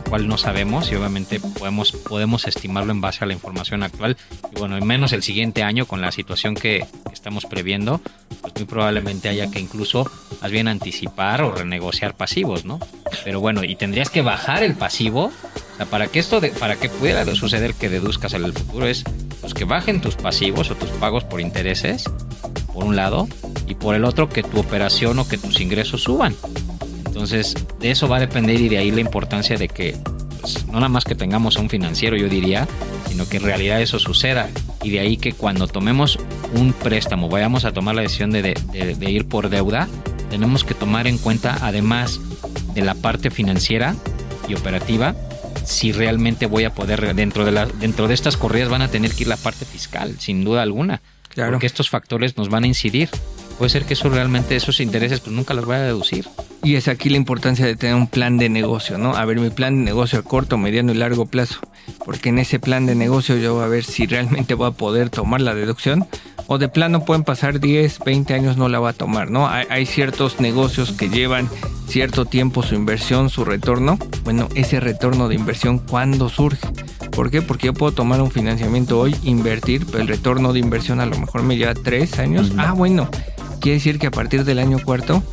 cual 0.10 0.28
no 0.28 0.38
sabemos 0.38 0.91
y 0.91 0.95
obviamente 0.95 1.39
podemos, 1.39 1.91
podemos 1.91 2.48
estimarlo 2.48 2.91
en 2.91 3.00
base 3.00 3.24
a 3.24 3.28
la 3.28 3.34
información 3.34 3.84
actual. 3.84 4.17
Y 4.56 4.60
bueno, 4.60 4.78
y 4.78 4.82
menos 4.82 5.13
el 5.13 5.22
siguiente 5.22 5.62
año 5.62 5.86
con 5.86 6.02
la 6.02 6.12
situación 6.12 6.56
que 6.56 6.86
estamos 7.13 7.45
previendo, 7.45 8.02
pues 8.41 8.54
muy 8.56 8.65
probablemente 8.65 9.30
haya 9.30 9.52
que 9.52 9.60
incluso 9.60 10.10
más 10.41 10.50
bien 10.50 10.67
anticipar 10.67 11.43
o 11.43 11.52
renegociar 11.52 12.15
pasivos, 12.15 12.65
¿no? 12.65 12.80
Pero 13.24 13.39
bueno, 13.39 13.63
y 13.63 13.76
tendrías 13.76 14.10
que 14.10 14.24
bajar 14.24 14.63
el 14.63 14.74
pasivo. 14.74 15.32
O 15.74 15.78
sea, 15.78 15.86
para 15.86 16.08
que 16.08 16.19
esto, 16.19 16.41
de, 16.41 16.50
para 16.50 16.76
que 16.76 16.89
pudiera 16.89 17.24
suceder 17.36 17.76
que 17.76 17.88
deduzcas 17.88 18.34
en 18.34 18.43
el 18.43 18.54
futuro 18.54 18.88
es 18.88 19.04
pues, 19.41 19.54
que 19.54 19.65
bajen 19.65 20.02
tus 20.02 20.15
pasivos 20.15 20.72
o 20.72 20.76
tus 20.76 20.89
pagos 20.91 21.24
por 21.24 21.39
intereses, 21.39 22.06
por 22.74 22.84
un 22.84 22.95
lado, 22.95 23.28
y 23.67 23.76
por 23.76 23.93
el 23.93 24.04
otro 24.04 24.28
que 24.28 24.41
tu 24.41 24.60
operación 24.60 25.19
o 25.19 25.28
que 25.28 25.38
tus 25.38 25.62
ingresos 25.62 26.02
suban. 26.02 26.36
Entonces, 27.10 27.56
de 27.80 27.89
eso 27.89 28.08
va 28.08 28.17
a 28.17 28.19
depender 28.19 28.62
y 28.62 28.69
de 28.69 28.78
ahí 28.78 28.91
la 28.91 29.02
importancia 29.02 29.58
de 29.58 29.67
que 29.67 29.98
pues, 30.41 30.65
no 30.67 30.74
nada 30.74 30.89
más 30.89 31.06
que 31.06 31.15
tengamos 31.15 31.58
a 31.58 31.62
un 31.62 31.69
financiero, 31.69 32.15
yo 32.15 32.30
diría, 32.30 32.67
sino 33.08 33.28
que 33.28 33.38
en 33.38 33.43
realidad 33.43 33.82
eso 33.82 33.98
suceda. 33.98 34.48
Y 34.84 34.91
de 34.91 35.00
ahí 35.00 35.17
que 35.17 35.34
cuando 35.34 35.67
tomemos 35.67 36.19
un 36.54 36.72
préstamo, 36.72 37.28
vayamos 37.28 37.65
a 37.65 37.74
tomar 37.74 37.95
la 37.95 38.04
decisión 38.04 38.32
de, 38.32 38.54
ir 39.02 39.28
por 39.28 39.50
deuda, 39.50 39.88
tenemos 40.30 40.63
que 40.63 40.76
tomar 40.76 41.08
en 41.08 41.17
cuenta, 41.17 41.58
además 41.62 42.22
de 42.76 42.82
la 42.82 42.93
parte 42.93 43.32
financiera 43.32 43.95
y 44.48 44.54
operativa, 44.54 45.15
si 45.65 45.91
realmente 45.91 46.45
voy 46.45 46.63
a 46.63 46.74
poder, 46.74 47.15
dentro 47.15 47.43
de, 47.43 47.52
la, 47.52 47.65
dentro 47.65 48.08
de 48.08 48.13
estas 48.13 48.38
corridas 48.38 48.69
van 48.69 48.84
a 48.84 48.88
tener 48.88 49.12
que 49.13 49.24
ir 49.24 49.28
la 49.28 49.38
parte 49.38 49.65
fiscal, 49.65 50.15
sin 50.19 50.43
duda 50.43 50.62
alguna. 50.62 51.02
Claro. 51.30 51.54
Porque 51.54 51.65
estos 51.65 51.89
factores 51.89 52.38
nos 52.38 52.50
van 52.50 52.63
a 52.63 52.67
incidir. 52.67 53.10
Puede 53.60 53.72
ser 53.72 53.84
que 53.84 53.93
eso 53.93 54.08
realmente, 54.08 54.56
esos 54.56 54.80
intereses, 54.80 55.19
pues 55.19 55.36
nunca 55.36 55.54
los 55.54 55.65
vaya 55.65 55.84
a 55.84 55.88
deducir. 55.88 56.26
Y 56.63 56.76
es 56.76 56.88
aquí 56.88 57.10
la 57.10 57.17
importancia 57.17 57.65
de 57.65 57.76
tener 57.76 57.93
un 57.93 58.08
plan 58.08 58.38
de 58.38 58.48
negocio, 58.48 58.98
¿no? 58.98 59.17
A 59.17 59.26
ver, 59.26 59.38
mi 59.38 59.50
plan 59.50 59.76
de 59.76 59.84
negocio 59.84 60.17
a 60.17 60.22
corto, 60.22 60.58
mediano 60.58 60.93
y 60.93 60.95
largo 60.95 61.26
plazo. 61.26 61.60
Porque 62.06 62.30
en 62.30 62.39
ese 62.39 62.60
plan 62.60 62.86
de 62.86 62.95
negocio 62.95 63.36
yo 63.36 63.56
voy 63.56 63.65
a 63.65 63.67
ver 63.67 63.84
si 63.84 64.06
realmente 64.08 64.54
voy 64.54 64.69
a 64.69 64.72
poder 64.72 65.10
tomar 65.10 65.41
la 65.41 65.56
deducción. 65.56 66.08
O 66.48 66.58
de 66.58 66.69
plano 66.69 67.04
pueden 67.04 67.26
pasar 67.26 67.60
10, 67.60 68.00
20 68.00 68.34
años, 68.34 68.56
no 68.56 68.69
la 68.69 68.80
va 68.80 68.91
a 68.91 68.93
tomar, 68.93 69.30
¿no? 69.30 69.50
Hay, 69.50 69.86
ciertos 69.86 70.39
negocios 70.39 70.93
que 70.93 71.10
llevan 71.10 71.50
cierto 71.86 72.24
tiempo 72.24 72.63
su 72.63 72.76
inversión, 72.76 73.30
su 73.30 73.43
retorno. 73.43 74.00
Bueno, 74.24 74.48
ese 74.56 74.80
retorno 74.80 75.28
de 75.28 75.36
inversión, 75.36 75.80
¿cuándo 75.80 76.30
surge? 76.30 76.65
¿Por 77.12 77.30
qué? 77.30 77.41
Porque 77.41 77.67
yo 77.67 77.74
puedo 77.74 77.91
tomar 77.91 78.22
un 78.22 78.32
financiamiento 78.32 78.98
hoy, 79.00 79.17
invertir, 79.24 79.86
pero 79.86 80.00
el 80.00 80.08
retorno 80.08 80.54
de 80.54 80.60
inversión 80.60 81.02
a 81.02 81.06
lo 81.06 81.19
mejor 81.19 81.43
me 81.43 81.58
lleva 81.58 81.74
3 81.74 82.19
años. 82.19 82.52
Ah, 82.58 82.72
bueno, 82.72 83.10
quiere 83.60 83.76
decir 83.76 84.00
que 84.00 84.08
a 84.08 84.12
partir 84.12 84.45
del 84.45 84.60
año 84.60 84.80
cuarto 84.84 85.24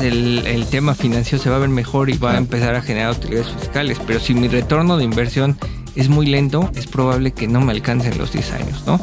el, 0.00 0.66
tema 0.70 0.94
financiero 0.94 1.42
se 1.42 1.50
va 1.50 1.56
a 1.56 1.58
ver 1.58 1.68
mejor 1.68 2.10
y 2.10 2.18
va 2.18 2.32
a 2.32 2.38
empezar 2.38 2.74
a 2.74 2.82
generar 2.82 3.12
utilidades 3.12 3.48
fiscales. 3.48 3.98
Pero 4.06 4.20
si 4.20 4.34
mi 4.34 4.48
retorno 4.48 4.96
de 4.96 5.04
inversión 5.04 5.58
es 5.94 6.08
muy 6.08 6.26
lento, 6.26 6.70
es 6.74 6.86
probable 6.86 7.32
que 7.32 7.48
no 7.48 7.60
me 7.60 7.72
alcancen 7.72 8.18
los 8.18 8.32
10 8.32 8.52
años, 8.52 8.84
¿no? 8.86 9.00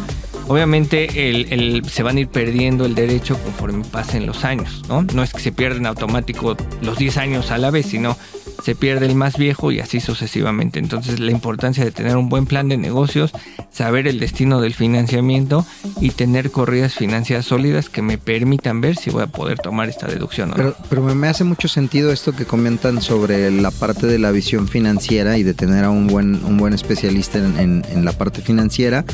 Obviamente 0.48 1.30
el, 1.30 1.84
se 1.90 2.04
van 2.04 2.18
a 2.18 2.20
ir 2.20 2.28
perdiendo 2.28 2.86
el 2.86 2.94
derecho 2.94 3.38
conforme 3.40 3.84
pasen 3.84 4.28
los 4.28 4.46
años, 4.46 4.84
¿no? 4.88 5.02
No 5.02 5.24
es 5.24 5.34
que 5.34 5.40
se 5.40 5.52
pierdan 5.52 5.88
automático 5.88 6.56
los 6.82 6.98
10 6.98 7.18
años 7.18 7.52
a 7.52 7.58
la 7.58 7.72
vez, 7.72 7.88
sino 7.88 8.16
se 8.64 8.76
pierde 8.76 9.06
el 9.06 9.16
más 9.16 9.38
viejo 9.38 9.72
y 9.72 9.80
así 9.80 10.00
sucesivamente. 10.00 10.80
Entonces 10.80 11.20
la 11.20 11.32
importancia 11.32 11.84
de 11.84 11.92
tener 11.92 12.18
un 12.18 12.30
buen 12.30 12.46
plan 12.46 12.70
de 12.70 12.78
negocios, 12.78 13.32
saber 13.72 14.08
el 14.08 14.20
destino 14.20 14.62
del 14.62 14.74
financiamiento 14.74 15.66
y 16.02 16.12
tener 16.12 16.52
corridas 16.52 16.96
financieras 16.96 17.46
sólidas 17.46 17.90
que 17.90 18.02
me 18.02 18.18
permitan 18.18 18.82
ver 18.82 18.96
si 18.96 19.10
voy 19.10 19.24
a 19.24 19.28
poder 19.28 19.60
tomar 19.60 19.90
esta 19.90 20.08
deducción. 20.08 20.50
¿no? 20.50 20.56
Pero, 20.56 20.76
pero 20.90 21.02
me 21.04 21.28
hace 21.28 21.44
mucho 21.44 21.68
sentido 21.68 22.12
esto 22.12 22.34
que 22.34 22.46
comentan 22.46 23.02
sobre 23.02 23.52
la 23.52 23.72
parte 23.72 24.08
de 24.08 24.20
la 24.20 24.32
visión 24.32 24.68
financiera 24.68 25.38
y 25.38 25.44
de 25.44 25.54
tener 25.54 25.84
a 25.86 25.90
un 25.90 26.08
buen, 26.08 26.44
un 26.46 26.58
buen 26.58 26.74
especialista 26.74 27.38
en, 27.38 27.84
en 27.90 28.06
la 28.06 28.14
parte 28.14 28.42
financiera 28.42 29.06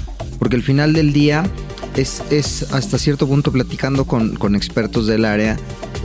porque 0.42 0.56
al 0.56 0.64
final 0.64 0.94
del 0.94 1.14
día 1.14 1.44
es, 1.96 2.24
es 2.32 2.74
hasta 2.74 2.98
cierto 2.98 3.28
punto 3.28 3.52
platicando 3.52 4.06
con, 4.06 4.36
con 4.36 4.56
expertos 4.56 5.06
del 5.06 5.26
área, 5.26 5.56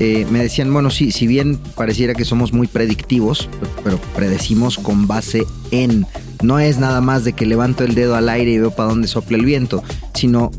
eh, 0.01 0.26
me 0.30 0.40
decían, 0.40 0.72
bueno, 0.72 0.90
sí, 0.90 1.11
si 1.12 1.26
bien 1.26 1.59
pareciera 1.74 2.14
que 2.14 2.24
somos 2.24 2.53
muy 2.53 2.66
predictivos, 2.66 3.49
pero 3.82 3.99
predecimos 4.14 4.76
con 4.78 5.07
base 5.07 5.44
en, 5.70 6.07
no 6.42 6.59
es 6.59 6.78
nada 6.78 7.01
más 7.01 7.24
de 7.24 7.32
que 7.32 7.47
levanto 7.47 7.84
el 7.84 7.94
dedo 7.94 8.14
al 8.16 8.28
aire 8.28 8.53
y 8.53 8.59
veo 8.59 8.70
para 8.70 8.88
dónde 8.90 9.09
sopla 9.09 9.36
el 9.38 9.44
viento, 9.44 9.82
sino 10.14 10.51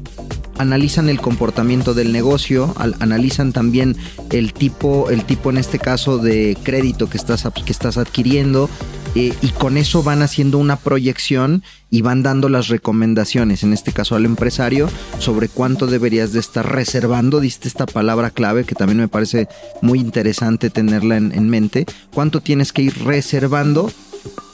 analizan 0.57 1.07
el 1.07 1.21
comportamiento 1.21 1.93
del 1.93 2.11
negocio, 2.11 2.73
al- 2.77 2.95
analizan 2.99 3.53
también 3.53 3.95
el 4.31 4.53
tipo, 4.53 5.11
el 5.11 5.23
tipo 5.23 5.51
en 5.51 5.57
este 5.57 5.77
caso 5.77 6.17
de 6.17 6.57
crédito 6.63 7.07
que 7.07 7.17
estás, 7.17 7.47
que 7.63 7.71
estás 7.71 7.97
adquiriendo 7.97 8.67
eh, 9.17 9.33
y 9.41 9.47
con 9.49 9.77
eso 9.77 10.03
van 10.03 10.21
haciendo 10.21 10.59
una 10.59 10.75
proyección 10.75 11.63
y 11.89 12.03
van 12.03 12.21
dando 12.21 12.49
las 12.49 12.67
recomendaciones, 12.67 13.63
en 13.63 13.73
este 13.73 13.91
caso 13.91 14.15
al 14.15 14.25
empresario, 14.25 14.91
sobre 15.17 15.49
cuánto 15.49 15.87
deberías 15.87 16.33
de 16.33 16.39
estar 16.39 16.71
reservando, 16.71 17.39
diste 17.39 17.67
esta 17.67 17.87
palabra 17.87 18.29
clave 18.29 18.63
que 18.63 18.75
también 18.75 18.99
me 18.99 19.07
parece 19.07 19.47
muy 19.81 19.97
interesante 19.99 20.69
tenerla 20.69 21.17
en, 21.17 21.31
en 21.31 21.49
mente, 21.49 21.87
cuánto 22.13 22.41
tienes 22.41 22.71
que 22.71 22.83
ir 22.83 23.05
reservando 23.05 23.91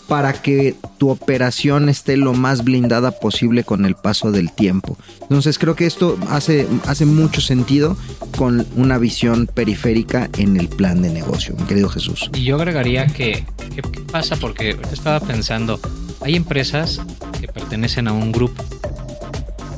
para 0.08 0.34
que 0.34 0.76
tu 0.98 1.10
operación 1.10 1.90
esté 1.90 2.18
lo 2.18 2.34
más 2.34 2.64
blindada 2.64 3.12
posible 3.12 3.64
con 3.64 3.86
el 3.86 3.96
paso 3.96 4.32
del 4.32 4.52
tiempo. 4.52 4.98
Entonces 5.22 5.58
creo 5.58 5.76
que 5.76 5.86
esto 5.86 6.18
hace, 6.30 6.68
hace 6.86 7.06
mucho 7.06 7.42
sentido 7.42 7.98
con 8.38 8.66
una 8.76 8.98
visión 8.98 9.48
periférica 9.48 10.30
en 10.38 10.58
el 10.58 10.68
plan 10.68 11.02
de 11.02 11.10
negocio, 11.10 11.56
mi 11.58 11.66
querido 11.66 11.90
Jesús. 11.90 12.30
Y 12.34 12.44
yo 12.44 12.56
agregaría 12.56 13.08
que, 13.08 13.46
¿qué, 13.74 13.82
pasa? 14.12 14.36
Porque 14.36 14.78
estaba 14.92 15.20
pensando, 15.20 15.80
hay 16.22 16.36
empresas 16.36 17.02
que 17.40 17.48
pertenecen 17.48 18.08
a 18.08 18.14
un 18.14 18.32
grupo, 18.32 18.64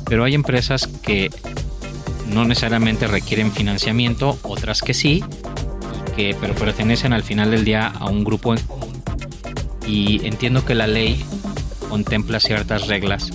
pero 0.06 0.24
hay 0.24 0.34
empresas 0.34 0.86
que 0.86 1.30
no 2.32 2.44
necesariamente 2.44 3.06
requieren 3.06 3.52
financiamiento, 3.52 4.38
otras 4.42 4.82
que 4.82 4.94
sí, 4.94 5.22
que, 6.16 6.36
pero 6.40 6.54
pertenecen 6.54 7.12
al 7.12 7.22
final 7.22 7.50
del 7.50 7.64
día 7.64 7.86
a 7.86 8.10
un 8.10 8.24
grupo. 8.24 8.54
Y 9.86 10.26
entiendo 10.26 10.64
que 10.64 10.74
la 10.74 10.86
ley 10.86 11.24
contempla 11.88 12.40
ciertas 12.40 12.86
reglas, 12.88 13.30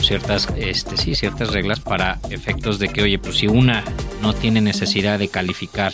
ciertas, 0.00 0.48
este, 0.56 0.96
sí, 0.96 1.14
ciertas 1.14 1.52
reglas 1.52 1.80
para 1.80 2.18
efectos 2.30 2.78
de 2.78 2.88
que, 2.88 3.02
oye, 3.02 3.18
pues 3.18 3.36
si 3.38 3.46
una 3.46 3.84
no 4.22 4.32
tiene 4.34 4.60
necesidad 4.60 5.18
de 5.18 5.28
calificar 5.28 5.92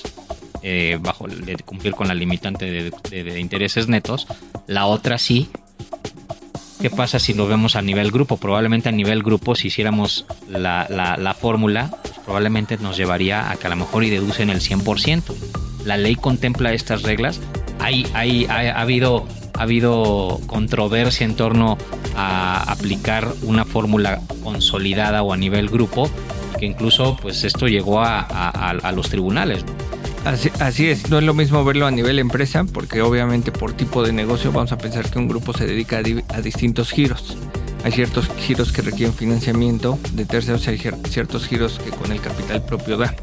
eh, 0.62 0.98
bajo 1.00 1.26
de 1.26 1.56
cumplir 1.56 1.94
con 1.94 2.08
la 2.08 2.14
limitante 2.14 2.64
de, 2.70 2.92
de- 3.10 3.24
de 3.24 3.40
intereses 3.40 3.88
netos, 3.88 4.26
la 4.66 4.86
otra 4.86 5.18
sí. 5.18 5.48
¿Qué 6.80 6.90
pasa 6.90 7.18
si 7.18 7.32
lo 7.34 7.46
vemos 7.46 7.76
a 7.76 7.82
nivel 7.82 8.10
grupo? 8.10 8.36
Probablemente 8.36 8.88
a 8.90 8.92
nivel 8.92 9.22
grupo, 9.22 9.54
si 9.54 9.68
hiciéramos 9.68 10.26
la, 10.48 10.86
la- 10.90 11.16
la 11.16 11.34
fórmula, 11.34 11.90
pues 12.02 12.14
probablemente 12.24 12.76
nos 12.78 12.96
llevaría 12.96 13.50
a 13.50 13.56
que 13.56 13.66
a 13.66 13.70
lo 13.70 13.76
mejor 13.76 14.04
y 14.04 14.10
deducen 14.10 14.50
el 14.50 14.60
100%. 14.60 15.22
La 15.84 15.96
ley 15.96 16.14
contempla 16.14 16.72
estas 16.72 17.02
reglas. 17.02 17.40
Hay, 17.78 18.06
hay, 18.14 18.46
ha, 18.46 18.76
ha 18.78 18.80
habido, 18.80 19.26
ha 19.58 19.62
habido 19.62 20.40
controversia 20.46 21.24
en 21.26 21.34
torno 21.34 21.76
a 22.16 22.62
aplicar 22.70 23.28
una 23.42 23.64
fórmula 23.64 24.20
consolidada 24.42 25.22
o 25.22 25.32
a 25.32 25.36
nivel 25.36 25.68
grupo, 25.68 26.08
que 26.58 26.66
incluso 26.66 27.16
pues 27.20 27.44
esto 27.44 27.66
llegó 27.66 28.00
a, 28.00 28.20
a- 28.20 28.70
a- 28.70 28.92
los 28.92 29.10
tribunales. 29.10 29.64
Así, 30.24 30.50
así 30.60 30.88
es, 30.88 31.10
no 31.10 31.18
es 31.18 31.24
lo 31.24 31.34
mismo 31.34 31.62
verlo 31.64 31.86
a 31.86 31.90
nivel 31.90 32.18
empresa, 32.18 32.64
porque 32.64 33.02
obviamente 33.02 33.52
por 33.52 33.72
tipo 33.74 34.02
de 34.02 34.12
negocio 34.12 34.52
vamos 34.52 34.72
a 34.72 34.78
pensar 34.78 35.10
que 35.10 35.18
un 35.18 35.28
grupo 35.28 35.52
se 35.52 35.66
dedica 35.66 35.98
a, 35.98 36.02
di- 36.02 36.22
a 36.32 36.40
distintos 36.40 36.90
giros. 36.90 37.36
Hay 37.84 37.92
ciertos 37.92 38.30
giros 38.38 38.72
que 38.72 38.80
requieren 38.80 39.14
financiamiento 39.14 39.98
de 40.12 40.24
terceros, 40.24 40.66
hay 40.68 40.78
cier- 40.78 40.96
ciertos 41.08 41.46
giros 41.46 41.78
que 41.78 41.90
con 41.90 42.10
el 42.12 42.20
capital 42.22 42.62
propio 42.62 42.96
da. 42.96 43.14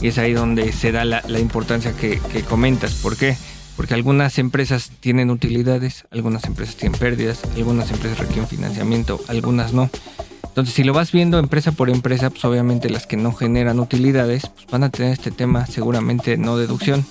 Y 0.00 0.08
es 0.08 0.16
ahí 0.16 0.32
donde 0.32 0.72
se 0.72 0.92
da 0.92 1.04
la, 1.04 1.22
la 1.28 1.38
importancia 1.40 1.92
que, 1.92 2.18
que 2.32 2.40
comentas. 2.42 2.94
¿Por 2.94 3.16
qué? 3.18 3.36
Porque 3.76 3.94
algunas 3.94 4.38
empresas 4.38 4.90
tienen 5.00 5.30
utilidades, 5.30 6.06
algunas 6.10 6.44
empresas 6.44 6.76
tienen 6.76 6.98
pérdidas, 6.98 7.42
algunas 7.56 7.90
empresas 7.90 8.18
requieren 8.18 8.48
financiamiento, 8.48 9.20
algunas 9.28 9.72
no. 9.72 9.90
Entonces, 10.56 10.74
si 10.74 10.84
lo 10.84 10.94
vas 10.94 11.12
viendo 11.12 11.38
empresa 11.38 11.72
por 11.72 11.90
empresa, 11.90 12.30
pues 12.30 12.42
obviamente 12.46 12.88
las 12.88 13.06
que 13.06 13.18
no 13.18 13.32
generan 13.34 13.78
utilidades, 13.78 14.48
pues 14.48 14.66
van 14.68 14.84
a 14.84 14.88
tener 14.88 15.12
este 15.12 15.30
tema 15.30 15.66
seguramente 15.66 16.38
no 16.38 16.56
deducción. 16.56 17.04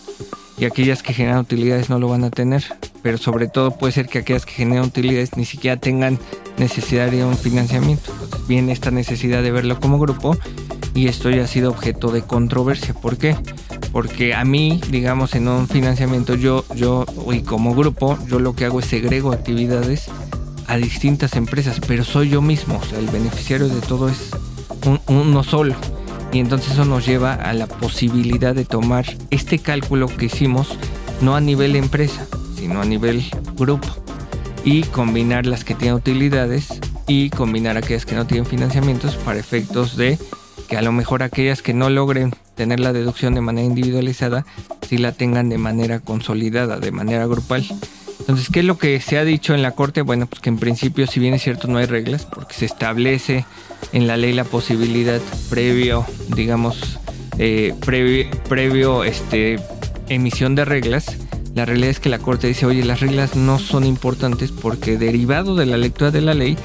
Y 0.57 0.65
aquellas 0.65 1.03
que 1.03 1.13
generan 1.13 1.39
utilidades 1.39 1.89
no 1.89 1.99
lo 1.99 2.07
van 2.07 2.23
a 2.23 2.31
tener. 2.31 2.63
Pero 3.03 3.19
sobre 3.19 3.47
todo 3.47 3.77
puede 3.77 3.93
ser 3.93 4.07
que 4.07 4.17
aquellas 4.17 4.47
que 4.47 4.53
generan 4.53 4.85
utilidades 4.85 5.37
ni 5.37 5.45
siquiera 5.45 5.77
tengan 5.77 6.17
necesidad 6.57 7.11
de 7.11 7.23
un 7.23 7.37
financiamiento. 7.37 8.11
Entonces 8.23 8.47
viene 8.47 8.71
esta 8.71 8.89
necesidad 8.89 9.43
de 9.43 9.51
verlo 9.51 9.79
como 9.79 9.99
grupo 9.99 10.35
y 10.95 11.07
esto 11.07 11.29
ya 11.29 11.43
ha 11.43 11.47
sido 11.47 11.69
objeto 11.69 12.07
de 12.11 12.23
controversia. 12.23 12.93
¿Por 12.95 13.17
qué? 13.17 13.35
Porque 13.91 14.33
a 14.33 14.43
mí, 14.45 14.81
digamos, 14.89 15.35
en 15.35 15.47
un 15.47 15.67
financiamiento, 15.67 16.33
yo, 16.35 16.65
yo, 16.75 17.05
y 17.31 17.41
como 17.41 17.75
grupo, 17.75 18.17
yo 18.27 18.39
lo 18.39 18.55
que 18.55 18.65
hago 18.65 18.79
es 18.79 18.87
segrego 18.87 19.31
actividades 19.31 20.05
a 20.67 20.77
distintas 20.77 21.35
empresas, 21.35 21.79
pero 21.85 22.03
soy 22.03 22.29
yo 22.29 22.41
mismo, 22.41 22.81
el 22.97 23.05
beneficiario 23.07 23.67
de 23.67 23.81
todo 23.81 24.09
es 24.09 24.31
un- 24.85 24.99
uno 25.07 25.43
solo. 25.43 25.75
Y 26.31 26.39
entonces 26.39 26.73
eso 26.73 26.85
nos 26.85 27.05
lleva 27.05 27.33
a 27.33 27.53
la 27.53 27.67
posibilidad 27.67 28.55
de 28.55 28.65
tomar 28.65 29.05
este 29.29 29.59
cálculo 29.59 30.07
que 30.07 30.25
hicimos 30.25 30.77
no 31.21 31.35
a 31.35 31.41
nivel 31.41 31.75
empresa, 31.75 32.25
sino 32.57 32.81
a 32.81 32.85
nivel 32.85 33.23
grupo. 33.55 33.87
Y 34.65 34.83
combinar 34.83 35.45
las 35.45 35.63
que 35.63 35.75
tienen 35.75 35.95
utilidades 35.95 36.67
y 37.07 37.29
combinar 37.29 37.77
aquellas 37.77 38.05
que 38.05 38.15
no 38.15 38.25
tienen 38.25 38.45
financiamientos 38.47 39.15
para 39.17 39.39
efectos 39.39 39.95
de 39.95 40.17
que 40.67 40.77
a 40.77 40.81
lo 40.81 40.91
mejor 40.91 41.23
aquellas 41.23 41.61
que 41.61 41.73
no 41.73 41.89
logren 41.89 42.33
tener 42.55 42.79
la 42.79 42.93
deducción 42.93 43.35
de 43.35 43.41
manera 43.41 43.67
individualizada, 43.67 44.45
sí 44.87 44.97
la 44.97 45.11
tengan 45.11 45.49
de 45.49 45.57
manera 45.57 45.99
consolidada, 45.99 46.79
de 46.79 46.91
manera 46.91 47.25
grupal. 47.25 47.65
Entonces, 48.19 48.49
¿qué 48.51 48.61
es 48.61 48.65
lo 48.65 48.77
que 48.77 48.99
se 49.01 49.17
ha 49.17 49.25
dicho 49.25 49.53
en 49.53 49.61
la 49.61 49.71
Corte? 49.71 50.01
Bueno, 50.01 50.25
pues 50.25 50.41
que 50.41 50.49
en 50.49 50.57
principio, 50.57 51.05
si 51.05 51.19
bien 51.19 51.33
es 51.33 51.43
cierto, 51.43 51.67
no 51.67 51.77
hay 51.77 51.85
reglas, 51.85 52.25
porque 52.25 52.53
se 52.53 52.65
establece 52.65 53.45
en 53.91 54.07
la 54.07 54.17
ley 54.17 54.33
la 54.33 54.45
posibilidad 54.45 55.21
previo, 55.49 56.05
digamos, 56.35 56.99
eh, 57.37 57.73
previo, 57.85 58.25
previo 58.49 59.03
este, 59.03 59.59
emisión 60.09 60.55
de 60.55 60.65
reglas. 60.65 61.17
La 61.53 61.65
realidad 61.65 61.91
es 61.91 61.99
que 61.99 62.09
la 62.09 62.19
Corte 62.19 62.47
dice, 62.47 62.65
oye, 62.65 62.83
las 62.83 62.99
reglas 62.99 63.35
no 63.35 63.59
son 63.59 63.85
importantes 63.85 64.51
porque 64.51 64.97
derivado 64.97 65.55
de 65.55 65.65
la 65.65 65.77
lectura 65.77 66.11
de 66.11 66.21
la 66.21 66.33
ley, 66.33 66.57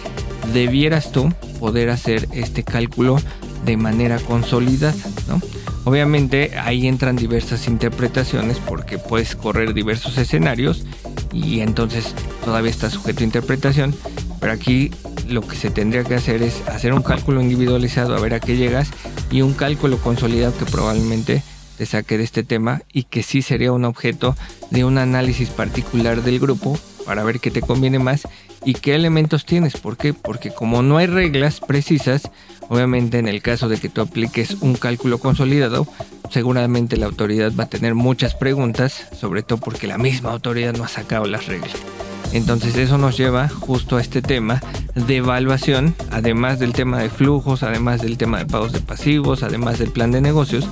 debieras 0.55 1.12
tú 1.12 1.32
poder 1.59 1.90
hacer 1.90 2.26
este 2.32 2.64
cálculo 2.64 3.18
de 3.64 3.76
manera 3.76 4.18
consolidada, 4.18 4.94
¿no? 5.28 5.40
Obviamente 5.84 6.58
ahí 6.58 6.86
entran 6.86 7.16
diversas 7.16 7.66
interpretaciones 7.66 8.58
porque 8.58 8.98
puedes 8.98 9.34
correr 9.34 9.72
diversos 9.72 10.18
escenarios 10.18 10.84
y 11.32 11.61
entonces 11.61 12.14
todavía 12.44 12.70
está 12.70 12.90
sujeto 12.90 13.20
a 13.20 13.24
interpretación, 13.24 13.94
pero 14.40 14.52
aquí 14.52 14.90
lo 15.26 15.40
que 15.42 15.56
se 15.56 15.70
tendría 15.70 16.04
que 16.04 16.14
hacer 16.14 16.42
es 16.42 16.62
hacer 16.68 16.92
un 16.92 17.02
cálculo 17.02 17.40
individualizado 17.40 18.14
a 18.14 18.20
ver 18.20 18.34
a 18.34 18.40
qué 18.40 18.56
llegas 18.56 18.90
y 19.30 19.42
un 19.42 19.54
cálculo 19.54 19.98
consolidado 19.98 20.56
que 20.56 20.66
probablemente 20.66 21.42
te 21.78 21.86
saque 21.86 22.18
de 22.18 22.24
este 22.24 22.42
tema 22.42 22.82
y 22.92 23.04
que 23.04 23.22
sí 23.22 23.40
sería 23.40 23.72
un 23.72 23.86
objeto 23.86 24.36
de 24.70 24.84
un 24.84 24.98
análisis 24.98 25.48
particular 25.48 26.22
del 26.22 26.38
grupo 26.38 26.78
para 27.06 27.24
ver 27.24 27.40
qué 27.40 27.50
te 27.50 27.62
conviene 27.62 27.98
más 27.98 28.28
y 28.64 28.74
qué 28.74 28.94
elementos 28.94 29.46
tienes. 29.46 29.78
¿Por 29.78 29.96
qué? 29.96 30.12
Porque 30.12 30.50
como 30.50 30.82
no 30.82 30.98
hay 30.98 31.06
reglas 31.06 31.61
precisas, 31.61 32.30
obviamente 32.70 33.18
en 33.18 33.26
el 33.26 33.42
caso 33.42 33.68
de 33.68 33.78
que 33.78 33.88
tú 33.88 34.00
apliques 34.00 34.56
un 34.60 34.74
cálculo 34.74 35.18
consolidado, 35.18 35.88
seguramente 36.30 36.96
la 36.96 37.06
autoridad 37.06 37.52
va 37.58 37.64
a 37.64 37.68
tener 37.68 37.96
muchas 37.96 38.34
preguntas, 38.34 39.08
sobre 39.18 39.42
todo 39.42 39.58
porque 39.58 39.88
la 39.88 39.98
misma 39.98 40.30
autoridad 40.30 40.74
no 40.74 40.84
ha 40.84 40.88
sacado 40.88 41.26
las 41.26 41.46
reglas. 41.46 41.72
Entonces 42.32 42.76
eso 42.76 42.96
nos 42.96 43.16
lleva 43.16 43.48
justo 43.48 43.96
a 43.96 44.00
este 44.00 44.22
tema 44.22 44.62
de 44.94 45.16
evaluación, 45.16 45.96
además 46.12 46.60
del 46.60 46.72
tema 46.72 47.00
de 47.00 47.10
flujos, 47.10 47.64
además 47.64 48.02
del 48.02 48.16
tema 48.16 48.38
de 48.38 48.46
pagos 48.46 48.72
de 48.72 48.80
pasivos, 48.80 49.42
además 49.42 49.80
del 49.80 49.90
plan 49.90 50.12
de 50.12 50.20
negocios, 50.20 50.68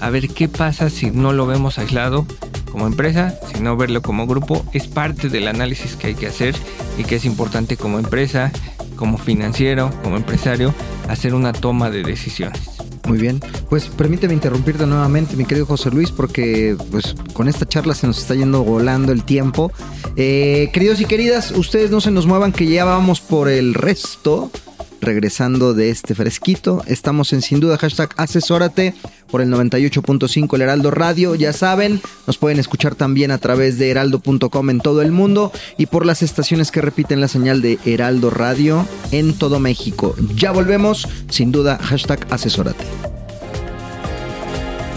a 0.00 0.08
ver 0.08 0.28
qué 0.28 0.48
pasa 0.48 0.88
si 0.88 1.10
no 1.10 1.32
lo 1.32 1.46
vemos 1.46 1.78
aislado 1.78 2.26
como 2.70 2.86
empresa, 2.86 3.34
sino 3.52 3.76
verlo 3.76 4.02
como 4.02 4.28
grupo. 4.28 4.64
Es 4.72 4.86
parte 4.86 5.28
del 5.28 5.48
análisis 5.48 5.96
que 5.96 6.06
hay 6.08 6.14
que 6.14 6.28
hacer 6.28 6.54
y 6.96 7.02
que 7.02 7.16
es 7.16 7.24
importante 7.24 7.76
como 7.76 7.98
empresa, 7.98 8.52
como 9.00 9.16
financiero, 9.18 9.90
como 10.04 10.16
empresario, 10.16 10.72
hacer 11.08 11.34
una 11.34 11.52
toma 11.52 11.90
de 11.90 12.04
decisiones. 12.04 12.60
Muy 13.08 13.18
bien, 13.18 13.40
pues 13.70 13.88
permíteme 13.88 14.34
interrumpirte 14.34 14.86
nuevamente, 14.86 15.34
mi 15.36 15.46
querido 15.46 15.64
José 15.66 15.90
Luis, 15.90 16.12
porque 16.12 16.76
pues 16.90 17.16
con 17.32 17.48
esta 17.48 17.66
charla 17.66 17.94
se 17.94 18.06
nos 18.06 18.18
está 18.18 18.34
yendo 18.34 18.62
volando 18.62 19.10
el 19.10 19.24
tiempo. 19.24 19.72
Eh, 20.16 20.68
queridos 20.72 21.00
y 21.00 21.06
queridas, 21.06 21.50
ustedes 21.50 21.90
no 21.90 22.02
se 22.02 22.10
nos 22.10 22.26
muevan, 22.26 22.52
que 22.52 22.66
ya 22.66 22.84
vamos 22.84 23.20
por 23.20 23.48
el 23.48 23.74
resto. 23.74 24.52
Regresando 25.00 25.72
de 25.72 25.88
este 25.88 26.14
fresquito, 26.14 26.82
estamos 26.86 27.32
en 27.32 27.40
sin 27.40 27.58
duda 27.58 27.78
hashtag 27.78 28.10
asesórate. 28.18 28.94
Por 29.30 29.40
el 29.40 29.50
98.5 29.50 30.54
El 30.54 30.62
Heraldo 30.62 30.90
Radio. 30.90 31.34
Ya 31.34 31.52
saben, 31.52 32.00
nos 32.26 32.38
pueden 32.38 32.58
escuchar 32.58 32.94
también 32.94 33.30
a 33.30 33.38
través 33.38 33.78
de 33.78 33.90
heraldo.com 33.90 34.70
en 34.70 34.80
todo 34.80 35.02
el 35.02 35.12
mundo 35.12 35.52
y 35.78 35.86
por 35.86 36.06
las 36.06 36.22
estaciones 36.22 36.70
que 36.70 36.80
repiten 36.80 37.20
la 37.20 37.28
señal 37.28 37.62
de 37.62 37.78
Heraldo 37.84 38.30
Radio 38.30 38.86
en 39.12 39.34
todo 39.34 39.60
México. 39.60 40.14
Ya 40.34 40.52
volvemos, 40.52 41.08
sin 41.28 41.52
duda, 41.52 41.78
hashtag 41.78 42.26
asesórate. 42.30 42.84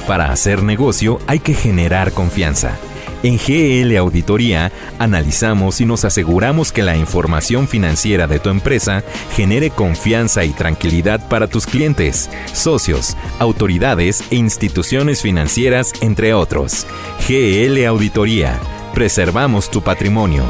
Para 0.08 0.32
hacer 0.32 0.64
negocio 0.64 1.20
hay 1.28 1.40
que 1.40 1.54
generar 1.54 2.12
confianza. 2.12 2.78
En 3.24 3.38
GL 3.38 3.98
Auditoría 3.98 4.72
analizamos 5.00 5.80
y 5.80 5.86
nos 5.86 6.04
aseguramos 6.04 6.74
que 6.74 6.84
la 6.84 6.98
información 6.98 7.70
financiera 7.70 8.28
de 8.28 8.40
tu 8.40 8.50
empresa 8.50 9.02
genere 9.34 9.70
confianza 9.70 10.44
y 10.44 10.50
tranquilidad 10.50 11.30
para 11.30 11.48
tus 11.48 11.66
clientes, 11.66 12.30
socios, 12.54 13.16
autoridades 13.40 14.26
e 14.30 14.36
instituciones 14.36 15.22
financieras, 15.22 15.94
entre 16.02 16.34
otros. 16.34 16.86
GL 17.28 17.86
Auditoría. 17.86 18.60
Preservamos 18.94 19.72
tu 19.72 19.82
patrimonio. 19.82 20.44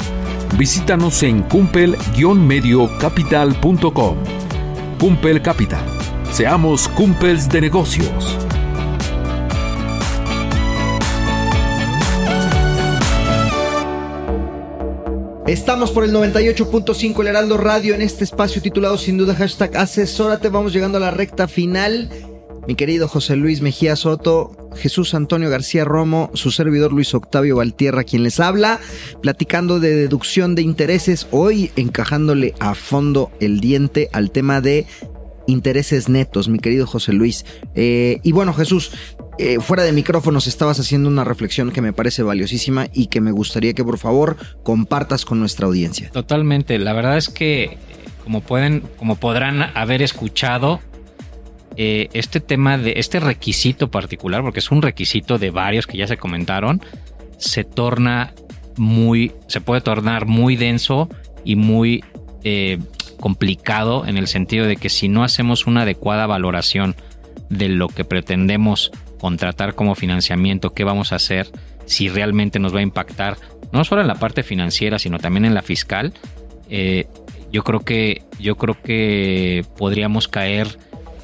Visítanos 0.55 1.23
en 1.23 1.41
cumpel-mediocapital.com. 1.41 4.17
Cumpel 4.99 5.41
Capital. 5.41 5.85
Seamos 6.31 6.87
cumpels 6.87 7.49
de 7.49 7.59
negocios. 7.59 8.37
Estamos 15.47 15.91
por 15.91 16.05
el 16.05 16.13
98.5 16.13 17.19
El 17.19 17.27
Heraldo 17.27 17.57
Radio 17.57 17.93
en 17.93 18.01
este 18.01 18.23
espacio 18.23 18.61
titulado 18.61 18.97
sin 18.97 19.17
duda 19.17 19.35
hashtag 19.35 19.75
asesórate. 19.75 20.47
Vamos 20.47 20.71
llegando 20.71 20.99
a 20.99 21.01
la 21.01 21.11
recta 21.11 21.49
final. 21.49 22.09
Mi 22.65 22.75
querido 22.75 23.09
José 23.09 23.35
Luis 23.35 23.61
Mejía 23.61 23.97
Soto, 23.97 24.55
Jesús 24.77 25.13
Antonio 25.13 25.49
García 25.49 25.83
Romo, 25.83 26.31
su 26.33 26.49
servidor 26.49 26.93
Luis 26.93 27.13
Octavio 27.13 27.57
Valtierra, 27.57 28.05
quien 28.05 28.23
les 28.23 28.39
habla, 28.39 28.79
platicando 29.21 29.81
de 29.81 29.93
deducción 29.93 30.55
de 30.55 30.61
intereses, 30.61 31.27
hoy 31.31 31.71
encajándole 31.75 32.53
a 32.59 32.73
fondo 32.73 33.29
el 33.41 33.59
diente 33.59 34.09
al 34.13 34.31
tema 34.31 34.61
de 34.61 34.87
intereses 35.45 36.07
netos, 36.07 36.47
mi 36.47 36.59
querido 36.59 36.87
José 36.87 37.11
Luis. 37.11 37.45
Eh, 37.75 38.19
y 38.23 38.31
bueno, 38.31 38.53
Jesús, 38.53 38.91
eh, 39.37 39.59
fuera 39.59 39.83
de 39.83 39.91
micrófonos 39.91 40.47
estabas 40.47 40.79
haciendo 40.79 41.09
una 41.09 41.23
reflexión 41.23 41.71
que 41.71 41.81
me 41.81 41.93
parece 41.93 42.23
valiosísima 42.23 42.87
y 42.93 43.07
que 43.07 43.21
me 43.21 43.31
gustaría 43.31 43.73
que 43.73 43.83
por 43.83 43.97
favor 43.97 44.37
compartas 44.63 45.25
con 45.25 45.39
nuestra 45.39 45.67
audiencia. 45.67 46.09
Totalmente. 46.11 46.77
La 46.77 46.93
verdad 46.93 47.17
es 47.17 47.29
que, 47.29 47.77
como 48.23 48.41
pueden, 48.41 48.83
como 48.97 49.15
podrán 49.15 49.63
haber 49.75 50.01
escuchado, 50.01 50.79
eh, 51.75 52.09
este 52.13 52.39
tema 52.39 52.77
de 52.77 52.93
este 52.97 53.19
requisito 53.19 53.89
particular, 53.89 54.43
porque 54.43 54.59
es 54.59 54.69
un 54.69 54.83
requisito 54.83 55.39
de 55.39 55.49
varios 55.49 55.87
que 55.87 55.97
ya 55.97 56.05
se 56.05 56.17
comentaron, 56.17 56.81
se 57.37 57.63
torna 57.63 58.35
muy, 58.77 59.31
se 59.47 59.61
puede 59.61 59.81
tornar 59.81 60.27
muy 60.27 60.55
denso 60.55 61.09
y 61.43 61.55
muy 61.55 62.03
eh, 62.43 62.77
complicado 63.19 64.05
en 64.05 64.17
el 64.17 64.27
sentido 64.27 64.67
de 64.67 64.75
que 64.75 64.89
si 64.89 65.07
no 65.07 65.23
hacemos 65.23 65.65
una 65.65 65.81
adecuada 65.81 66.27
valoración 66.27 66.95
de 67.49 67.69
lo 67.69 67.87
que 67.87 68.03
pretendemos 68.03 68.91
contratar 69.23 69.73
como 69.73 69.95
financiamiento, 69.95 70.71
qué 70.71 70.83
vamos 70.83 71.13
a 71.13 71.15
hacer, 71.15 71.49
si 71.85 72.09
realmente 72.09 72.59
nos 72.59 72.75
va 72.75 72.79
a 72.79 72.81
impactar, 72.81 73.37
no 73.71 73.85
solo 73.85 74.01
en 74.01 74.07
la 74.07 74.15
parte 74.15 74.43
financiera, 74.43 74.99
sino 74.99 75.17
también 75.17 75.45
en 75.45 75.53
la 75.53 75.61
fiscal, 75.61 76.11
eh, 76.69 77.07
yo 77.49 77.63
creo 77.63 77.79
que 77.85 78.23
yo 78.37 78.57
creo 78.57 78.75
que 78.83 79.65
podríamos 79.77 80.27
caer 80.27 80.77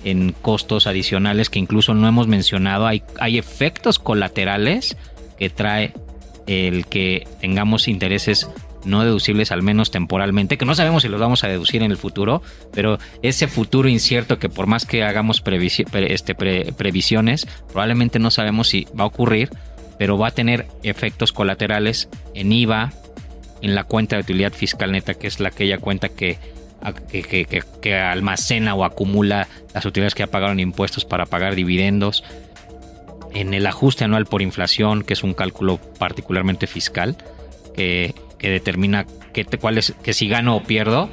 en 0.06 0.32
costos 0.32 0.88
adicionales 0.88 1.50
que 1.50 1.60
incluso 1.60 1.94
no 1.94 2.08
hemos 2.08 2.30
mencionado. 2.30 2.88
Hay, 2.88 3.04
hay 3.20 3.38
efectos 3.38 4.00
colaterales 4.00 4.96
que 5.38 5.50
trae 5.50 5.92
el 6.48 6.86
que 6.86 7.28
tengamos 7.42 7.90
intereses 7.90 8.50
no 8.86 9.04
deducibles 9.04 9.52
al 9.52 9.62
menos 9.62 9.92
temporalmente, 9.92 10.58
que 10.58 10.66
no 10.66 10.76
sabemos 10.76 11.04
si 11.04 11.10
los 11.10 11.20
vamos 11.20 11.44
a 11.44 11.48
deducir 11.48 11.84
en 11.84 11.92
el 11.92 11.98
futuro, 11.98 12.42
pero 12.74 12.98
ese 13.22 13.48
futuro 13.48 13.90
incierto 13.90 14.40
que 14.40 14.50
por 14.50 14.68
más 14.68 14.86
que 14.86 15.04
hagamos 15.04 15.44
este, 15.46 16.36
previsiones, 16.36 17.48
probablemente 17.72 18.20
no 18.20 18.32
sabemos 18.32 18.70
si 18.70 18.88
va 18.98 19.04
a 19.04 19.08
ocurrir, 19.08 19.50
pero 19.98 20.18
va 20.18 20.28
a 20.28 20.32
tener 20.32 20.68
efectos 20.84 21.34
colaterales 21.34 22.10
en 22.34 22.52
IVA, 22.52 22.94
en 23.62 23.76
la 23.76 23.84
cuenta 23.84 24.16
de 24.16 24.22
utilidad 24.22 24.54
fiscal 24.54 24.92
neta, 24.92 25.14
que 25.14 25.28
es 25.28 25.40
la 25.40 25.50
aquella 25.50 25.78
cuenta 25.78 26.10
que 26.10 26.38
que, 27.82 27.96
almacena 27.96 28.76
o 28.76 28.84
acumula 28.84 29.48
las 29.74 29.86
utilidades 29.86 30.16
que 30.16 30.24
ha 30.24 30.28
pagado 30.28 30.54
en 30.54 30.60
impuestos 30.60 31.06
para 31.06 31.26
pagar 31.26 31.56
dividendos, 31.56 32.24
en 33.34 33.54
el 33.54 33.68
ajuste 33.68 34.06
anual 34.06 34.26
por 34.26 34.42
inflación, 34.42 35.04
que 35.04 35.14
es 35.14 35.24
un 35.24 35.34
cálculo 35.34 35.80
particularmente 36.00 36.68
fiscal, 36.68 37.18
que, 37.76 38.16
determina 38.48 39.06
que, 39.34 39.46
cuál 39.46 39.78
es, 39.78 39.94
que 40.04 40.14
si 40.14 40.28
gano 40.28 40.56
o 40.56 40.64
pierdo 40.64 41.10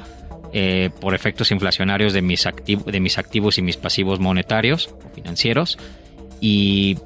eh, 0.53 0.89
por 1.01 1.13
efectos 1.13 1.51
inflacionarios 1.51 2.13
de 2.13 2.21
mis, 2.21 2.47
de 2.65 2.99
mis 2.99 3.17
activos 3.17 3.57
y 3.57 3.61
mis 3.61 3.77
pasivos 3.77 4.19
monetarios 4.19 4.89
o 5.05 5.09
financieros. 5.09 5.77
Y 6.39 6.97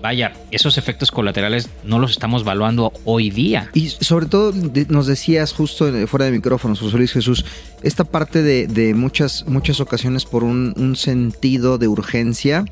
vaya, 0.00 0.32
esos 0.50 0.78
efectos 0.78 1.10
colaterales 1.10 1.70
no 1.82 1.98
los 1.98 2.12
estamos 2.12 2.42
evaluando 2.42 2.92
hoy 3.04 3.30
día. 3.30 3.70
Y 3.72 3.88
sobre 3.88 4.26
todo 4.26 4.52
nos 4.88 5.06
decías 5.06 5.52
justo 5.52 5.90
fuera 6.06 6.26
de 6.26 6.32
micrófonos, 6.32 6.80
José 6.80 6.96
Luis 6.98 7.12
Jesús, 7.12 7.44
esta 7.82 8.04
parte 8.04 8.42
de, 8.42 8.94
muchas, 8.94 9.44
muchas 9.48 9.80
ocasiones 9.80 10.24
por 10.24 10.44
un 10.44 10.94
sentido 10.96 11.78
de 11.78 11.88
urgencia 11.88 12.64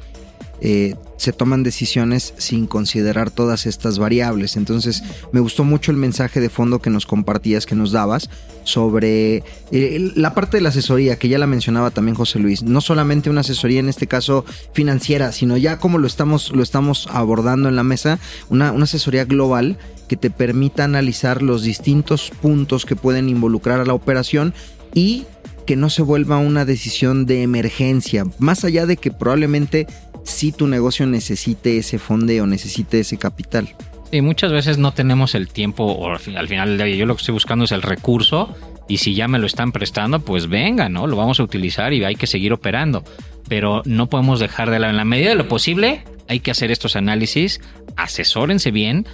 eh, 0.64 0.94
se 1.16 1.32
toman 1.32 1.64
decisiones 1.64 2.34
sin 2.38 2.68
considerar 2.68 3.32
todas 3.32 3.66
estas 3.66 3.98
variables. 3.98 4.56
Entonces 4.56 5.02
me 5.32 5.40
gustó 5.40 5.64
mucho 5.64 5.90
el 5.90 5.96
mensaje 5.96 6.40
de 6.40 6.50
fondo 6.50 6.80
que 6.80 6.88
nos 6.88 7.04
compartías, 7.04 7.66
que 7.66 7.74
nos 7.74 7.90
dabas 7.90 8.30
sobre 8.62 9.42
eh, 9.72 10.12
la 10.14 10.34
parte 10.34 10.58
de 10.58 10.62
la 10.62 10.68
asesoría, 10.68 11.18
que 11.18 11.28
ya 11.28 11.38
la 11.38 11.48
mencionaba 11.48 11.90
también 11.90 12.14
José 12.14 12.38
Luis. 12.38 12.62
No 12.62 12.80
solamente 12.80 13.28
una 13.28 13.40
asesoría 13.40 13.80
en 13.80 13.88
este 13.88 14.06
caso 14.06 14.44
financiera, 14.72 15.32
sino 15.32 15.56
ya 15.56 15.78
como 15.78 15.98
lo 15.98 16.06
estamos, 16.06 16.52
lo 16.52 16.62
estamos 16.62 17.08
abordando 17.10 17.68
en 17.68 17.74
la 17.74 17.82
mesa, 17.82 18.20
una, 18.48 18.70
una 18.70 18.84
asesoría 18.84 19.24
global 19.24 19.78
que 20.06 20.16
te 20.16 20.30
permita 20.30 20.84
analizar 20.84 21.42
los 21.42 21.64
distintos 21.64 22.30
puntos 22.40 22.86
que 22.86 22.94
pueden 22.94 23.28
involucrar 23.28 23.80
a 23.80 23.84
la 23.84 23.94
operación 23.94 24.54
y 24.94 25.24
que 25.66 25.76
no 25.76 25.90
se 25.90 26.02
vuelva 26.02 26.38
una 26.38 26.64
decisión 26.64 27.26
de 27.26 27.42
emergencia, 27.42 28.24
más 28.38 28.64
allá 28.64 28.86
de 28.86 28.96
que 28.96 29.10
probablemente 29.10 29.86
si 30.24 30.52
tu 30.52 30.66
negocio 30.66 31.06
necesite 31.06 31.78
ese 31.78 31.98
fondeo, 31.98 32.46
necesite 32.46 33.00
ese 33.00 33.18
capital. 33.18 33.74
Sí, 34.10 34.20
muchas 34.20 34.52
veces 34.52 34.78
no 34.78 34.92
tenemos 34.92 35.34
el 35.34 35.48
tiempo, 35.48 35.84
o 35.84 36.10
al 36.10 36.18
final 36.18 36.48
del 36.48 36.76
día 36.76 36.96
yo 36.96 37.06
lo 37.06 37.14
que 37.16 37.20
estoy 37.20 37.32
buscando 37.32 37.64
es 37.64 37.72
el 37.72 37.82
recurso, 37.82 38.54
y 38.88 38.98
si 38.98 39.14
ya 39.14 39.28
me 39.28 39.38
lo 39.38 39.46
están 39.46 39.72
prestando, 39.72 40.20
pues 40.20 40.48
venga, 40.48 40.88
¿no? 40.88 41.06
Lo 41.06 41.16
vamos 41.16 41.40
a 41.40 41.42
utilizar 41.42 41.92
y 41.92 42.04
hay 42.04 42.14
que 42.14 42.26
seguir 42.26 42.52
operando. 42.52 43.04
Pero 43.48 43.82
no 43.86 44.08
podemos 44.08 44.38
dejar 44.38 44.70
de 44.70 44.78
la, 44.78 44.90
en 44.90 44.96
la 44.96 45.04
medida 45.04 45.30
de 45.30 45.34
lo 45.36 45.48
posible, 45.48 46.04
hay 46.28 46.40
que 46.40 46.50
hacer 46.50 46.70
estos 46.70 46.96
análisis, 46.96 47.60
asesórense 47.96 48.70
bien, 48.70 49.06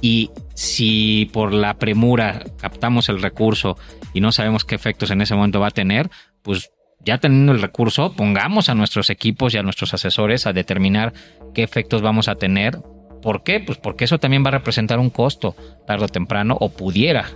y 0.00 0.30
si 0.54 1.30
por 1.32 1.52
la 1.52 1.74
premura 1.78 2.44
captamos 2.60 3.08
el 3.08 3.22
recurso 3.22 3.76
y 4.12 4.20
no 4.20 4.32
sabemos 4.32 4.64
qué 4.64 4.74
efectos 4.74 5.10
en 5.10 5.22
ese 5.22 5.34
momento 5.34 5.60
va 5.60 5.68
a 5.68 5.72
tener, 5.72 6.10
pues 6.42 6.70
ya 7.04 7.18
teniendo 7.18 7.52
el 7.52 7.62
recurso, 7.62 8.12
pongamos 8.12 8.68
a 8.68 8.74
nuestros 8.74 9.10
equipos 9.10 9.54
y 9.54 9.58
a 9.58 9.62
nuestros 9.62 9.94
asesores 9.94 10.46
a 10.46 10.52
determinar 10.52 11.12
qué 11.54 11.62
efectos 11.62 12.02
vamos 12.02 12.28
a 12.28 12.36
tener. 12.36 12.78
¿Por 13.20 13.42
qué? 13.42 13.60
Pues 13.60 13.78
porque 13.78 14.04
eso 14.04 14.18
también 14.18 14.44
va 14.44 14.48
a 14.48 14.52
representar 14.52 14.98
un 14.98 15.10
costo 15.10 15.54
tarde 15.86 16.04
o 16.04 16.08
temprano 16.08 16.56
o 16.60 16.70
pudiera 16.70 17.30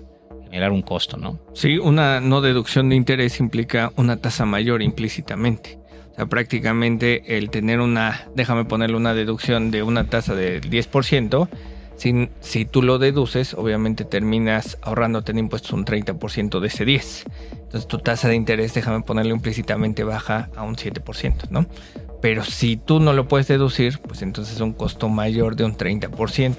generar 0.44 0.72
un 0.72 0.82
costo, 0.82 1.16
¿no? 1.16 1.38
Sí, 1.54 1.78
una 1.78 2.20
no 2.20 2.40
deducción 2.40 2.88
de 2.88 2.96
interés 2.96 3.40
implica 3.40 3.92
una 3.96 4.16
tasa 4.16 4.44
mayor 4.46 4.82
implícitamente. 4.82 5.78
O 6.12 6.14
sea, 6.16 6.26
prácticamente 6.26 7.36
el 7.36 7.50
tener 7.50 7.80
una, 7.80 8.28
déjame 8.34 8.64
ponerle 8.64 8.96
una 8.96 9.14
deducción 9.14 9.70
de 9.70 9.82
una 9.82 10.04
tasa 10.04 10.34
del 10.34 10.62
10%, 10.62 11.48
si, 11.96 12.28
si 12.40 12.64
tú 12.64 12.82
lo 12.82 12.98
deduces, 12.98 13.54
obviamente 13.54 14.04
terminas 14.04 14.78
ahorrándote 14.82 15.32
en 15.32 15.38
impuestos 15.38 15.72
un 15.72 15.84
30% 15.84 16.60
de 16.60 16.68
ese 16.68 16.84
10. 16.84 17.24
Entonces 17.52 17.88
tu 17.88 17.98
tasa 17.98 18.28
de 18.28 18.36
interés, 18.36 18.74
déjame 18.74 19.02
ponerle 19.02 19.32
implícitamente, 19.32 20.04
baja 20.04 20.50
a 20.56 20.62
un 20.62 20.76
7%, 20.76 21.48
¿no? 21.50 21.66
Pero 22.20 22.44
si 22.44 22.76
tú 22.76 23.00
no 23.00 23.12
lo 23.12 23.28
puedes 23.28 23.48
deducir, 23.48 23.98
pues 23.98 24.22
entonces 24.22 24.56
es 24.56 24.60
un 24.60 24.72
costo 24.72 25.08
mayor 25.08 25.56
de 25.56 25.64
un 25.64 25.76
30%. 25.76 26.56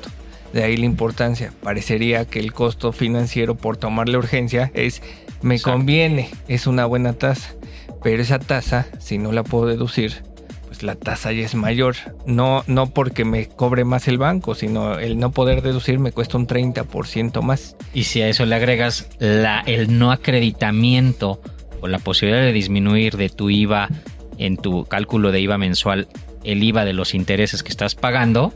De 0.54 0.64
ahí 0.64 0.78
la 0.78 0.86
importancia. 0.86 1.54
Parecería 1.62 2.26
que 2.26 2.40
el 2.40 2.54
costo 2.54 2.92
financiero 2.92 3.56
por 3.56 3.78
tomar 3.78 4.08
la 4.08 4.18
urgencia 4.18 4.72
es 4.74 5.02
me 5.42 5.60
conviene, 5.60 6.30
es 6.48 6.68
una 6.68 6.86
buena 6.86 7.14
tasa. 7.14 7.54
Pero 8.02 8.22
esa 8.22 8.40
tasa, 8.40 8.88
si 9.00 9.18
no 9.18 9.32
la 9.32 9.44
puedo 9.44 9.66
deducir, 9.66 10.24
pues 10.68 10.84
la 10.84 10.96
tasa 10.96 11.32
ya 11.32 11.46
es 11.46 11.56
mayor. 11.56 11.96
No, 12.26 12.64
no 12.68 12.88
porque 12.88 13.26
me 13.26 13.48
cobre 13.48 13.86
más 13.86 14.08
el 14.08 14.18
banco, 14.18 14.54
sino 14.54 15.00
el 15.00 15.18
no 15.18 15.32
poder 15.32 15.62
deducir 15.62 15.98
me 15.98 16.12
cuesta 16.12 16.38
un 16.38 16.46
30% 16.46 17.42
más. 17.42 17.76
Y 17.94 18.04
si 18.04 18.22
a 18.22 18.28
eso 18.28 18.46
le 18.46 18.56
agregas 18.56 19.10
la, 19.18 19.62
el 19.62 19.98
no 19.98 20.12
acreditamiento 20.12 21.42
o 21.82 21.88
la 21.88 22.00
posibilidad 22.00 22.42
de 22.42 22.52
disminuir 22.52 23.18
de 23.18 23.30
tu 23.30 23.50
IVA 23.50 23.90
en 24.38 24.58
tu 24.58 24.86
cálculo 24.86 25.32
de 25.32 25.42
IVA 25.42 25.58
mensual 25.58 26.08
el 26.44 26.64
IVA 26.64 26.86
de 26.86 26.94
los 26.94 27.14
intereses 27.14 27.64
que 27.64 27.70
estás 27.70 27.96
pagando, 27.96 28.54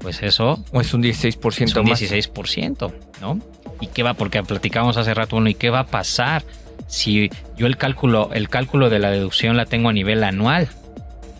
pues 0.00 0.22
eso... 0.22 0.62
O 0.72 0.80
es 0.80 0.94
un 0.94 1.02
16% 1.02 1.64
es 1.64 1.76
un 1.76 1.88
más. 1.88 2.00
16%, 2.00 2.92
¿no? 3.20 3.40
¿Y 3.80 3.88
qué 3.88 4.02
va? 4.02 4.14
Porque 4.14 4.42
platicamos 4.42 4.96
hace 4.96 5.14
rato, 5.14 5.36
bueno, 5.36 5.50
¿y 5.50 5.54
qué 5.54 5.70
va 5.70 5.80
a 5.80 5.86
pasar 5.86 6.44
si 6.86 7.30
yo 7.56 7.66
el 7.66 7.76
cálculo, 7.76 8.30
el 8.32 8.48
cálculo 8.48 8.90
de 8.90 8.98
la 8.98 9.10
deducción 9.10 9.56
la 9.56 9.66
tengo 9.66 9.88
a 9.88 9.92
nivel 9.92 10.22
anual? 10.24 10.68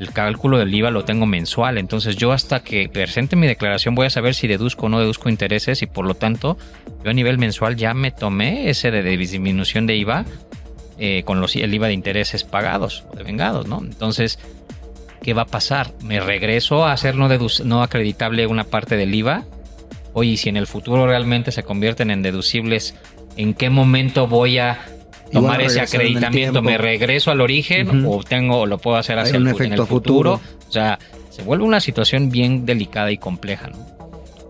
El 0.00 0.12
cálculo 0.12 0.56
del 0.56 0.74
IVA 0.74 0.90
lo 0.90 1.04
tengo 1.04 1.26
mensual, 1.26 1.76
entonces 1.76 2.16
yo 2.16 2.32
hasta 2.32 2.64
que 2.64 2.88
presente 2.88 3.36
mi 3.36 3.46
declaración 3.46 3.94
voy 3.94 4.06
a 4.06 4.10
saber 4.10 4.34
si 4.34 4.48
deduzco 4.48 4.86
o 4.86 4.88
no 4.88 4.98
deduzco 4.98 5.28
intereses 5.28 5.82
y 5.82 5.86
por 5.86 6.06
lo 6.06 6.14
tanto 6.14 6.56
yo 7.04 7.10
a 7.10 7.12
nivel 7.12 7.36
mensual 7.36 7.76
ya 7.76 7.92
me 7.92 8.10
tomé 8.10 8.70
ese 8.70 8.90
de 8.90 9.02
disminución 9.02 9.86
de 9.86 9.96
IVA 9.96 10.24
eh, 10.98 11.22
con 11.24 11.42
los, 11.42 11.54
el 11.54 11.74
IVA 11.74 11.88
de 11.88 11.92
intereses 11.92 12.44
pagados 12.44 13.04
o 13.12 13.16
devengados, 13.16 13.66
¿no? 13.66 13.80
Entonces, 13.82 14.38
¿qué 15.22 15.34
va 15.34 15.42
a 15.42 15.46
pasar? 15.46 15.92
¿Me 16.02 16.18
regreso 16.18 16.86
a 16.86 16.92
hacer 16.92 17.14
no, 17.14 17.28
no 17.64 17.82
acreditable 17.82 18.46
una 18.46 18.64
parte 18.64 18.96
del 18.96 19.14
IVA? 19.14 19.44
Oye, 20.14 20.38
si 20.38 20.48
en 20.48 20.56
el 20.56 20.66
futuro 20.66 21.06
realmente 21.06 21.52
se 21.52 21.62
convierten 21.62 22.10
en 22.10 22.22
deducibles, 22.22 22.94
¿en 23.36 23.52
qué 23.52 23.68
momento 23.68 24.26
voy 24.26 24.56
a 24.56 24.78
tomar 25.32 25.60
ese 25.60 25.80
acreditamiento? 25.80 26.62
¿Me 26.62 26.78
regreso 26.78 27.30
al 27.30 27.40
origen 27.40 28.06
o 28.06 28.22
tengo 28.22 28.66
lo 28.66 28.78
puedo 28.78 28.96
hacer 28.96 29.18
hacia 29.18 29.36
el, 29.36 29.48
en 29.48 29.72
el 29.72 29.86
futuro? 29.86 30.40
O 30.68 30.72
sea, 30.72 30.98
se 31.30 31.42
vuelve 31.42 31.64
una 31.64 31.80
situación 31.80 32.30
bien 32.30 32.66
delicada 32.66 33.10
y 33.10 33.18
compleja, 33.18 33.68
¿no? 33.68 33.90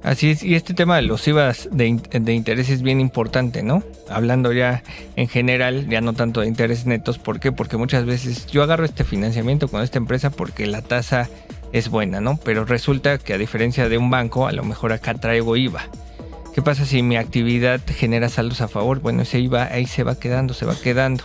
Así 0.02 0.30
es, 0.30 0.42
y 0.42 0.54
este 0.54 0.72
tema 0.72 0.96
de 0.96 1.02
los 1.02 1.28
IVAs 1.28 1.68
de, 1.70 2.00
de, 2.10 2.32
interés 2.32 2.70
es 2.70 2.80
bien 2.80 3.00
importante, 3.00 3.62
¿no? 3.62 3.82
Hablando 4.08 4.50
ya 4.50 4.82
en 5.16 5.28
general, 5.28 5.88
ya 5.90 6.00
no 6.00 6.14
tanto 6.14 6.40
de 6.40 6.46
intereses 6.46 6.86
netos, 6.86 7.18
¿por 7.18 7.38
qué? 7.38 7.52
Porque 7.52 7.76
muchas 7.76 8.06
veces 8.06 8.46
yo 8.46 8.62
agarro 8.62 8.86
este 8.86 9.04
financiamiento 9.04 9.68
con 9.68 9.82
esta 9.82 9.98
empresa 9.98 10.30
porque 10.30 10.66
la 10.66 10.80
tasa 10.80 11.28
es 11.72 11.90
buena, 11.90 12.22
¿no? 12.22 12.38
Pero 12.42 12.64
resulta 12.64 13.18
que 13.18 13.34
a 13.34 13.38
diferencia 13.38 13.90
de 13.90 13.98
un 13.98 14.08
banco, 14.08 14.46
a 14.46 14.52
lo 14.52 14.64
mejor 14.64 14.92
acá 14.92 15.12
traigo 15.14 15.56
IVA. 15.56 15.82
¿Qué 16.54 16.62
pasa 16.62 16.84
si 16.84 17.02
mi 17.02 17.16
actividad 17.16 17.80
genera 17.86 18.28
saldos 18.28 18.60
a 18.60 18.66
favor? 18.66 19.00
Bueno, 19.00 19.22
ese 19.22 19.38
IVA 19.38 19.68
ahí 19.70 19.86
se 19.86 20.02
va 20.02 20.18
quedando, 20.18 20.52
se 20.52 20.66
va 20.66 20.74
quedando. 20.74 21.22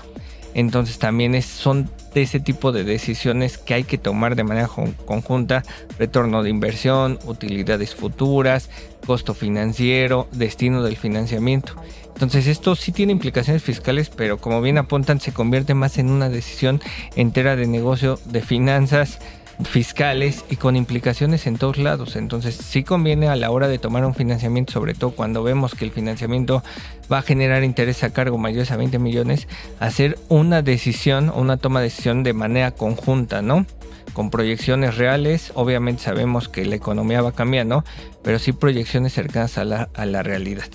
Entonces 0.53 0.99
también 0.99 1.33
es, 1.33 1.45
son 1.45 1.89
de 2.13 2.21
ese 2.21 2.39
tipo 2.39 2.71
de 2.71 2.83
decisiones 2.83 3.57
que 3.57 3.73
hay 3.73 3.83
que 3.83 3.97
tomar 3.97 4.35
de 4.35 4.43
manera 4.43 4.69
conjunta, 5.05 5.63
retorno 5.97 6.43
de 6.43 6.49
inversión, 6.49 7.19
utilidades 7.25 7.95
futuras, 7.95 8.69
costo 9.05 9.33
financiero, 9.33 10.27
destino 10.31 10.83
del 10.83 10.95
financiamiento. 10.95 11.73
Entonces 12.13 12.47
esto 12.47 12.75
sí 12.75 12.93
tiene 12.93 13.11
implicaciones 13.11 13.63
fiscales, 13.63 14.09
pero 14.09 14.37
como 14.37 14.61
bien 14.61 14.77
apuntan, 14.77 15.19
se 15.19 15.33
convierte 15.33 15.73
más 15.73 15.97
en 15.97 16.09
una 16.09 16.29
decisión 16.29 16.81
entera 17.17 17.55
de 17.55 17.67
negocio, 17.67 18.19
de 18.25 18.41
finanzas, 18.41 19.19
fiscales 19.63 20.43
y 20.49 20.57
con 20.57 20.75
implicaciones 20.75 21.47
en 21.47 21.57
todos 21.57 21.77
lados. 21.77 22.15
Entonces 22.15 22.55
sí 22.55 22.83
conviene 22.83 23.27
a 23.27 23.35
la 23.35 23.51
hora 23.51 23.67
de 23.67 23.79
tomar 23.79 24.05
un 24.05 24.13
financiamiento, 24.13 24.73
sobre 24.73 24.93
todo 24.93 25.11
cuando 25.11 25.43
vemos 25.43 25.75
que 25.75 25.85
el 25.85 25.91
financiamiento 25.91 26.63
va 27.11 27.19
a 27.19 27.21
generar 27.21 27.63
interés 27.63 28.03
a 28.03 28.11
cargo 28.11 28.37
mayores 28.37 28.71
a 28.71 28.77
20 28.77 28.99
millones, 28.99 29.47
hacer 29.79 30.17
una 30.29 30.61
decisión 30.61 31.29
o 31.29 31.39
una 31.39 31.57
toma 31.57 31.79
de 31.79 31.85
decisión 31.85 32.23
de 32.23 32.33
manera 32.33 32.71
conjunta, 32.71 33.41
¿no? 33.41 33.65
Con 34.13 34.29
proyecciones 34.29 34.97
reales, 34.97 35.51
obviamente 35.55 36.03
sabemos 36.03 36.47
que 36.47 36.65
la 36.65 36.75
economía 36.75 37.21
va 37.21 37.33
cambiando, 37.33 37.83
pero 38.23 38.39
sí 38.39 38.53
proyecciones 38.53 39.13
cercanas 39.13 39.57
a 39.57 39.65
la, 39.65 39.89
a 39.93 40.05
la 40.05 40.23
realidad. 40.23 40.69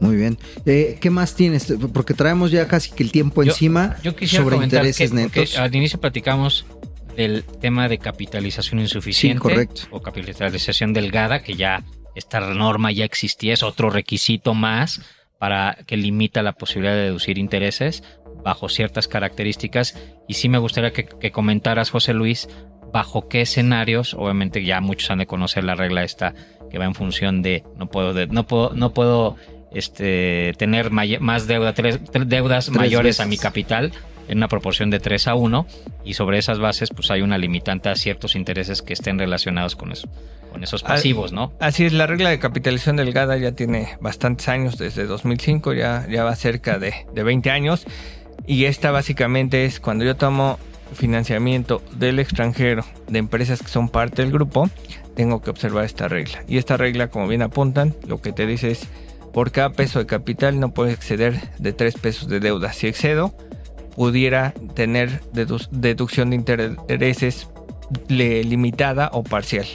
Muy 0.00 0.16
bien. 0.16 0.36
Eh, 0.66 0.98
¿Qué 1.00 1.10
más 1.10 1.36
tienes? 1.36 1.72
Porque 1.92 2.12
traemos 2.12 2.50
ya 2.50 2.66
casi 2.66 2.90
que 2.90 3.04
el 3.04 3.12
tiempo 3.12 3.44
encima 3.44 3.96
yo 4.02 4.12
sobre 4.26 4.56
intereses 4.56 5.12
netos. 5.12 5.56
Al 5.56 5.72
inicio 5.72 6.00
platicamos 6.00 6.66
del 7.16 7.44
tema 7.44 7.88
de 7.88 7.98
capitalización 7.98 8.80
insuficiente 8.80 9.68
o 9.90 10.00
capitalización 10.00 10.92
delgada, 10.92 11.42
que 11.42 11.54
ya 11.54 11.82
esta 12.14 12.40
norma 12.40 12.92
ya 12.92 13.04
existía, 13.04 13.54
es 13.54 13.62
otro 13.62 13.90
requisito 13.90 14.54
más 14.54 15.00
para 15.38 15.78
que 15.86 15.96
limita 15.96 16.42
la 16.42 16.52
posibilidad 16.52 16.94
de 16.94 17.02
deducir 17.02 17.38
intereses 17.38 18.02
bajo 18.44 18.68
ciertas 18.68 19.08
características. 19.08 19.98
Y 20.28 20.34
sí 20.34 20.48
me 20.48 20.58
gustaría 20.58 20.92
que, 20.92 21.32
comentaras, 21.32 21.90
José 21.90 22.12
Luis, 22.12 22.48
bajo 22.92 23.28
qué 23.28 23.40
escenarios, 23.40 24.14
obviamente 24.14 24.64
ya 24.64 24.80
muchos 24.80 25.10
han 25.10 25.18
de 25.18 25.26
conocer 25.26 25.64
la 25.64 25.74
regla 25.74 26.04
esta 26.04 26.34
que 26.70 26.78
va 26.78 26.84
en 26.84 26.94
función 26.94 27.42
de 27.42 27.64
no 27.76 27.88
puedo, 27.88 28.26
no 28.26 28.46
puedo, 28.46 28.72
no 28.74 28.92
puedo 28.92 29.36
este, 29.72 30.52
tener 30.58 30.90
más 30.90 31.46
deuda, 31.46 31.72
tres, 31.74 32.00
deudas 32.26 32.70
mayores 32.70 33.20
a 33.20 33.26
mi 33.26 33.36
capital 33.38 33.92
en 34.32 34.38
una 34.38 34.48
proporción 34.48 34.90
de 34.90 34.98
3 34.98 35.28
a 35.28 35.34
1 35.34 35.66
y 36.04 36.14
sobre 36.14 36.38
esas 36.38 36.58
bases 36.58 36.90
pues 36.90 37.10
hay 37.10 37.22
una 37.22 37.38
limitante 37.38 37.88
a 37.88 37.94
ciertos 37.94 38.34
intereses 38.34 38.82
que 38.82 38.92
estén 38.92 39.18
relacionados 39.18 39.76
con 39.76 39.92
eso 39.92 40.08
con 40.50 40.62
esos 40.62 40.82
pasivos, 40.82 41.32
¿no? 41.32 41.50
Así 41.60 41.86
es, 41.86 41.94
la 41.94 42.06
regla 42.06 42.28
de 42.28 42.38
capitalización 42.38 42.96
delgada 42.96 43.38
ya 43.38 43.52
tiene 43.52 43.96
bastantes 44.02 44.48
años, 44.48 44.76
desde 44.76 45.06
2005 45.06 45.72
ya, 45.72 46.06
ya 46.10 46.24
va 46.24 46.36
cerca 46.36 46.78
de, 46.78 47.06
de 47.14 47.22
20 47.22 47.50
años 47.50 47.86
y 48.46 48.64
esta 48.64 48.90
básicamente 48.90 49.64
es 49.64 49.80
cuando 49.80 50.04
yo 50.04 50.16
tomo 50.16 50.58
financiamiento 50.94 51.82
del 51.92 52.18
extranjero 52.18 52.84
de 53.08 53.18
empresas 53.18 53.62
que 53.62 53.68
son 53.68 53.88
parte 53.88 54.22
del 54.22 54.32
grupo, 54.32 54.68
tengo 55.14 55.42
que 55.42 55.50
observar 55.50 55.84
esta 55.84 56.08
regla. 56.08 56.44
Y 56.48 56.58
esta 56.58 56.76
regla, 56.76 57.08
como 57.08 57.28
bien 57.28 57.42
apuntan, 57.42 57.94
lo 58.06 58.20
que 58.20 58.32
te 58.32 58.46
dice 58.46 58.70
es, 58.70 58.86
por 59.32 59.50
cada 59.50 59.70
peso 59.70 59.98
de 59.98 60.06
capital 60.06 60.60
no 60.60 60.74
puede 60.74 60.92
exceder 60.92 61.40
de 61.58 61.72
3 61.72 61.94
pesos 61.94 62.28
de 62.28 62.40
deuda. 62.40 62.72
Si 62.72 62.86
excedo, 62.86 63.34
pudiera 63.96 64.54
tener 64.74 65.20
deducción 65.32 66.30
de 66.30 66.36
intereses 66.36 67.48
limitada 68.08 69.10
o 69.12 69.22
parcial. 69.22 69.66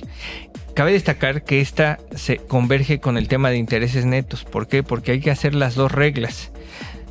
Cabe 0.73 0.91
destacar 0.91 1.43
que 1.43 1.59
esta 1.59 1.97
se 2.15 2.37
converge 2.37 2.99
con 2.99 3.17
el 3.17 3.27
tema 3.27 3.49
de 3.49 3.57
intereses 3.57 4.05
netos. 4.05 4.43
¿Por 4.43 4.67
qué? 4.67 4.83
Porque 4.83 5.11
hay 5.11 5.21
que 5.21 5.31
hacer 5.31 5.55
las 5.55 5.73
dos 5.73 5.91
reglas 5.91 6.51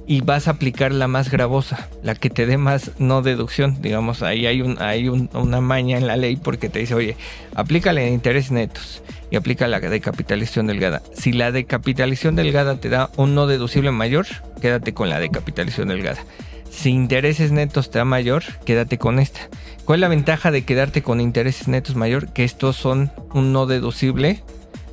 y 0.06 0.20
vas 0.20 0.46
a 0.46 0.52
aplicar 0.52 0.92
la 0.92 1.08
más 1.08 1.30
gravosa, 1.30 1.88
la 2.02 2.14
que 2.14 2.30
te 2.30 2.46
dé 2.46 2.58
más 2.58 2.92
no 2.98 3.22
deducción. 3.22 3.82
Digamos, 3.82 4.22
ahí 4.22 4.46
hay, 4.46 4.60
un, 4.60 5.28
una 5.34 5.60
maña 5.60 5.98
en 5.98 6.06
la 6.06 6.16
ley 6.16 6.36
porque 6.36 6.68
te 6.68 6.78
dice, 6.78 6.94
oye, 6.94 7.16
aplícale 7.54 8.02
de 8.02 8.10
intereses 8.10 8.52
netos 8.52 9.02
y 9.30 9.36
aplica 9.36 9.66
la 9.66 9.80
de 9.80 10.00
capitalización 10.00 10.68
delgada. 10.68 11.02
Si 11.12 11.32
la 11.32 11.50
de 11.50 11.64
capitalización 11.64 12.36
delgada 12.36 12.76
te 12.76 12.88
da 12.88 13.10
un 13.16 13.34
no 13.34 13.48
deducible 13.48 13.90
mayor, 13.90 14.26
quédate 14.60 14.94
con 14.94 15.08
la 15.08 15.18
de 15.18 15.30
capitalización 15.30 15.88
delgada. 15.88 16.20
Si 16.76 16.90
intereses 16.90 17.52
netos 17.52 17.90
te 17.90 17.98
da 17.98 18.04
mayor, 18.04 18.44
quédate 18.66 18.98
con 18.98 19.18
esta. 19.18 19.40
¿Cuál 19.86 19.98
es 19.98 20.00
la 20.02 20.08
ventaja 20.08 20.50
de 20.50 20.66
quedarte 20.66 21.02
con 21.02 21.22
intereses 21.22 21.68
netos 21.68 21.96
mayor? 21.96 22.34
Que 22.34 22.44
estos 22.44 22.76
son 22.76 23.10
un 23.32 23.54
no 23.54 23.64
deducible 23.64 24.42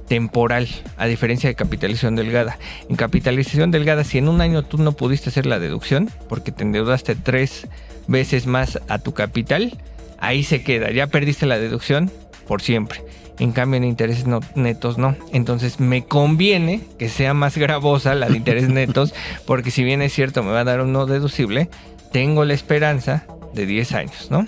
temporal, 0.08 0.70
a 0.96 1.08
diferencia 1.08 1.50
de 1.50 1.56
capitalización 1.56 2.16
delgada. 2.16 2.58
En 2.90 2.96
capitalización 2.96 3.70
delgada, 3.70 4.06
si 4.06 4.18
en 4.18 4.30
un 4.30 4.40
año 4.40 4.64
tú 4.64 4.78
no 4.78 4.94
pudiste 4.94 5.30
hacer 5.30 5.46
la 5.46 5.60
deducción, 5.60 6.10
porque 6.30 6.54
te 6.54 6.64
endeudaste 6.64 7.16
tres 7.16 7.68
veces 8.08 8.48
más 8.48 8.80
a 8.88 9.00
tu 9.00 9.14
capital, 9.14 9.78
ahí 10.20 10.44
se 10.46 10.64
queda, 10.64 10.90
ya 10.90 11.08
perdiste 11.08 11.46
la 11.46 11.60
deducción 11.60 12.10
por 12.48 12.62
siempre. 12.62 13.04
En 13.44 13.52
cambio, 13.52 13.76
en 13.76 13.84
intereses 13.84 14.24
netos 14.56 14.98
no. 14.98 15.18
Entonces, 15.34 15.82
me 15.82 16.06
conviene 16.06 16.80
que 16.98 17.10
sea 17.10 17.34
más 17.34 17.58
gravosa 17.58 18.16
la 18.16 18.30
de 18.30 18.38
intereses 18.38 18.70
netos, 18.74 19.14
porque 19.46 19.70
si 19.70 19.84
bien 19.84 20.02
es 20.02 20.14
cierto, 20.14 20.44
me 20.44 20.54
va 20.54 20.62
a 20.62 20.64
dar 20.64 20.80
un 20.80 20.94
no 20.94 21.08
deducible, 21.08 21.70
tengo 22.14 22.46
la 22.46 22.54
esperanza 22.54 23.26
de 23.54 23.66
10 23.66 23.92
años, 23.96 24.28
¿no? 24.32 24.46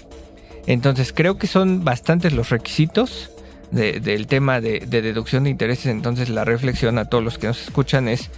Entonces, 0.65 1.11
creo 1.11 1.37
que 1.37 1.45
son 1.45 1.83
bastantes 1.83 2.31
los 2.31 2.51
requisitos 2.51 3.31
del 3.69 4.27
tema 4.27 4.61
de, 4.61 4.79
de 4.87 5.01
deducción 5.01 5.43
de 5.43 5.49
intereses. 5.49 5.87
Entonces, 5.87 6.29
la 6.29 6.45
reflexión 6.45 6.97
a 6.97 7.03
todos 7.03 7.21
los 7.21 7.37
que 7.37 7.47
nos 7.47 7.61
escuchan 7.61 8.07
es: 8.07 8.29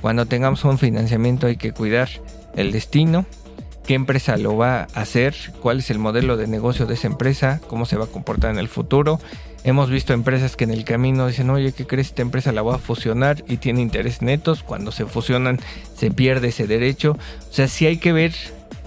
cuando 0.00 0.24
tengamos 0.24 0.64
un 0.64 0.78
financiamiento, 0.78 1.46
hay 1.46 1.58
que 1.58 1.72
cuidar 1.72 2.08
el 2.54 2.72
destino, 2.72 3.26
qué 3.86 3.92
empresa 3.92 4.38
lo 4.38 4.56
va 4.56 4.88
a 4.94 5.00
hacer, 5.02 5.34
cuál 5.60 5.80
es 5.80 5.90
el 5.90 5.98
modelo 5.98 6.38
de 6.38 6.46
negocio 6.46 6.86
de 6.86 6.94
esa 6.94 7.06
empresa, 7.06 7.60
cómo 7.68 7.84
se 7.84 7.98
va 7.98 8.06
a 8.06 8.08
comportar 8.08 8.50
en 8.50 8.58
el 8.58 8.68
futuro 8.68 9.20
Hemos 9.66 9.90
visto 9.90 10.12
empresas 10.12 10.54
que 10.54 10.62
en 10.62 10.70
el 10.70 10.84
camino 10.84 11.26
dicen, 11.26 11.50
oye, 11.50 11.72
¿qué 11.72 11.88
crees? 11.88 12.06
Esta 12.06 12.22
empresa 12.22 12.52
la 12.52 12.62
voy 12.62 12.76
a 12.76 12.78
fusionar 12.78 13.42
y 13.48 13.56
tiene 13.56 13.82
intereses 13.82 14.22
netos. 14.22 14.62
Cuando 14.62 14.92
se 14.92 15.06
fusionan 15.06 15.58
se 15.92 16.12
pierde 16.12 16.48
ese 16.48 16.68
derecho. 16.68 17.18
O 17.50 17.52
sea, 17.52 17.66
sí 17.66 17.84
hay 17.84 17.96
que 17.96 18.12
ver 18.12 18.32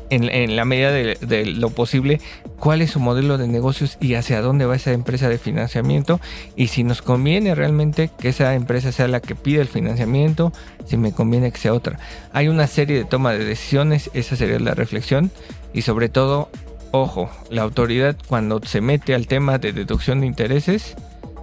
en, 0.09 0.55
la 0.55 0.63
medida 0.63 0.93
de, 0.93 1.45
lo 1.47 1.69
posible 1.71 2.21
cuál 2.59 2.81
es 2.81 2.91
su 2.91 3.01
modelo 3.01 3.37
de 3.37 3.49
negocios 3.49 3.97
y 3.99 4.13
hacia 4.13 4.41
dónde 4.41 4.65
va 4.65 4.77
esa 4.77 4.93
empresa 4.93 5.27
de 5.27 5.37
financiamiento 5.37 6.21
y 6.55 6.67
si 6.67 6.85
nos 6.85 7.01
conviene 7.01 7.55
realmente 7.55 8.09
que 8.17 8.29
esa 8.29 8.55
empresa 8.55 8.93
sea 8.93 9.09
la 9.09 9.19
que 9.19 9.35
pide 9.35 9.59
el 9.59 9.67
financiamiento, 9.67 10.53
si 10.85 10.95
me 10.95 11.11
conviene 11.11 11.51
que 11.51 11.57
sea 11.57 11.73
otra. 11.73 11.99
Hay 12.31 12.47
una 12.47 12.67
serie 12.67 12.99
de 12.99 13.03
toma 13.03 13.33
de 13.33 13.43
decisiones, 13.43 14.09
esa 14.13 14.37
sería 14.37 14.59
la 14.59 14.75
reflexión 14.75 15.29
y 15.73 15.81
sobre 15.81 16.07
todo, 16.07 16.49
ojo, 16.91 17.29
la 17.49 17.61
autoridad 17.63 18.17
cuando 18.27 18.61
se 18.63 18.81
mete 18.81 19.15
al 19.15 19.27
tema 19.27 19.57
de 19.57 19.73
deducción 19.73 20.21
de 20.21 20.27
intereses, 20.27 20.95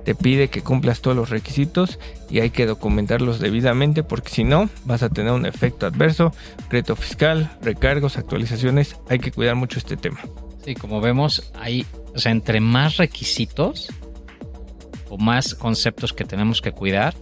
te 0.07 0.14
pide 0.14 0.49
que 0.49 0.62
cumplas 0.62 1.01
todos 1.01 1.16
los 1.16 1.30
requisitos 1.30 1.99
y 2.30 2.38
hay 2.38 2.51
que 2.51 2.64
documentarlos 2.64 3.40
debidamente 3.40 4.05
porque 4.05 4.30
si 4.30 4.44
no 4.44 4.70
vas 4.84 5.03
a 5.03 5.09
tener 5.09 5.32
un 5.32 5.47
efecto 5.47 5.84
adverso, 5.84 6.32
crédito 6.68 6.94
fiscal, 6.94 7.51
recargos, 7.61 8.16
actualizaciones, 8.16 8.97
hay 9.09 9.18
que 9.18 9.32
cuidar 9.32 9.57
mucho 9.57 9.80
este 9.80 9.97
tema. 9.97 10.20
Sí, 10.64 10.76
como 10.76 11.01
vemos, 11.01 11.53
hay, 11.61 11.86
o 12.14 12.20
sea, 12.20 12.30
entre 12.30 12.61
más 12.61 12.99
requisitos 12.99 13.88
o 15.09 15.18
más 15.18 15.57
conceptos 15.57 16.12
que 16.12 16.24
tenemos 16.24 16.62
que 16.62 16.70
cuidar, 16.70 17.14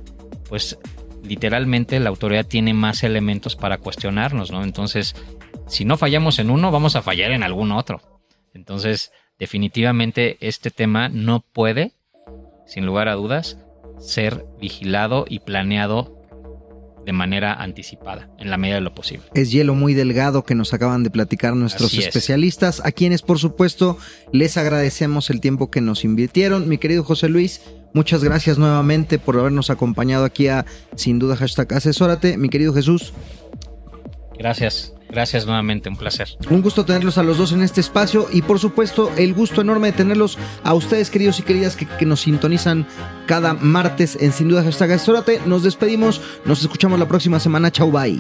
pues 0.50 0.78
literalmente 1.22 1.98
la 2.00 2.10
autoridad 2.10 2.44
tiene 2.44 2.74
más 2.74 3.02
elementos 3.02 3.56
para 3.56 3.78
cuestionarnos, 3.78 4.50
¿no? 4.50 4.62
Entonces, 4.62 5.14
si 5.68 5.86
no 5.86 5.96
fallamos 5.96 6.38
en 6.38 6.50
uno, 6.50 6.70
vamos 6.70 6.96
a 6.96 7.02
fallar 7.02 7.32
en 7.32 7.42
algún 7.42 7.72
otro. 7.72 8.13
Entonces, 8.55 9.12
definitivamente 9.38 10.38
este 10.40 10.70
tema 10.70 11.09
no 11.09 11.40
puede 11.40 11.92
sin 12.66 12.86
lugar 12.86 13.09
a 13.09 13.14
dudas, 13.14 13.59
ser 13.98 14.44
vigilado 14.61 15.24
y 15.28 15.40
planeado 15.40 16.20
de 17.05 17.12
manera 17.12 17.52
anticipada, 17.52 18.30
en 18.38 18.48
la 18.48 18.57
medida 18.57 18.76
de 18.76 18.80
lo 18.80 18.94
posible. 18.94 19.26
Es 19.34 19.52
hielo 19.52 19.74
muy 19.74 19.92
delgado 19.92 20.44
que 20.44 20.55
nos 20.55 20.72
acaban 20.72 21.02
de 21.02 21.11
platicar 21.11 21.55
nuestros 21.55 21.92
especialistas, 21.92 22.80
a 22.82 22.92
quienes 22.92 23.20
por 23.20 23.38
supuesto 23.38 23.98
les 24.32 24.57
agradecemos 24.57 25.28
el 25.28 25.40
tiempo 25.40 25.70
que 25.70 25.82
nos 25.82 26.05
invirtieron. 26.05 26.66
Mi 26.66 26.78
querido 26.78 27.05
José 27.05 27.28
Luis, 27.28 27.61
muchas 27.92 28.24
gracias 28.24 28.57
nuevamente 28.57 29.18
por 29.18 29.38
habernos 29.38 29.68
acompañado 29.68 30.24
aquí 30.24 30.48
a 30.48 30.64
Sin 30.96 31.18
Duda 31.18 31.36
Hashtag 31.36 31.74
Asesórate. 31.74 32.38
Mi 32.38 32.48
querido 32.48 32.72
Jesús. 32.72 33.12
Gracias. 34.38 34.93
Gracias 35.14 35.46
nuevamente, 35.46 35.88
un 35.88 35.96
placer. 35.96 36.36
Un 36.50 36.60
gusto 36.60 36.84
tenerlos 36.84 37.18
a 37.18 37.22
los 37.22 37.38
dos 37.38 37.52
en 37.52 37.62
este 37.62 37.80
espacio 37.80 38.26
y 38.32 38.42
por 38.42 38.58
supuesto 38.58 39.12
el 39.16 39.32
gusto 39.32 39.60
enorme 39.60 39.92
de 39.92 39.92
tenerlos 39.92 40.38
a 40.64 40.74
ustedes 40.74 41.08
queridos 41.08 41.38
y 41.38 41.44
queridas 41.44 41.76
que, 41.76 42.04
nos 42.04 42.22
sintonizan 42.22 42.84
cada 43.26 43.54
martes 43.54 44.18
en 44.20 44.32
Sin 44.32 44.48
Duda 44.48 44.64
Hashtag 44.64 44.90
Asesórate. 44.90 45.40
Nos 45.46 45.62
despedimos, 45.62 46.20
nos 46.44 46.62
escuchamos 46.62 46.98
la 46.98 47.06
próxima 47.06 47.38
semana. 47.38 47.70
Chau, 47.70 47.92
bye. 47.92 48.18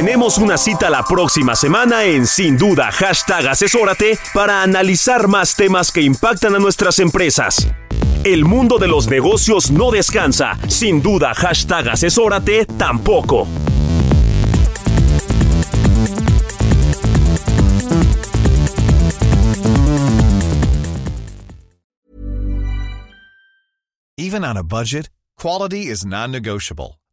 Tenemos 0.00 0.38
una 0.38 0.56
cita 0.56 0.88
la 0.88 1.04
próxima 1.04 1.54
semana 1.54 2.04
en 2.04 2.26
Sin 2.26 2.56
Duda 2.56 2.90
Hashtag 2.90 3.48
Asesórate 3.48 4.18
para 4.32 4.62
analizar 4.62 5.28
más 5.28 5.54
temas 5.54 5.92
que 5.92 6.00
impactan 6.00 6.54
a 6.54 6.58
nuestras 6.58 7.00
empresas. 7.00 7.68
El 8.24 8.46
mundo 8.46 8.78
de 8.78 8.88
los 8.88 9.08
negocios 9.08 9.70
no 9.70 9.90
descansa. 9.90 10.56
Sin 10.68 11.02
duda, 11.02 11.34
hashtag 11.34 11.90
asesórate 11.90 12.64
tampoco. 12.64 13.46
Even 24.16 24.44
on 24.44 24.56
a 24.56 24.62
budget, 24.62 25.10
quality 25.36 25.88
is 25.88 26.06
non-negotiable. 26.06 26.99